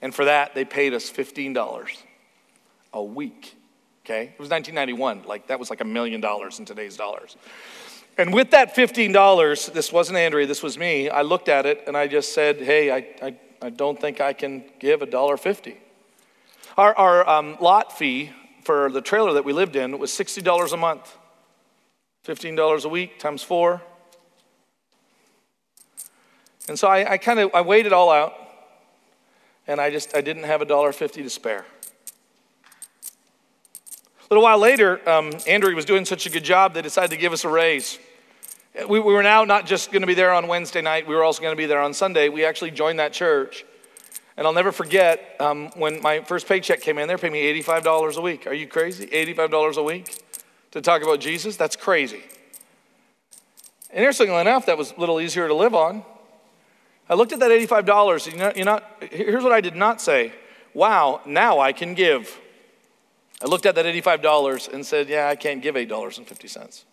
And 0.01 0.15
for 0.15 0.25
that, 0.25 0.55
they 0.55 0.65
paid 0.65 0.95
us 0.95 1.11
$15 1.11 1.99
a 2.95 3.03
week. 3.05 3.55
Okay? 4.07 4.23
It 4.23 4.39
was 4.41 4.49
1991. 4.49 5.25
Like, 5.25 5.49
that 5.49 5.61
was 5.61 5.69
like 5.69 5.83
a 5.83 5.85
million 5.85 6.23
dollars 6.23 6.59
in 6.59 6.65
today's 6.65 6.97
dollars. 6.97 7.37
And 8.17 8.33
with 8.33 8.53
that 8.53 8.75
$15, 8.75 9.73
this 9.75 9.93
wasn't 9.93 10.17
Andrea, 10.17 10.47
this 10.47 10.63
was 10.63 10.79
me, 10.79 11.11
I 11.11 11.21
looked 11.21 11.51
at 11.51 11.67
it 11.67 11.85
and 11.87 11.95
I 11.95 12.07
just 12.07 12.33
said, 12.33 12.57
hey, 12.57 12.91
I, 12.91 13.27
I, 13.27 13.37
I 13.61 13.69
don't 13.69 14.01
think 14.01 14.23
I 14.23 14.33
can 14.33 14.65
give 14.79 15.03
a 15.03 15.07
dollar 15.07 15.37
fifty. 15.37 15.79
Our, 16.79 16.95
our 16.97 17.29
um, 17.29 17.59
lot 17.61 17.97
fee 17.97 18.31
for 18.65 18.91
the 18.91 19.03
trailer 19.03 19.35
that 19.35 19.45
we 19.45 19.53
lived 19.53 19.77
in 19.77 19.99
was 19.99 20.11
$60 20.11 20.73
a 20.73 20.77
month. 20.79 21.19
$15 22.27 22.85
a 22.85 22.89
week 22.89 23.19
times 23.19 23.43
four. 23.43 23.83
And 26.69 26.79
so 26.79 26.89
I, 26.89 27.13
I 27.13 27.19
kind 27.19 27.41
of 27.41 27.51
I 27.55 27.61
weighed 27.61 27.87
it 27.87 27.93
all 27.93 28.11
out 28.11 28.35
and 29.67 29.81
I 29.81 29.91
just 29.91 30.17
I 30.17 30.21
didn't 30.21 30.45
have 30.45 30.63
a 30.63 30.65
dollar 30.65 30.93
fifty 30.93 31.23
to 31.23 31.31
spare. 31.31 31.65
A 34.21 34.35
little 34.35 34.45
while 34.45 34.59
later, 34.59 35.07
um, 35.09 35.33
Andrea 35.47 35.75
was 35.75 35.85
doing 35.85 36.05
such 36.05 36.25
a 36.27 36.31
good 36.31 36.45
job, 36.45 36.75
they 36.75 36.83
decided 36.83 37.11
to 37.11 37.19
give 37.19 37.33
us 37.33 37.45
a 37.45 37.49
raise. 37.49 37.99
We, 38.89 38.99
we 38.99 39.13
were 39.13 39.23
now 39.23 39.45
not 39.45 39.67
just 39.67 39.93
going 39.93 40.01
to 40.01 40.07
be 40.07 40.15
there 40.15 40.33
on 40.33 40.49
Wednesday 40.49 40.81
night, 40.81 41.07
we 41.07 41.15
were 41.15 41.23
also 41.23 41.43
going 41.43 41.53
to 41.53 41.57
be 41.57 41.67
there 41.67 41.83
on 41.83 41.93
Sunday. 41.93 42.31
We 42.31 42.45
actually 42.45 42.71
joined 42.71 42.99
that 42.99 43.13
church. 43.13 43.67
And 44.37 44.47
I'll 44.47 44.55
never 44.55 44.73
forget 44.73 45.37
um, 45.41 45.69
when 45.77 46.01
my 46.01 46.21
first 46.21 46.49
paycheck 46.49 46.81
came 46.81 46.97
in, 46.97 47.07
they're 47.07 47.19
paying 47.19 47.35
me 47.35 47.63
$85 47.63 48.17
a 48.17 48.21
week. 48.23 48.47
Are 48.47 48.55
you 48.55 48.67
crazy? 48.67 49.07
$85 49.07 49.77
a 49.77 49.83
week 49.83 50.17
to 50.71 50.81
talk 50.81 51.03
about 51.03 51.21
Jesus? 51.21 51.57
That's 51.57 51.77
crazy. 51.77 52.23
And 53.91 53.99
interestingly 53.99 54.41
enough, 54.41 54.65
that 54.65 54.79
was 54.79 54.93
a 54.93 54.99
little 54.99 55.21
easier 55.21 55.47
to 55.47 55.55
live 55.55 55.75
on. 55.75 56.03
I 57.13 57.15
looked 57.15 57.35
at 57.35 57.41
that 57.41 57.51
$85. 57.51 58.33
You 58.33 58.39
know, 58.39 58.53
you 58.57 58.65
know, 58.65 58.81
here's 59.11 59.45
what 59.45 59.53
I 59.53 59.61
did 59.61 59.77
not 59.77 60.01
say 60.01 60.33
wow, 60.73 61.21
now 61.27 61.61
I 61.61 61.75
can 61.75 61.93
give. 61.93 62.41
I 63.43 63.47
looked 63.47 63.67
at 63.67 63.75
that 63.75 63.85
$85 63.85 64.73
and 64.73 64.87
said, 64.87 65.11
yeah, 65.11 65.29
I 65.29 65.37
can't 65.37 65.61
give 65.61 65.75
$8.50. 65.75 66.85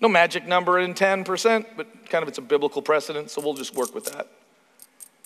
No 0.00 0.08
magic 0.08 0.44
number 0.48 0.80
in 0.80 0.92
10%, 0.92 1.66
but 1.76 2.10
kind 2.10 2.24
of 2.24 2.28
it's 2.28 2.38
a 2.38 2.42
biblical 2.42 2.82
precedent, 2.82 3.30
so 3.30 3.40
we'll 3.40 3.54
just 3.54 3.76
work 3.76 3.94
with 3.94 4.06
that. 4.06 4.26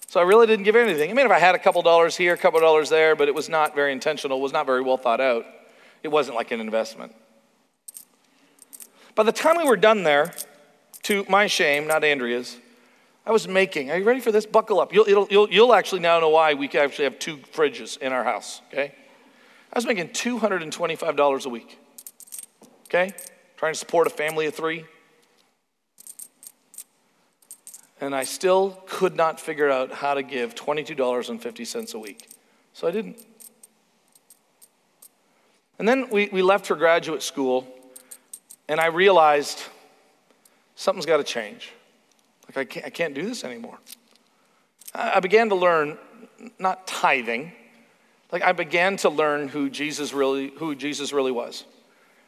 So 0.09 0.21
I 0.21 0.25
really 0.25 0.47
didn't 0.47 0.67
give 0.67 0.77
anything. 0.77 1.11
I 1.11 1.15
mean, 1.15 1.25
if 1.25 1.33
I 1.33 1.39
had 1.39 1.55
a 1.55 1.59
couple 1.59 1.81
dollars 1.81 2.19
here, 2.19 2.35
a 2.35 2.37
couple 2.37 2.61
dollars 2.61 2.91
there, 2.91 3.17
but 3.17 3.29
it 3.29 3.35
was 3.35 3.49
not 3.49 3.75
very 3.75 3.93
intentional, 3.93 4.43
was 4.43 4.53
not 4.53 4.67
very 4.67 4.83
well 4.83 4.99
thought 4.99 5.23
out. 5.23 5.47
It 6.03 6.09
wasn't 6.09 6.37
like 6.37 6.51
an 6.51 6.61
investment. 6.61 7.15
By 9.15 9.23
the 9.23 9.33
time 9.33 9.57
we 9.57 9.65
were 9.65 9.79
done 9.79 10.03
there, 10.03 10.35
to 11.05 11.25
my 11.31 11.47
shame, 11.47 11.87
not 11.87 12.05
Andrea's, 12.05 12.59
I 13.29 13.31
was 13.31 13.47
making. 13.47 13.91
Are 13.91 13.99
you 13.99 14.05
ready 14.05 14.21
for 14.21 14.33
this? 14.33 14.47
Buckle 14.47 14.81
up. 14.81 14.95
You'll, 14.95 15.29
you'll, 15.31 15.51
you'll 15.51 15.75
actually 15.75 16.01
now 16.01 16.19
know 16.19 16.31
why 16.31 16.55
we 16.55 16.67
actually 16.71 17.05
have 17.05 17.19
two 17.19 17.37
fridges 17.37 17.99
in 17.99 18.11
our 18.11 18.25
house, 18.25 18.63
okay? 18.73 18.95
I 19.71 19.77
was 19.79 19.85
making 19.85 20.09
$225 20.09 21.45
a 21.45 21.49
week, 21.51 21.79
okay? 22.87 23.13
Trying 23.59 23.75
to 23.75 23.79
support 23.79 24.07
a 24.07 24.11
family 24.11 24.47
of 24.47 24.55
three. 24.55 24.87
And 28.01 28.15
I 28.15 28.25
still 28.25 28.83
could 28.87 29.15
not 29.15 29.39
figure 29.39 29.69
out 29.69 29.93
how 29.93 30.15
to 30.15 30.23
give 30.23 30.55
$22.50 30.55 31.95
a 31.95 31.99
week. 31.99 32.31
So 32.73 32.89
I 32.89 32.93
didn't. 32.93 33.23
And 35.79 35.87
then 35.87 36.09
we, 36.09 36.31
we 36.33 36.41
left 36.41 36.65
for 36.65 36.77
graduate 36.77 37.23
school, 37.23 37.69
and 38.69 38.81
I 38.81 38.87
realized 38.87 39.65
something's 40.77 41.05
got 41.05 41.19
to 41.19 41.25
change. 41.25 41.73
Like, 42.49 42.57
I 42.57 42.65
can't, 42.65 42.87
I 42.87 42.91
can't 42.91 43.15
do 43.15 43.23
this 43.23 43.45
anymore. 43.45 43.79
I 44.95 45.21
began 45.21 45.49
to 45.51 45.55
learn, 45.55 45.99
not 46.59 46.87
tithing, 46.87 47.53
like 48.33 48.43
I 48.43 48.53
began 48.53 48.97
to 48.99 49.11
learn 49.11 49.49
who 49.49 49.71
Jesus 49.71 50.13
really, 50.13 50.53
who 50.57 50.75
Jesus 50.75 51.13
really 51.13 51.33
was. 51.33 51.65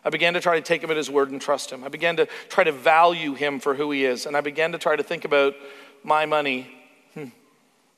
I 0.04 0.10
began 0.10 0.34
to 0.34 0.40
try 0.40 0.56
to 0.56 0.62
take 0.62 0.82
him 0.82 0.90
at 0.90 0.96
his 0.96 1.10
word 1.10 1.30
and 1.30 1.40
trust 1.40 1.70
him. 1.70 1.84
I 1.84 1.88
began 1.88 2.16
to 2.16 2.26
try 2.48 2.64
to 2.64 2.72
value 2.72 3.34
him 3.34 3.60
for 3.60 3.74
who 3.74 3.90
he 3.90 4.04
is. 4.04 4.24
And 4.24 4.36
I 4.36 4.40
began 4.40 4.72
to 4.72 4.78
try 4.78 4.96
to 4.96 5.02
think 5.02 5.26
about 5.26 5.54
my 6.02 6.24
money 6.24 6.70
hmm, 7.12 7.26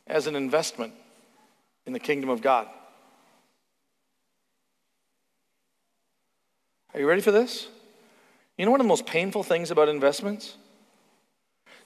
as 0.06 0.26
an 0.26 0.34
investment 0.34 0.94
in 1.86 1.92
the 1.92 2.00
kingdom 2.00 2.28
of 2.28 2.42
God. 2.42 2.66
Are 6.92 7.00
you 7.00 7.08
ready 7.08 7.22
for 7.22 7.30
this? 7.30 7.68
You 8.58 8.64
know 8.64 8.72
one 8.72 8.80
of 8.80 8.84
the 8.84 8.88
most 8.88 9.06
painful 9.06 9.44
things 9.44 9.70
about 9.70 9.88
investments? 9.88 10.56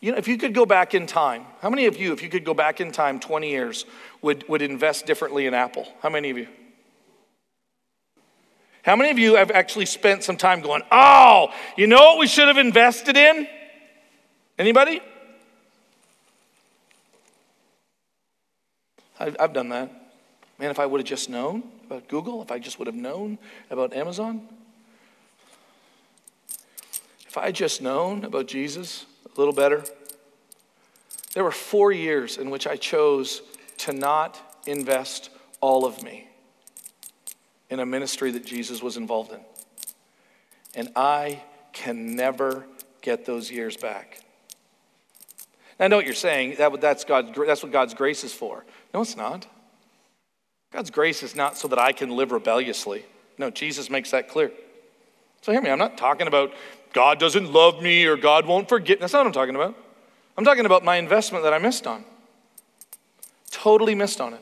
You 0.00 0.12
know, 0.12 0.18
if 0.18 0.28
you 0.28 0.36
could 0.36 0.54
go 0.54 0.66
back 0.66 0.94
in 0.94 1.06
time, 1.06 1.44
how 1.60 1.70
many 1.70 1.86
of 1.86 1.96
you, 1.96 2.12
if 2.12 2.22
you 2.22 2.28
could 2.28 2.44
go 2.44 2.54
back 2.54 2.80
in 2.80 2.92
time 2.92 3.18
20 3.18 3.48
years, 3.48 3.86
would, 4.22 4.46
would 4.48 4.62
invest 4.62 5.06
differently 5.06 5.46
in 5.46 5.54
Apple? 5.54 5.86
How 6.02 6.10
many 6.10 6.30
of 6.30 6.38
you? 6.38 6.48
How 8.82 8.94
many 8.94 9.10
of 9.10 9.18
you 9.18 9.34
have 9.34 9.50
actually 9.50 9.86
spent 9.86 10.22
some 10.22 10.36
time 10.36 10.60
going, 10.60 10.82
oh, 10.92 11.48
you 11.76 11.86
know 11.86 11.96
what 11.96 12.18
we 12.18 12.26
should 12.28 12.46
have 12.46 12.58
invested 12.58 13.16
in? 13.16 13.48
Anybody? 14.58 15.00
I've, 19.18 19.36
I've 19.40 19.52
done 19.52 19.70
that. 19.70 19.90
Man, 20.58 20.70
if 20.70 20.78
I 20.78 20.86
would 20.86 21.00
have 21.00 21.06
just 21.06 21.28
known 21.28 21.64
about 21.86 22.08
Google, 22.08 22.42
if 22.42 22.50
I 22.50 22.58
just 22.58 22.78
would 22.78 22.86
have 22.86 22.94
known 22.94 23.38
about 23.70 23.92
Amazon, 23.92 24.46
if 27.26 27.36
I 27.36 27.46
had 27.46 27.54
just 27.54 27.82
known 27.82 28.24
about 28.24 28.46
Jesus, 28.46 29.04
a 29.36 29.40
little 29.40 29.54
better. 29.54 29.84
There 31.34 31.44
were 31.44 31.52
four 31.52 31.92
years 31.92 32.38
in 32.38 32.50
which 32.50 32.66
I 32.66 32.76
chose 32.76 33.42
to 33.78 33.92
not 33.92 34.60
invest 34.66 35.30
all 35.60 35.84
of 35.84 36.02
me 36.02 36.28
in 37.68 37.80
a 37.80 37.86
ministry 37.86 38.30
that 38.30 38.44
Jesus 38.44 38.82
was 38.82 38.96
involved 38.96 39.32
in. 39.32 39.40
And 40.74 40.90
I 40.96 41.42
can 41.72 42.16
never 42.16 42.66
get 43.02 43.24
those 43.24 43.50
years 43.50 43.76
back. 43.76 44.20
Now, 45.78 45.86
I 45.86 45.88
know 45.88 45.96
what 45.96 46.06
you're 46.06 46.14
saying. 46.14 46.56
That, 46.58 46.80
that's, 46.80 47.04
God, 47.04 47.34
that's 47.34 47.62
what 47.62 47.72
God's 47.72 47.94
grace 47.94 48.24
is 48.24 48.32
for. 48.32 48.64
No, 48.94 49.02
it's 49.02 49.16
not. 49.16 49.46
God's 50.72 50.90
grace 50.90 51.22
is 51.22 51.36
not 51.36 51.56
so 51.56 51.68
that 51.68 51.78
I 51.78 51.92
can 51.92 52.10
live 52.10 52.32
rebelliously. 52.32 53.04
No, 53.38 53.50
Jesus 53.50 53.90
makes 53.90 54.10
that 54.10 54.28
clear. 54.28 54.52
So 55.42 55.52
hear 55.52 55.62
me, 55.62 55.70
I'm 55.70 55.78
not 55.78 55.96
talking 55.98 56.26
about 56.26 56.52
God 56.96 57.18
doesn't 57.18 57.52
love 57.52 57.82
me 57.82 58.06
or 58.06 58.16
God 58.16 58.46
won't 58.46 58.70
forget. 58.70 59.00
That's 59.00 59.12
not 59.12 59.18
what 59.18 59.26
I'm 59.26 59.32
talking 59.34 59.54
about. 59.54 59.76
I'm 60.34 60.46
talking 60.46 60.64
about 60.64 60.82
my 60.82 60.96
investment 60.96 61.44
that 61.44 61.52
I 61.52 61.58
missed 61.58 61.86
on. 61.86 62.02
Totally 63.50 63.94
missed 63.94 64.18
on 64.18 64.32
it. 64.32 64.40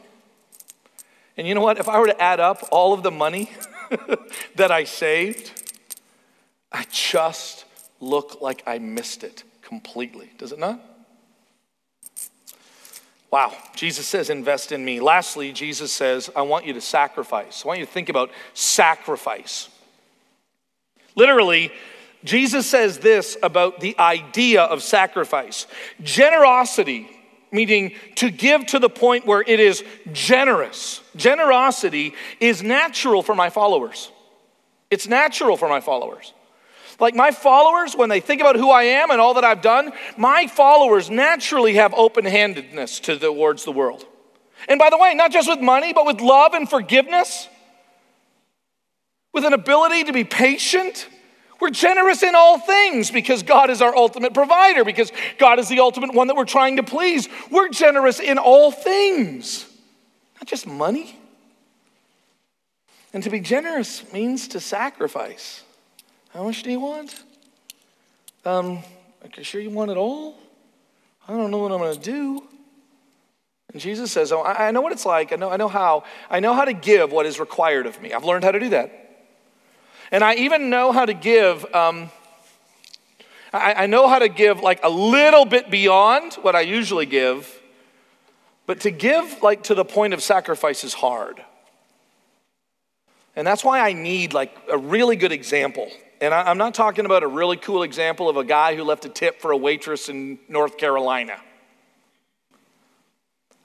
And 1.36 1.48
you 1.48 1.56
know 1.56 1.60
what? 1.62 1.78
If 1.78 1.88
I 1.88 1.98
were 1.98 2.06
to 2.06 2.22
add 2.22 2.38
up 2.38 2.68
all 2.70 2.92
of 2.92 3.02
the 3.02 3.10
money 3.10 3.50
that 4.54 4.70
I 4.70 4.84
saved, 4.84 5.50
I 6.70 6.86
just 6.92 7.64
look 7.98 8.40
like 8.40 8.62
I 8.68 8.78
missed 8.78 9.24
it 9.24 9.42
completely. 9.60 10.30
Does 10.38 10.52
it 10.52 10.60
not? 10.60 10.80
Wow, 13.32 13.52
Jesus 13.74 14.06
says, 14.06 14.30
invest 14.30 14.70
in 14.70 14.84
me. 14.84 15.00
Lastly, 15.00 15.50
Jesus 15.50 15.90
says, 15.90 16.30
I 16.36 16.42
want 16.42 16.66
you 16.66 16.72
to 16.74 16.80
sacrifice. 16.80 17.64
I 17.64 17.68
want 17.68 17.80
you 17.80 17.86
to 17.86 17.90
think 17.90 18.10
about 18.10 18.30
sacrifice. 18.52 19.68
Literally, 21.16 21.72
Jesus 22.24 22.66
says 22.66 22.98
this 22.98 23.36
about 23.42 23.80
the 23.80 23.96
idea 23.98 24.62
of 24.62 24.82
sacrifice 24.82 25.66
generosity, 26.02 27.08
meaning 27.52 27.92
to 28.16 28.30
give 28.30 28.66
to 28.66 28.78
the 28.78 28.88
point 28.88 29.26
where 29.26 29.42
it 29.46 29.60
is 29.60 29.84
generous. 30.12 31.02
Generosity 31.14 32.14
is 32.40 32.62
natural 32.62 33.22
for 33.22 33.34
my 33.34 33.50
followers. 33.50 34.10
It's 34.90 35.06
natural 35.06 35.56
for 35.56 35.68
my 35.68 35.80
followers. 35.80 36.32
Like 37.00 37.14
my 37.14 37.32
followers, 37.32 37.94
when 37.94 38.08
they 38.08 38.20
think 38.20 38.40
about 38.40 38.56
who 38.56 38.70
I 38.70 38.84
am 38.84 39.10
and 39.10 39.20
all 39.20 39.34
that 39.34 39.44
I've 39.44 39.62
done, 39.62 39.92
my 40.16 40.46
followers 40.46 41.10
naturally 41.10 41.74
have 41.74 41.92
open 41.94 42.24
handedness 42.24 43.00
towards 43.00 43.64
the 43.64 43.72
world. 43.72 44.06
And 44.68 44.78
by 44.78 44.90
the 44.90 44.96
way, 44.96 45.14
not 45.14 45.32
just 45.32 45.48
with 45.48 45.60
money, 45.60 45.92
but 45.92 46.06
with 46.06 46.20
love 46.20 46.54
and 46.54 46.68
forgiveness, 46.68 47.48
with 49.32 49.44
an 49.44 49.52
ability 49.52 50.04
to 50.04 50.12
be 50.12 50.24
patient. 50.24 51.08
We're 51.64 51.70
generous 51.70 52.22
in 52.22 52.34
all 52.34 52.58
things 52.58 53.10
because 53.10 53.42
God 53.42 53.70
is 53.70 53.80
our 53.80 53.96
ultimate 53.96 54.34
provider, 54.34 54.84
because 54.84 55.10
God 55.38 55.58
is 55.58 55.66
the 55.66 55.80
ultimate 55.80 56.12
one 56.12 56.26
that 56.26 56.36
we're 56.36 56.44
trying 56.44 56.76
to 56.76 56.82
please. 56.82 57.26
We're 57.50 57.70
generous 57.70 58.20
in 58.20 58.36
all 58.36 58.70
things, 58.70 59.64
not 60.34 60.46
just 60.46 60.66
money. 60.66 61.18
And 63.14 63.22
to 63.22 63.30
be 63.30 63.40
generous 63.40 64.12
means 64.12 64.48
to 64.48 64.60
sacrifice. 64.60 65.62
How 66.34 66.44
much 66.44 66.64
do 66.64 66.70
you 66.70 66.80
want? 66.80 67.24
Um, 68.44 68.80
are 69.22 69.30
you 69.34 69.42
sure 69.42 69.62
you 69.62 69.70
want 69.70 69.90
it 69.90 69.96
all? 69.96 70.36
I 71.26 71.32
don't 71.32 71.50
know 71.50 71.60
what 71.60 71.72
I'm 71.72 71.78
going 71.78 71.94
to 71.94 71.98
do. 71.98 72.42
And 73.72 73.80
Jesus 73.80 74.12
says, 74.12 74.32
Oh, 74.32 74.42
I 74.44 74.70
know 74.70 74.82
what 74.82 74.92
it's 74.92 75.06
like. 75.06 75.32
I 75.32 75.36
know, 75.36 75.48
I 75.48 75.56
know 75.56 75.68
how. 75.68 76.04
I 76.28 76.40
know 76.40 76.52
how 76.52 76.66
to 76.66 76.74
give 76.74 77.10
what 77.10 77.24
is 77.24 77.40
required 77.40 77.86
of 77.86 78.02
me. 78.02 78.12
I've 78.12 78.24
learned 78.24 78.44
how 78.44 78.50
to 78.50 78.60
do 78.60 78.68
that. 78.68 79.03
And 80.14 80.22
I 80.22 80.34
even 80.34 80.70
know 80.70 80.92
how 80.92 81.04
to 81.04 81.12
give, 81.12 81.64
um, 81.74 82.08
I, 83.52 83.74
I 83.74 83.86
know 83.86 84.06
how 84.06 84.20
to 84.20 84.28
give 84.28 84.60
like 84.60 84.78
a 84.84 84.88
little 84.88 85.44
bit 85.44 85.72
beyond 85.72 86.34
what 86.34 86.54
I 86.54 86.60
usually 86.60 87.04
give. 87.04 87.60
But 88.64 88.78
to 88.82 88.92
give 88.92 89.42
like 89.42 89.64
to 89.64 89.74
the 89.74 89.84
point 89.84 90.14
of 90.14 90.22
sacrifice 90.22 90.84
is 90.84 90.94
hard. 90.94 91.42
And 93.34 93.44
that's 93.44 93.64
why 93.64 93.80
I 93.80 93.92
need 93.92 94.32
like 94.32 94.56
a 94.70 94.78
really 94.78 95.16
good 95.16 95.32
example 95.32 95.90
and 96.20 96.32
I, 96.32 96.48
am 96.48 96.58
not 96.58 96.74
talking 96.74 97.06
about 97.06 97.24
a 97.24 97.26
really 97.26 97.56
cool 97.56 97.82
example 97.82 98.28
of 98.28 98.36
a 98.36 98.44
guy 98.44 98.76
who 98.76 98.84
left 98.84 99.04
a 99.04 99.08
tip 99.08 99.40
for 99.40 99.50
a 99.50 99.56
waitress 99.56 100.08
in 100.08 100.38
North 100.48 100.78
Carolina. 100.78 101.40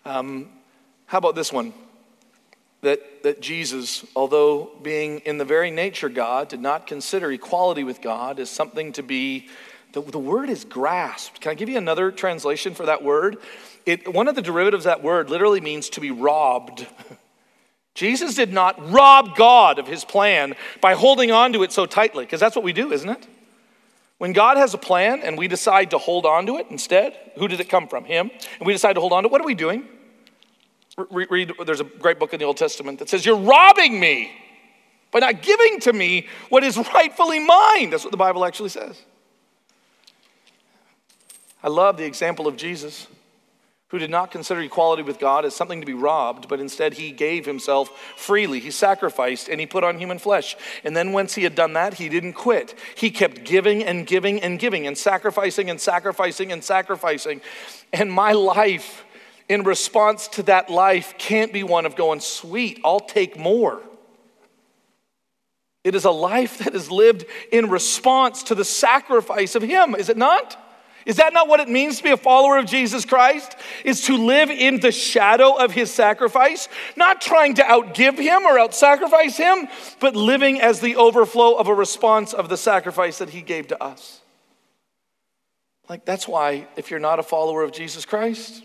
Um, 0.04 0.50
how 1.06 1.20
about 1.20 1.36
this 1.36 1.54
one? 1.54 1.74
That, 2.82 3.24
that 3.24 3.42
Jesus, 3.42 4.06
although 4.16 4.72
being 4.82 5.20
in 5.20 5.38
the 5.38 5.46
very 5.46 5.70
nature 5.70 6.08
God, 6.08 6.48
did 6.48 6.62
not 6.62 6.88
consider 6.88 7.30
equality 7.32 7.84
with 7.84 8.02
God 8.02 8.40
as 8.40 8.50
something 8.50 8.94
to 8.94 9.04
be, 9.04 9.50
the, 9.92 10.02
the 10.02 10.20
word 10.20 10.50
is 10.50 10.64
grasped. 10.64 11.42
Can 11.42 11.52
I 11.52 11.56
give 11.56 11.68
you 11.68 11.78
another 11.78 12.12
translation 12.12 12.74
for 12.74 12.86
that 12.86 13.04
word? 13.04 13.38
It, 13.86 14.14
one 14.14 14.28
of 14.28 14.36
the 14.36 14.42
derivatives 14.42 14.86
of 14.86 14.92
that 14.92 15.04
word 15.04 15.30
literally 15.30 15.62
means 15.62 15.90
to 15.90 16.00
be 16.00 16.12
robbed. 16.12 16.88
Jesus 17.96 18.36
did 18.36 18.54
not 18.54 18.92
rob 18.92 19.36
God 19.36 19.80
of 19.80 19.88
his 19.88 20.06
plan 20.06 20.56
by 20.80 20.94
holding 20.94 21.32
on 21.32 21.52
to 21.54 21.64
it 21.64 21.72
so 21.72 21.86
tightly, 21.86 22.24
because 22.24 22.40
that's 22.40 22.56
what 22.56 22.64
we 22.64 22.72
do, 22.72 22.94
isn't 22.94 23.10
it? 23.10 23.28
When 24.20 24.32
God 24.32 24.58
has 24.58 24.74
a 24.74 24.78
plan 24.78 25.22
and 25.22 25.38
we 25.38 25.48
decide 25.48 25.92
to 25.92 25.98
hold 25.98 26.26
on 26.26 26.46
to 26.46 26.58
it 26.58 26.68
instead, 26.70 27.18
who 27.38 27.48
did 27.48 27.60
it 27.60 27.70
come 27.70 27.88
from? 27.88 28.06
Him. 28.06 28.32
And 28.60 28.68
we 28.68 28.74
decide 28.74 28.94
to 28.94 29.02
hold 29.02 29.14
on 29.14 29.24
to 29.24 29.28
it, 29.28 29.32
what 29.32 29.42
are 29.42 29.46
we 29.46 29.56
doing? 29.56 29.88
Read, 31.10 31.28
read, 31.30 31.54
there's 31.66 31.82
a 31.82 31.86
great 31.86 32.20
book 32.20 32.34
in 32.34 32.40
the 32.40 32.46
Old 32.46 32.58
Testament 32.58 33.00
that 33.00 33.10
says, 33.10 33.26
You're 33.26 33.38
robbing 33.38 34.00
me 34.00 34.32
by 35.12 35.20
not 35.20 35.42
giving 35.42 35.80
to 35.82 35.94
me 35.94 36.28
what 36.50 36.64
is 36.64 36.78
rightfully 36.94 37.40
mine. 37.40 37.90
That's 37.90 38.04
what 38.04 38.12
the 38.12 38.18
Bible 38.18 38.46
actually 38.46 38.70
says. 38.70 39.02
I 41.64 41.68
love 41.68 41.98
the 41.98 42.06
example 42.06 42.48
of 42.48 42.56
Jesus 42.58 43.08
who 43.90 43.98
did 43.98 44.10
not 44.10 44.30
consider 44.30 44.62
equality 44.62 45.02
with 45.02 45.18
God 45.18 45.46
as 45.46 45.56
something 45.56 45.80
to 45.80 45.86
be 45.86 45.96
robbed, 45.96 46.48
but 46.48 46.60
instead 46.60 46.94
he 46.94 47.12
gave 47.12 47.46
himself 47.46 47.90
freely. 48.16 48.60
He 48.60 48.70
sacrificed 48.70 49.50
and 49.50 49.60
he 49.60 49.66
put 49.66 49.84
on 49.84 49.98
human 49.98 50.20
flesh. 50.20 50.56
And 50.84 50.96
then 50.96 51.12
once 51.12 51.34
he 51.34 51.44
had 51.44 51.56
done 51.56 51.74
that, 51.74 51.96
he 51.96 52.08
didn't 52.08 52.34
quit. 52.34 52.78
He 52.96 53.10
kept 53.10 53.44
giving 53.44 53.84
and 53.84 54.06
giving 54.06 54.42
and 54.42 54.60
giving 54.60 54.86
and 54.86 54.96
sacrificing 54.96 55.72
and 55.72 55.82
sacrificing 55.82 56.52
and 56.52 56.64
sacrificing. 56.64 57.42
And 57.92 58.12
my 58.12 58.32
life 58.34 59.04
in 59.50 59.64
response 59.64 60.28
to 60.30 60.44
that 60.44 60.70
life 60.70 61.16
can't 61.18 61.52
be 61.52 61.64
one 61.64 61.86
of 61.86 61.96
going, 61.96 62.20
sweet, 62.20 62.80
I'll 62.86 63.00
take 63.00 63.38
more. 63.38 63.82
It 65.84 65.96
is 65.96 66.06
a 66.06 66.12
life 66.12 66.60
that 66.60 66.76
is 66.76 66.92
lived 66.92 67.26
in 67.52 67.70
response 67.70 68.44
to 68.44 68.56
the 68.56 68.66
sacrifice 68.66 69.56
of 69.56 69.64
him, 69.64 69.96
is 69.96 70.10
it 70.10 70.18
not? 70.18 70.58
Is 71.06 71.16
that 71.16 71.34
not 71.34 71.48
what 71.48 71.60
it 71.60 71.70
means 71.70 71.98
to 71.98 72.04
be 72.04 72.12
a 72.12 72.18
follower 72.18 72.58
of 72.58 72.66
Jesus 72.66 73.06
Christ? 73.06 73.56
Is 73.84 74.02
to 74.02 74.18
live 74.18 74.52
in 74.52 74.80
the 74.82 74.92
shadow 74.92 75.56
of 75.56 75.72
his 75.72 75.90
sacrifice, 75.90 76.68
not 76.96 77.22
trying 77.22 77.56
to 77.56 77.64
outgive 77.64 78.20
him 78.20 78.44
or 78.44 78.58
outsacrifice 78.58 79.38
him, 79.38 79.68
but 80.00 80.16
living 80.16 80.62
as 80.62 80.82
the 80.82 80.98
overflow 80.98 81.56
of 81.56 81.68
a 81.68 81.74
response 81.74 82.34
of 82.34 82.50
the 82.50 82.58
sacrifice 82.58 83.18
that 83.18 83.30
he 83.30 83.42
gave 83.42 83.68
to 83.68 83.82
us. 83.82 84.22
Like, 85.88 86.06
that's 86.06 86.28
why 86.28 86.68
if 86.76 86.92
you're 86.92 87.00
not 87.00 87.18
a 87.18 87.24
follower 87.24 87.64
of 87.64 87.72
Jesus 87.72 88.06
Christ, 88.06 88.62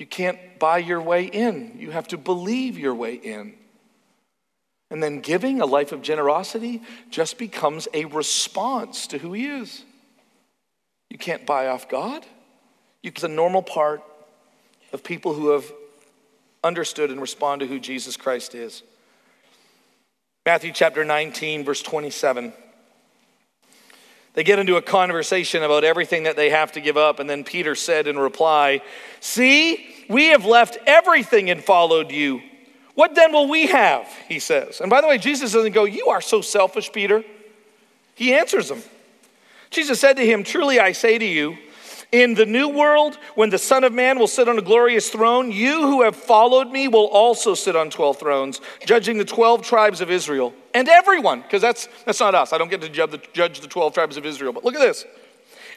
you 0.00 0.06
can't 0.06 0.58
buy 0.58 0.78
your 0.78 1.02
way 1.02 1.24
in. 1.24 1.76
You 1.78 1.90
have 1.90 2.08
to 2.08 2.16
believe 2.16 2.78
your 2.78 2.94
way 2.94 3.16
in. 3.16 3.52
And 4.90 5.02
then 5.02 5.20
giving 5.20 5.60
a 5.60 5.66
life 5.66 5.92
of 5.92 6.00
generosity 6.00 6.80
just 7.10 7.36
becomes 7.36 7.86
a 7.92 8.06
response 8.06 9.06
to 9.08 9.18
who 9.18 9.34
he 9.34 9.46
is. 9.46 9.84
You 11.10 11.18
can't 11.18 11.44
buy 11.44 11.66
off 11.66 11.90
God. 11.90 12.24
It's 13.02 13.24
a 13.24 13.28
normal 13.28 13.62
part 13.62 14.02
of 14.94 15.04
people 15.04 15.34
who 15.34 15.50
have 15.50 15.70
understood 16.64 17.10
and 17.10 17.20
respond 17.20 17.60
to 17.60 17.66
who 17.66 17.78
Jesus 17.78 18.16
Christ 18.16 18.54
is. 18.54 18.82
Matthew 20.46 20.72
chapter 20.72 21.04
19, 21.04 21.62
verse 21.62 21.82
27. 21.82 22.54
They 24.34 24.44
get 24.44 24.58
into 24.58 24.76
a 24.76 24.82
conversation 24.82 25.62
about 25.62 25.82
everything 25.82 26.22
that 26.22 26.36
they 26.36 26.50
have 26.50 26.72
to 26.72 26.80
give 26.80 26.96
up, 26.96 27.18
and 27.18 27.28
then 27.28 27.42
Peter 27.42 27.74
said 27.74 28.06
in 28.06 28.18
reply, 28.18 28.80
See, 29.18 29.94
we 30.08 30.28
have 30.28 30.44
left 30.44 30.78
everything 30.86 31.50
and 31.50 31.62
followed 31.62 32.12
you. 32.12 32.40
What 32.94 33.14
then 33.14 33.32
will 33.32 33.48
we 33.48 33.66
have? 33.66 34.06
He 34.28 34.38
says. 34.38 34.80
And 34.80 34.90
by 34.90 35.00
the 35.00 35.08
way, 35.08 35.18
Jesus 35.18 35.52
doesn't 35.52 35.72
go, 35.72 35.84
You 35.84 36.08
are 36.08 36.20
so 36.20 36.40
selfish, 36.42 36.92
Peter. 36.92 37.24
He 38.14 38.34
answers 38.34 38.70
him. 38.70 38.82
Jesus 39.70 40.00
said 40.00 40.16
to 40.16 40.26
him, 40.26 40.44
Truly 40.44 40.78
I 40.78 40.92
say 40.92 41.18
to 41.18 41.24
you, 41.24 41.56
in 42.12 42.34
the 42.34 42.46
new 42.46 42.68
world, 42.68 43.16
when 43.36 43.50
the 43.50 43.58
Son 43.58 43.84
of 43.84 43.92
Man 43.92 44.18
will 44.18 44.26
sit 44.26 44.48
on 44.48 44.58
a 44.58 44.62
glorious 44.62 45.10
throne, 45.10 45.52
you 45.52 45.82
who 45.82 46.02
have 46.02 46.16
followed 46.16 46.70
me 46.70 46.88
will 46.88 47.06
also 47.06 47.54
sit 47.54 47.76
on 47.76 47.88
12 47.88 48.18
thrones, 48.18 48.60
judging 48.84 49.16
the 49.16 49.24
12 49.24 49.62
tribes 49.62 50.00
of 50.00 50.10
Israel. 50.10 50.52
And 50.74 50.88
everyone, 50.88 51.42
because 51.42 51.62
that's, 51.62 51.88
that's 52.04 52.20
not 52.20 52.34
us. 52.34 52.52
I 52.52 52.58
don't 52.58 52.70
get 52.70 52.80
to 52.82 52.88
judge 52.88 53.10
the, 53.10 53.22
judge 53.32 53.60
the 53.60 53.68
12 53.68 53.94
tribes 53.94 54.16
of 54.16 54.24
Israel. 54.24 54.52
But 54.52 54.64
look 54.64 54.74
at 54.74 54.80
this. 54.80 55.04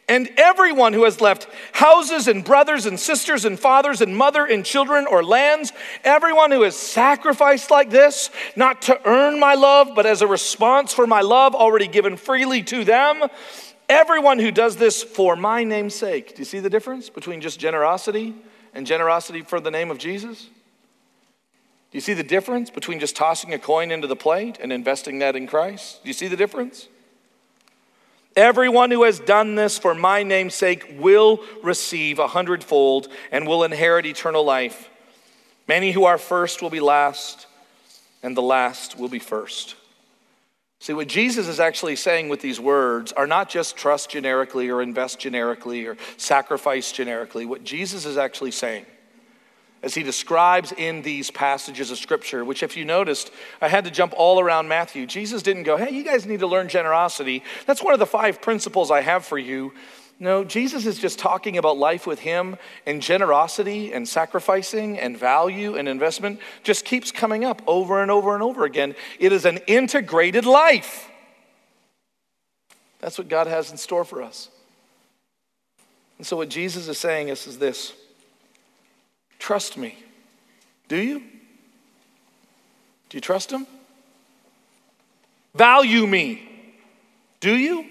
And 0.10 0.30
everyone 0.36 0.92
who 0.92 1.06
has 1.06 1.22
left 1.22 1.48
houses 1.72 2.28
and 2.28 2.44
brothers 2.44 2.86
and 2.86 3.00
sisters 3.00 3.46
and 3.46 3.58
fathers 3.58 4.02
and 4.02 4.18
mother 4.18 4.46
and 4.46 4.66
children 4.66 5.08
or 5.08 5.24
lands, 5.24 5.72
everyone 6.04 6.52
who 6.52 6.64
has 6.64 6.76
sacrificed 6.76 7.72
like 7.72 7.90
this, 7.90 8.30
not 8.58 8.82
to 8.84 9.00
earn 9.08 9.40
my 9.40 9.56
love, 9.56 9.92
but 9.96 10.06
as 10.06 10.22
a 10.22 10.28
response 10.28 10.94
for 10.94 11.08
my 11.08 11.22
love 11.22 11.56
already 11.56 11.88
given 11.88 12.18
freely 12.18 12.62
to 12.64 12.84
them, 12.84 13.30
Everyone 13.90 14.40
who 14.40 14.52
does 14.52 14.78
this 14.78 15.04
for 15.04 15.36
my 15.36 15.64
name's 15.64 15.94
sake. 15.94 16.36
Do 16.36 16.42
you 16.42 16.46
see 16.46 16.60
the 16.60 16.70
difference 16.70 17.10
between 17.10 17.42
just 17.42 17.60
generosity 17.60 18.34
and 18.74 18.88
generosity 18.88 19.42
for 19.42 19.60
the 19.60 19.72
name 19.72 19.92
of 19.92 19.98
Jesus? 19.98 20.50
Do 21.94 21.98
you 21.98 22.02
see 22.02 22.16
the 22.16 22.24
difference 22.24 22.72
between 22.72 23.00
just 23.00 23.16
tossing 23.16 23.54
a 23.54 23.60
coin 23.60 23.92
into 23.92 24.08
the 24.08 24.16
plate 24.16 24.58
and 24.60 24.74
investing 24.74 25.20
that 25.20 25.36
in 25.36 25.46
Christ? 25.46 26.02
Do 26.02 26.10
you 26.10 26.14
see 26.14 26.28
the 26.28 26.36
difference? 26.36 26.88
Everyone 28.36 28.90
who 28.90 29.04
has 29.04 29.20
done 29.20 29.54
this 29.54 29.78
for 29.78 29.94
my 29.94 30.24
name's 30.24 30.56
sake 30.56 30.96
will 30.98 31.40
receive 31.62 32.18
a 32.18 32.26
hundredfold 32.26 33.10
and 33.32 33.48
will 33.48 33.64
inherit 33.64 34.08
eternal 34.08 34.44
life. 34.44 34.90
Many 35.68 35.92
who 35.92 36.06
are 36.06 36.18
first 36.18 36.64
will 36.64 36.72
be 36.72 36.80
last, 36.80 37.46
and 38.24 38.36
the 38.36 38.42
last 38.42 38.98
will 38.98 39.08
be 39.08 39.20
first. 39.20 39.76
See, 40.80 40.94
what 40.94 41.08
Jesus 41.08 41.48
is 41.48 41.60
actually 41.60 41.96
saying 41.96 42.28
with 42.28 42.42
these 42.42 42.60
words 42.60 43.12
are 43.12 43.28
not 43.28 43.50
just 43.50 43.78
trust 43.78 44.10
generically 44.10 44.68
or 44.68 44.82
invest 44.82 45.20
generically 45.20 45.86
or 45.86 45.96
sacrifice 46.18 46.92
generically. 46.92 47.46
What 47.46 47.64
Jesus 47.64 48.08
is 48.08 48.18
actually 48.18 48.50
saying, 48.50 48.88
as 49.84 49.94
he 49.94 50.02
describes 50.02 50.72
in 50.72 51.02
these 51.02 51.30
passages 51.30 51.92
of 51.92 51.98
scripture, 51.98 52.46
which, 52.46 52.64
if 52.64 52.78
you 52.78 52.86
noticed, 52.86 53.32
I 53.62 53.68
had 53.68 53.84
to 53.84 53.92
jump 53.92 54.14
all 54.16 54.40
around 54.40 54.70
Matthew. 54.70 55.06
Jesus 55.06 55.44
didn't 55.44 55.64
go, 55.64 55.76
hey, 55.76 55.92
you 55.92 56.04
guys 56.04 56.26
need 56.26 56.40
to 56.40 56.48
learn 56.48 56.70
generosity. 56.70 57.44
That's 57.68 57.84
one 57.84 57.94
of 57.94 58.00
the 58.00 58.06
five 58.06 58.42
principles 58.42 58.90
I 58.90 59.02
have 59.02 59.26
for 59.26 59.38
you. 59.38 59.74
No, 60.20 60.46
Jesus 60.46 60.86
is 60.86 61.00
just 61.00 61.20
talking 61.20 61.58
about 61.58 61.78
life 61.78 62.08
with 62.08 62.20
Him 62.20 62.56
and 62.86 63.02
generosity 63.02 63.92
and 63.92 64.08
sacrificing 64.08 64.98
and 64.98 65.18
value 65.18 65.76
and 65.76 65.90
investment 65.90 66.40
just 66.64 66.86
keeps 66.86 67.12
coming 67.12 67.44
up 67.44 67.62
over 67.68 68.02
and 68.02 68.10
over 68.10 68.34
and 68.34 68.42
over 68.42 68.64
again. 68.64 68.96
It 69.20 69.34
is 69.34 69.44
an 69.44 69.58
integrated 69.68 70.46
life. 70.46 71.10
That's 73.02 73.18
what 73.18 73.28
God 73.28 73.48
has 73.48 73.70
in 73.70 73.76
store 73.76 74.06
for 74.06 74.24
us. 74.24 74.48
And 76.18 76.26
so, 76.26 76.38
what 76.38 76.48
Jesus 76.48 76.88
is 76.88 76.98
saying 76.98 77.28
is, 77.28 77.48
is 77.48 77.58
this 77.58 77.92
trust 79.44 79.78
me. 79.78 79.98
Do 80.88 80.96
you? 80.96 81.20
Do 83.10 83.18
you 83.18 83.20
trust 83.20 83.52
him? 83.52 83.68
Value 85.54 86.08
me. 86.08 86.42
Do 87.42 87.54
you? 87.54 87.86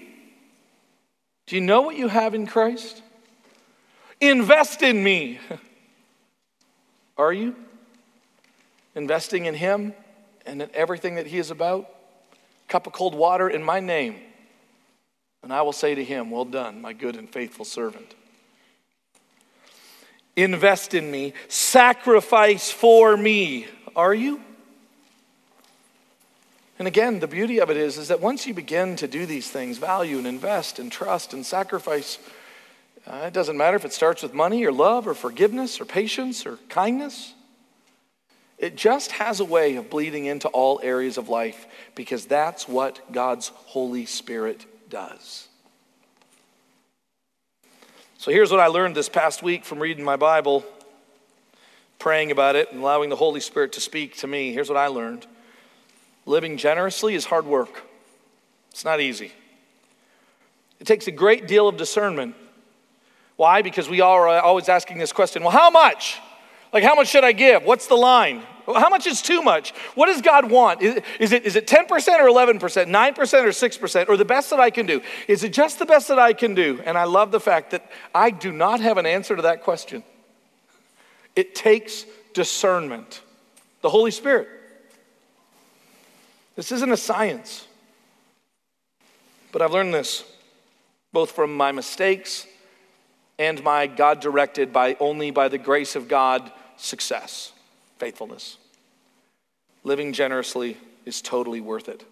Do 1.45 1.55
you 1.55 1.61
know 1.61 1.81
what 1.81 1.95
you 1.95 2.07
have 2.07 2.33
in 2.33 2.47
Christ? 2.47 3.03
Invest 4.19 4.81
in 4.81 5.03
me. 5.03 5.39
Are 7.19 7.31
you? 7.31 7.55
Investing 8.95 9.45
in 9.45 9.53
Him 9.53 9.93
and 10.47 10.59
in 10.59 10.71
everything 10.73 11.15
that 11.15 11.27
He 11.27 11.37
is 11.37 11.51
about? 11.51 11.87
Cup 12.67 12.87
of 12.87 12.93
cold 12.93 13.13
water 13.13 13.47
in 13.47 13.61
my 13.61 13.79
name. 13.79 14.15
And 15.43 15.53
I 15.53 15.61
will 15.61 15.71
say 15.71 15.93
to 15.93 16.03
Him, 16.03 16.31
Well 16.31 16.45
done, 16.45 16.81
my 16.81 16.93
good 16.93 17.15
and 17.15 17.29
faithful 17.29 17.65
servant. 17.65 18.15
Invest 20.35 20.93
in 20.93 21.11
me, 21.11 21.33
sacrifice 21.47 22.71
for 22.71 23.15
me. 23.15 23.67
Are 23.95 24.13
you? 24.13 24.41
And 26.79 26.87
again, 26.87 27.19
the 27.19 27.27
beauty 27.27 27.59
of 27.59 27.69
it 27.69 27.77
is, 27.77 27.97
is 27.97 28.07
that 28.07 28.19
once 28.19 28.47
you 28.47 28.53
begin 28.53 28.95
to 28.97 29.07
do 29.07 29.25
these 29.25 29.49
things, 29.49 29.77
value 29.77 30.17
and 30.17 30.25
invest 30.25 30.79
and 30.79 30.91
trust 30.91 31.33
and 31.33 31.45
sacrifice, 31.45 32.17
uh, 33.05 33.25
it 33.27 33.33
doesn't 33.33 33.57
matter 33.57 33.75
if 33.75 33.85
it 33.85 33.93
starts 33.93 34.23
with 34.23 34.33
money 34.33 34.65
or 34.65 34.71
love 34.71 35.07
or 35.07 35.13
forgiveness 35.13 35.79
or 35.79 35.85
patience 35.85 36.45
or 36.45 36.57
kindness. 36.69 37.35
It 38.57 38.75
just 38.75 39.11
has 39.13 39.39
a 39.39 39.45
way 39.45 39.75
of 39.75 39.89
bleeding 39.89 40.25
into 40.25 40.47
all 40.47 40.79
areas 40.81 41.17
of 41.17 41.29
life 41.29 41.67
because 41.95 42.25
that's 42.25 42.67
what 42.67 43.11
God's 43.11 43.49
Holy 43.49 44.05
Spirit 44.05 44.65
does. 44.89 45.47
So 48.23 48.31
here's 48.31 48.51
what 48.51 48.61
I 48.61 48.67
learned 48.67 48.95
this 48.95 49.09
past 49.09 49.43
week 49.43 49.65
from 49.65 49.79
reading 49.79 50.05
my 50.05 50.15
Bible, 50.15 50.63
praying 51.99 52.31
about 52.31 52.55
it, 52.55 52.71
and 52.71 52.79
allowing 52.79 53.09
the 53.09 53.17
Holy 53.17 53.41
Spirit 53.41 53.73
to 53.73 53.81
speak 53.81 54.15
to 54.19 54.27
me. 54.27 54.53
Here's 54.53 54.69
what 54.69 54.77
I 54.77 54.87
learned 54.87 55.27
living 56.25 56.55
generously 56.55 57.15
is 57.15 57.25
hard 57.25 57.45
work, 57.45 57.83
it's 58.71 58.85
not 58.85 59.01
easy. 59.01 59.33
It 60.79 60.87
takes 60.87 61.05
a 61.07 61.11
great 61.11 61.49
deal 61.49 61.67
of 61.67 61.75
discernment 61.75 62.35
why? 63.35 63.61
Because 63.61 63.89
we 63.89 63.99
are 63.99 64.29
always 64.39 64.69
asking 64.69 64.99
this 64.99 65.11
question 65.11 65.43
well, 65.43 65.51
how 65.51 65.69
much? 65.69 66.17
Like, 66.71 66.85
how 66.85 66.95
much 66.95 67.09
should 67.09 67.25
I 67.25 67.33
give? 67.33 67.65
What's 67.65 67.87
the 67.87 67.95
line? 67.95 68.43
How 68.65 68.89
much 68.89 69.07
is 69.07 69.21
too 69.21 69.41
much? 69.41 69.71
What 69.95 70.07
does 70.07 70.21
God 70.21 70.49
want? 70.49 70.81
Is, 70.81 71.31
it, 71.31 71.43
is 71.43 71.55
it 71.55 71.67
10% 71.67 71.83
or 71.89 72.27
11%, 72.29 72.59
9% 72.59 73.17
or 73.17 73.23
6%, 73.23 74.09
or 74.09 74.17
the 74.17 74.25
best 74.25 74.49
that 74.49 74.59
I 74.59 74.69
can 74.69 74.85
do? 74.85 75.01
Is 75.27 75.43
it 75.43 75.53
just 75.53 75.79
the 75.79 75.85
best 75.85 76.07
that 76.07 76.19
I 76.19 76.33
can 76.33 76.55
do? 76.55 76.81
And 76.85 76.97
I 76.97 77.03
love 77.03 77.31
the 77.31 77.39
fact 77.39 77.71
that 77.71 77.89
I 78.13 78.29
do 78.29 78.51
not 78.51 78.79
have 78.79 78.97
an 78.97 79.05
answer 79.05 79.35
to 79.35 79.41
that 79.43 79.63
question. 79.63 80.03
It 81.35 81.55
takes 81.55 82.05
discernment, 82.33 83.21
the 83.81 83.89
Holy 83.89 84.11
Spirit. 84.11 84.47
This 86.55 86.71
isn't 86.71 86.91
a 86.91 86.97
science. 86.97 87.67
But 89.51 89.61
I've 89.61 89.71
learned 89.71 89.93
this 89.93 90.23
both 91.11 91.31
from 91.31 91.55
my 91.55 91.71
mistakes 91.71 92.47
and 93.37 93.63
my 93.63 93.87
God 93.87 94.19
directed 94.19 94.73
by 94.73 94.97
only 94.99 95.31
by 95.31 95.47
the 95.47 95.57
grace 95.57 95.95
of 95.95 96.07
God 96.07 96.51
success, 96.75 97.51
faithfulness. 97.97 98.57
Living 99.83 100.13
generously 100.13 100.77
is 101.05 101.21
totally 101.21 101.61
worth 101.61 101.89
it. 101.89 102.05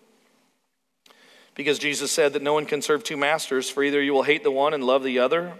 Because 1.56 1.80
Jesus 1.80 2.12
said 2.12 2.34
that 2.34 2.42
no 2.42 2.54
one 2.54 2.66
can 2.66 2.82
serve 2.82 3.04
two 3.04 3.18
masters, 3.18 3.70
for 3.70 3.84
either 3.84 4.02
you 4.02 4.14
will 4.14 4.24
hate 4.24 4.44
the 4.44 4.52
one 4.52 4.74
and 4.74 4.84
love 4.84 5.04
the 5.04 5.20
other, 5.20 5.54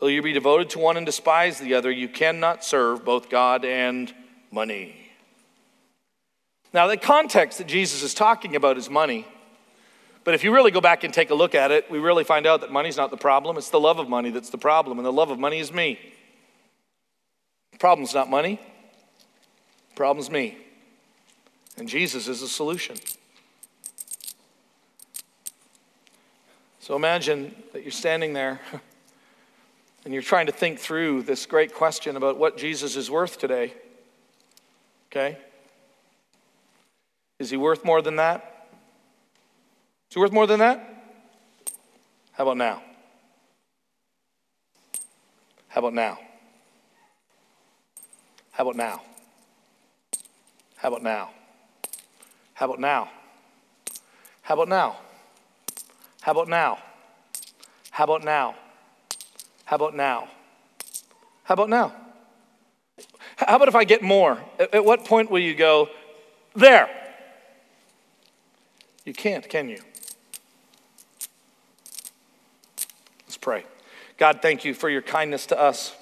or 0.00 0.10
you 0.10 0.22
be 0.22 0.32
devoted 0.32 0.70
to 0.70 0.78
one 0.78 0.96
and 0.96 1.06
despise 1.06 1.58
the 1.58 1.74
other. 1.74 1.90
You 1.90 2.08
cannot 2.08 2.64
serve 2.64 3.04
both 3.04 3.28
God 3.28 3.64
and 3.64 4.12
money. 4.50 4.94
Now, 6.72 6.86
the 6.86 6.96
context 6.96 7.58
that 7.58 7.66
Jesus 7.66 8.02
is 8.02 8.14
talking 8.14 8.54
about 8.54 8.76
is 8.76 8.90
money. 8.90 9.26
But 10.24 10.34
if 10.34 10.44
you 10.44 10.54
really 10.54 10.70
go 10.70 10.80
back 10.80 11.04
and 11.04 11.14
take 11.14 11.30
a 11.30 11.34
look 11.34 11.54
at 11.54 11.70
it, 11.70 11.90
we 11.90 11.98
really 11.98 12.24
find 12.24 12.46
out 12.46 12.60
that 12.60 12.70
money's 12.70 12.96
not 12.96 13.10
the 13.10 13.16
problem. 13.16 13.56
It's 13.56 13.70
the 13.70 13.80
love 13.80 13.98
of 13.98 14.08
money 14.08 14.30
that's 14.30 14.50
the 14.50 14.58
problem, 14.58 14.98
and 14.98 15.06
the 15.06 15.12
love 15.12 15.30
of 15.30 15.38
money 15.38 15.58
is 15.58 15.72
me. 15.72 15.98
The 17.72 17.78
problem's 17.78 18.12
not 18.12 18.28
money, 18.28 18.60
problem's 19.98 20.30
me. 20.30 20.56
And 21.76 21.88
Jesus 21.88 22.28
is 22.28 22.40
the 22.40 22.46
solution. 22.46 22.94
So 26.78 26.94
imagine 26.94 27.52
that 27.72 27.82
you're 27.82 27.90
standing 27.90 28.32
there 28.32 28.60
and 30.04 30.14
you're 30.14 30.22
trying 30.22 30.46
to 30.46 30.52
think 30.52 30.78
through 30.78 31.22
this 31.22 31.46
great 31.46 31.74
question 31.74 32.16
about 32.16 32.38
what 32.38 32.56
Jesus 32.56 32.94
is 32.94 33.10
worth 33.10 33.38
today. 33.38 33.74
Okay? 35.10 35.36
Is 37.40 37.50
he 37.50 37.56
worth 37.56 37.84
more 37.84 38.00
than 38.00 38.16
that? 38.16 38.68
Is 40.10 40.14
he 40.14 40.20
worth 40.20 40.32
more 40.32 40.46
than 40.46 40.60
that? 40.60 40.78
How 42.30 42.44
about 42.44 42.56
now? 42.56 42.84
How 45.66 45.80
about 45.80 45.94
now? 45.94 46.18
How 48.52 48.62
about 48.62 48.76
now? 48.76 49.02
How 50.78 50.88
about 50.88 51.02
now? 51.02 51.30
How 52.54 52.66
about 52.66 52.78
now? 52.78 53.10
How 54.42 54.54
about 54.54 54.68
now? 54.68 54.96
How 56.20 56.32
about 56.32 56.48
now? 56.48 56.78
How 57.90 58.04
about 58.04 58.24
now? 58.24 58.54
How 59.64 59.74
about 59.74 59.96
now? 59.96 60.28
How 61.42 61.54
about 61.54 61.68
now? 61.68 61.92
How 63.36 63.56
about 63.56 63.66
if 63.66 63.74
I 63.74 63.82
get 63.82 64.02
more? 64.02 64.38
At 64.72 64.84
what 64.84 65.04
point 65.04 65.32
will 65.32 65.40
you 65.40 65.56
go, 65.56 65.88
there? 66.54 66.88
You 69.04 69.12
can't, 69.12 69.48
can 69.48 69.68
you? 69.68 69.80
Let's 73.26 73.36
pray. 73.36 73.64
God, 74.16 74.40
thank 74.42 74.64
you 74.64 74.74
for 74.74 74.88
your 74.88 75.02
kindness 75.02 75.46
to 75.46 75.60
us, 75.60 75.92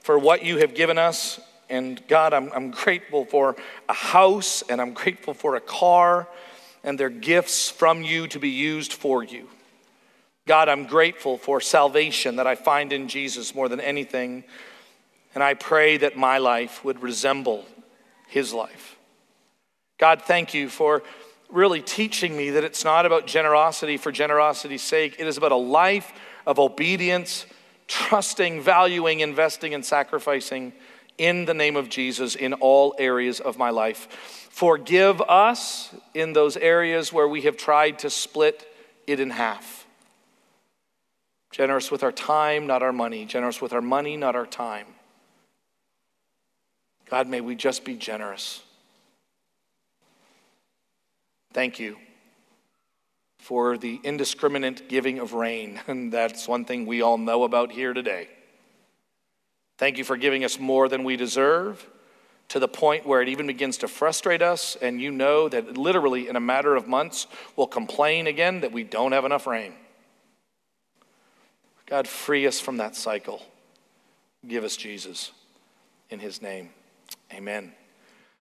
for 0.00 0.18
what 0.18 0.44
you 0.44 0.58
have 0.58 0.74
given 0.74 0.98
us. 0.98 1.38
And 1.72 2.06
God, 2.06 2.34
I'm, 2.34 2.52
I'm 2.52 2.70
grateful 2.70 3.24
for 3.24 3.56
a 3.88 3.94
house 3.94 4.62
and 4.68 4.78
I'm 4.78 4.92
grateful 4.92 5.32
for 5.32 5.56
a 5.56 5.60
car 5.60 6.28
and 6.84 7.00
their 7.00 7.08
gifts 7.08 7.70
from 7.70 8.02
you 8.02 8.26
to 8.28 8.38
be 8.38 8.50
used 8.50 8.92
for 8.92 9.24
you. 9.24 9.48
God, 10.46 10.68
I'm 10.68 10.84
grateful 10.84 11.38
for 11.38 11.62
salvation 11.62 12.36
that 12.36 12.46
I 12.46 12.56
find 12.56 12.92
in 12.92 13.08
Jesus 13.08 13.54
more 13.54 13.70
than 13.70 13.80
anything. 13.80 14.44
And 15.34 15.42
I 15.42 15.54
pray 15.54 15.96
that 15.96 16.14
my 16.14 16.36
life 16.36 16.84
would 16.84 17.02
resemble 17.02 17.64
his 18.28 18.52
life. 18.52 18.98
God, 19.96 20.20
thank 20.20 20.52
you 20.52 20.68
for 20.68 21.02
really 21.48 21.80
teaching 21.80 22.36
me 22.36 22.50
that 22.50 22.64
it's 22.64 22.84
not 22.84 23.06
about 23.06 23.26
generosity 23.26 23.96
for 23.96 24.12
generosity's 24.12 24.82
sake, 24.82 25.16
it 25.18 25.26
is 25.26 25.38
about 25.38 25.52
a 25.52 25.56
life 25.56 26.12
of 26.46 26.58
obedience, 26.58 27.46
trusting, 27.88 28.60
valuing, 28.60 29.20
investing, 29.20 29.72
and 29.72 29.82
sacrificing 29.82 30.74
in 31.18 31.44
the 31.44 31.54
name 31.54 31.76
of 31.76 31.88
Jesus 31.88 32.34
in 32.34 32.54
all 32.54 32.94
areas 32.98 33.40
of 33.40 33.58
my 33.58 33.70
life. 33.70 34.08
Forgive 34.50 35.20
us 35.22 35.94
in 36.14 36.32
those 36.32 36.56
areas 36.56 37.12
where 37.12 37.28
we 37.28 37.42
have 37.42 37.56
tried 37.56 37.98
to 38.00 38.10
split 38.10 38.66
it 39.06 39.20
in 39.20 39.30
half. 39.30 39.86
Generous 41.50 41.90
with 41.90 42.02
our 42.02 42.12
time, 42.12 42.66
not 42.66 42.82
our 42.82 42.92
money. 42.92 43.24
Generous 43.26 43.60
with 43.60 43.72
our 43.72 43.82
money, 43.82 44.16
not 44.16 44.34
our 44.34 44.46
time. 44.46 44.86
God, 47.10 47.28
may 47.28 47.40
we 47.40 47.54
just 47.54 47.84
be 47.84 47.94
generous. 47.94 48.62
Thank 51.52 51.78
you 51.78 51.98
for 53.38 53.76
the 53.76 54.00
indiscriminate 54.02 54.88
giving 54.88 55.18
of 55.18 55.34
rain. 55.34 55.80
And 55.86 56.12
that's 56.12 56.48
one 56.48 56.64
thing 56.64 56.86
we 56.86 57.02
all 57.02 57.18
know 57.18 57.44
about 57.44 57.72
here 57.72 57.92
today. 57.92 58.28
Thank 59.78 59.98
you 59.98 60.04
for 60.04 60.16
giving 60.16 60.44
us 60.44 60.58
more 60.58 60.88
than 60.88 61.04
we 61.04 61.16
deserve 61.16 61.86
to 62.48 62.58
the 62.58 62.68
point 62.68 63.06
where 63.06 63.22
it 63.22 63.28
even 63.28 63.46
begins 63.46 63.78
to 63.78 63.88
frustrate 63.88 64.42
us. 64.42 64.76
And 64.80 65.00
you 65.00 65.10
know 65.10 65.48
that 65.48 65.76
literally 65.76 66.28
in 66.28 66.36
a 66.36 66.40
matter 66.40 66.76
of 66.76 66.86
months, 66.86 67.26
we'll 67.56 67.66
complain 67.66 68.26
again 68.26 68.60
that 68.60 68.72
we 68.72 68.84
don't 68.84 69.12
have 69.12 69.24
enough 69.24 69.46
rain. 69.46 69.72
God, 71.86 72.06
free 72.06 72.46
us 72.46 72.60
from 72.60 72.76
that 72.76 72.94
cycle. 72.94 73.42
Give 74.46 74.64
us 74.64 74.76
Jesus 74.76 75.32
in 76.10 76.18
his 76.18 76.42
name. 76.42 76.70
Amen. 77.32 77.72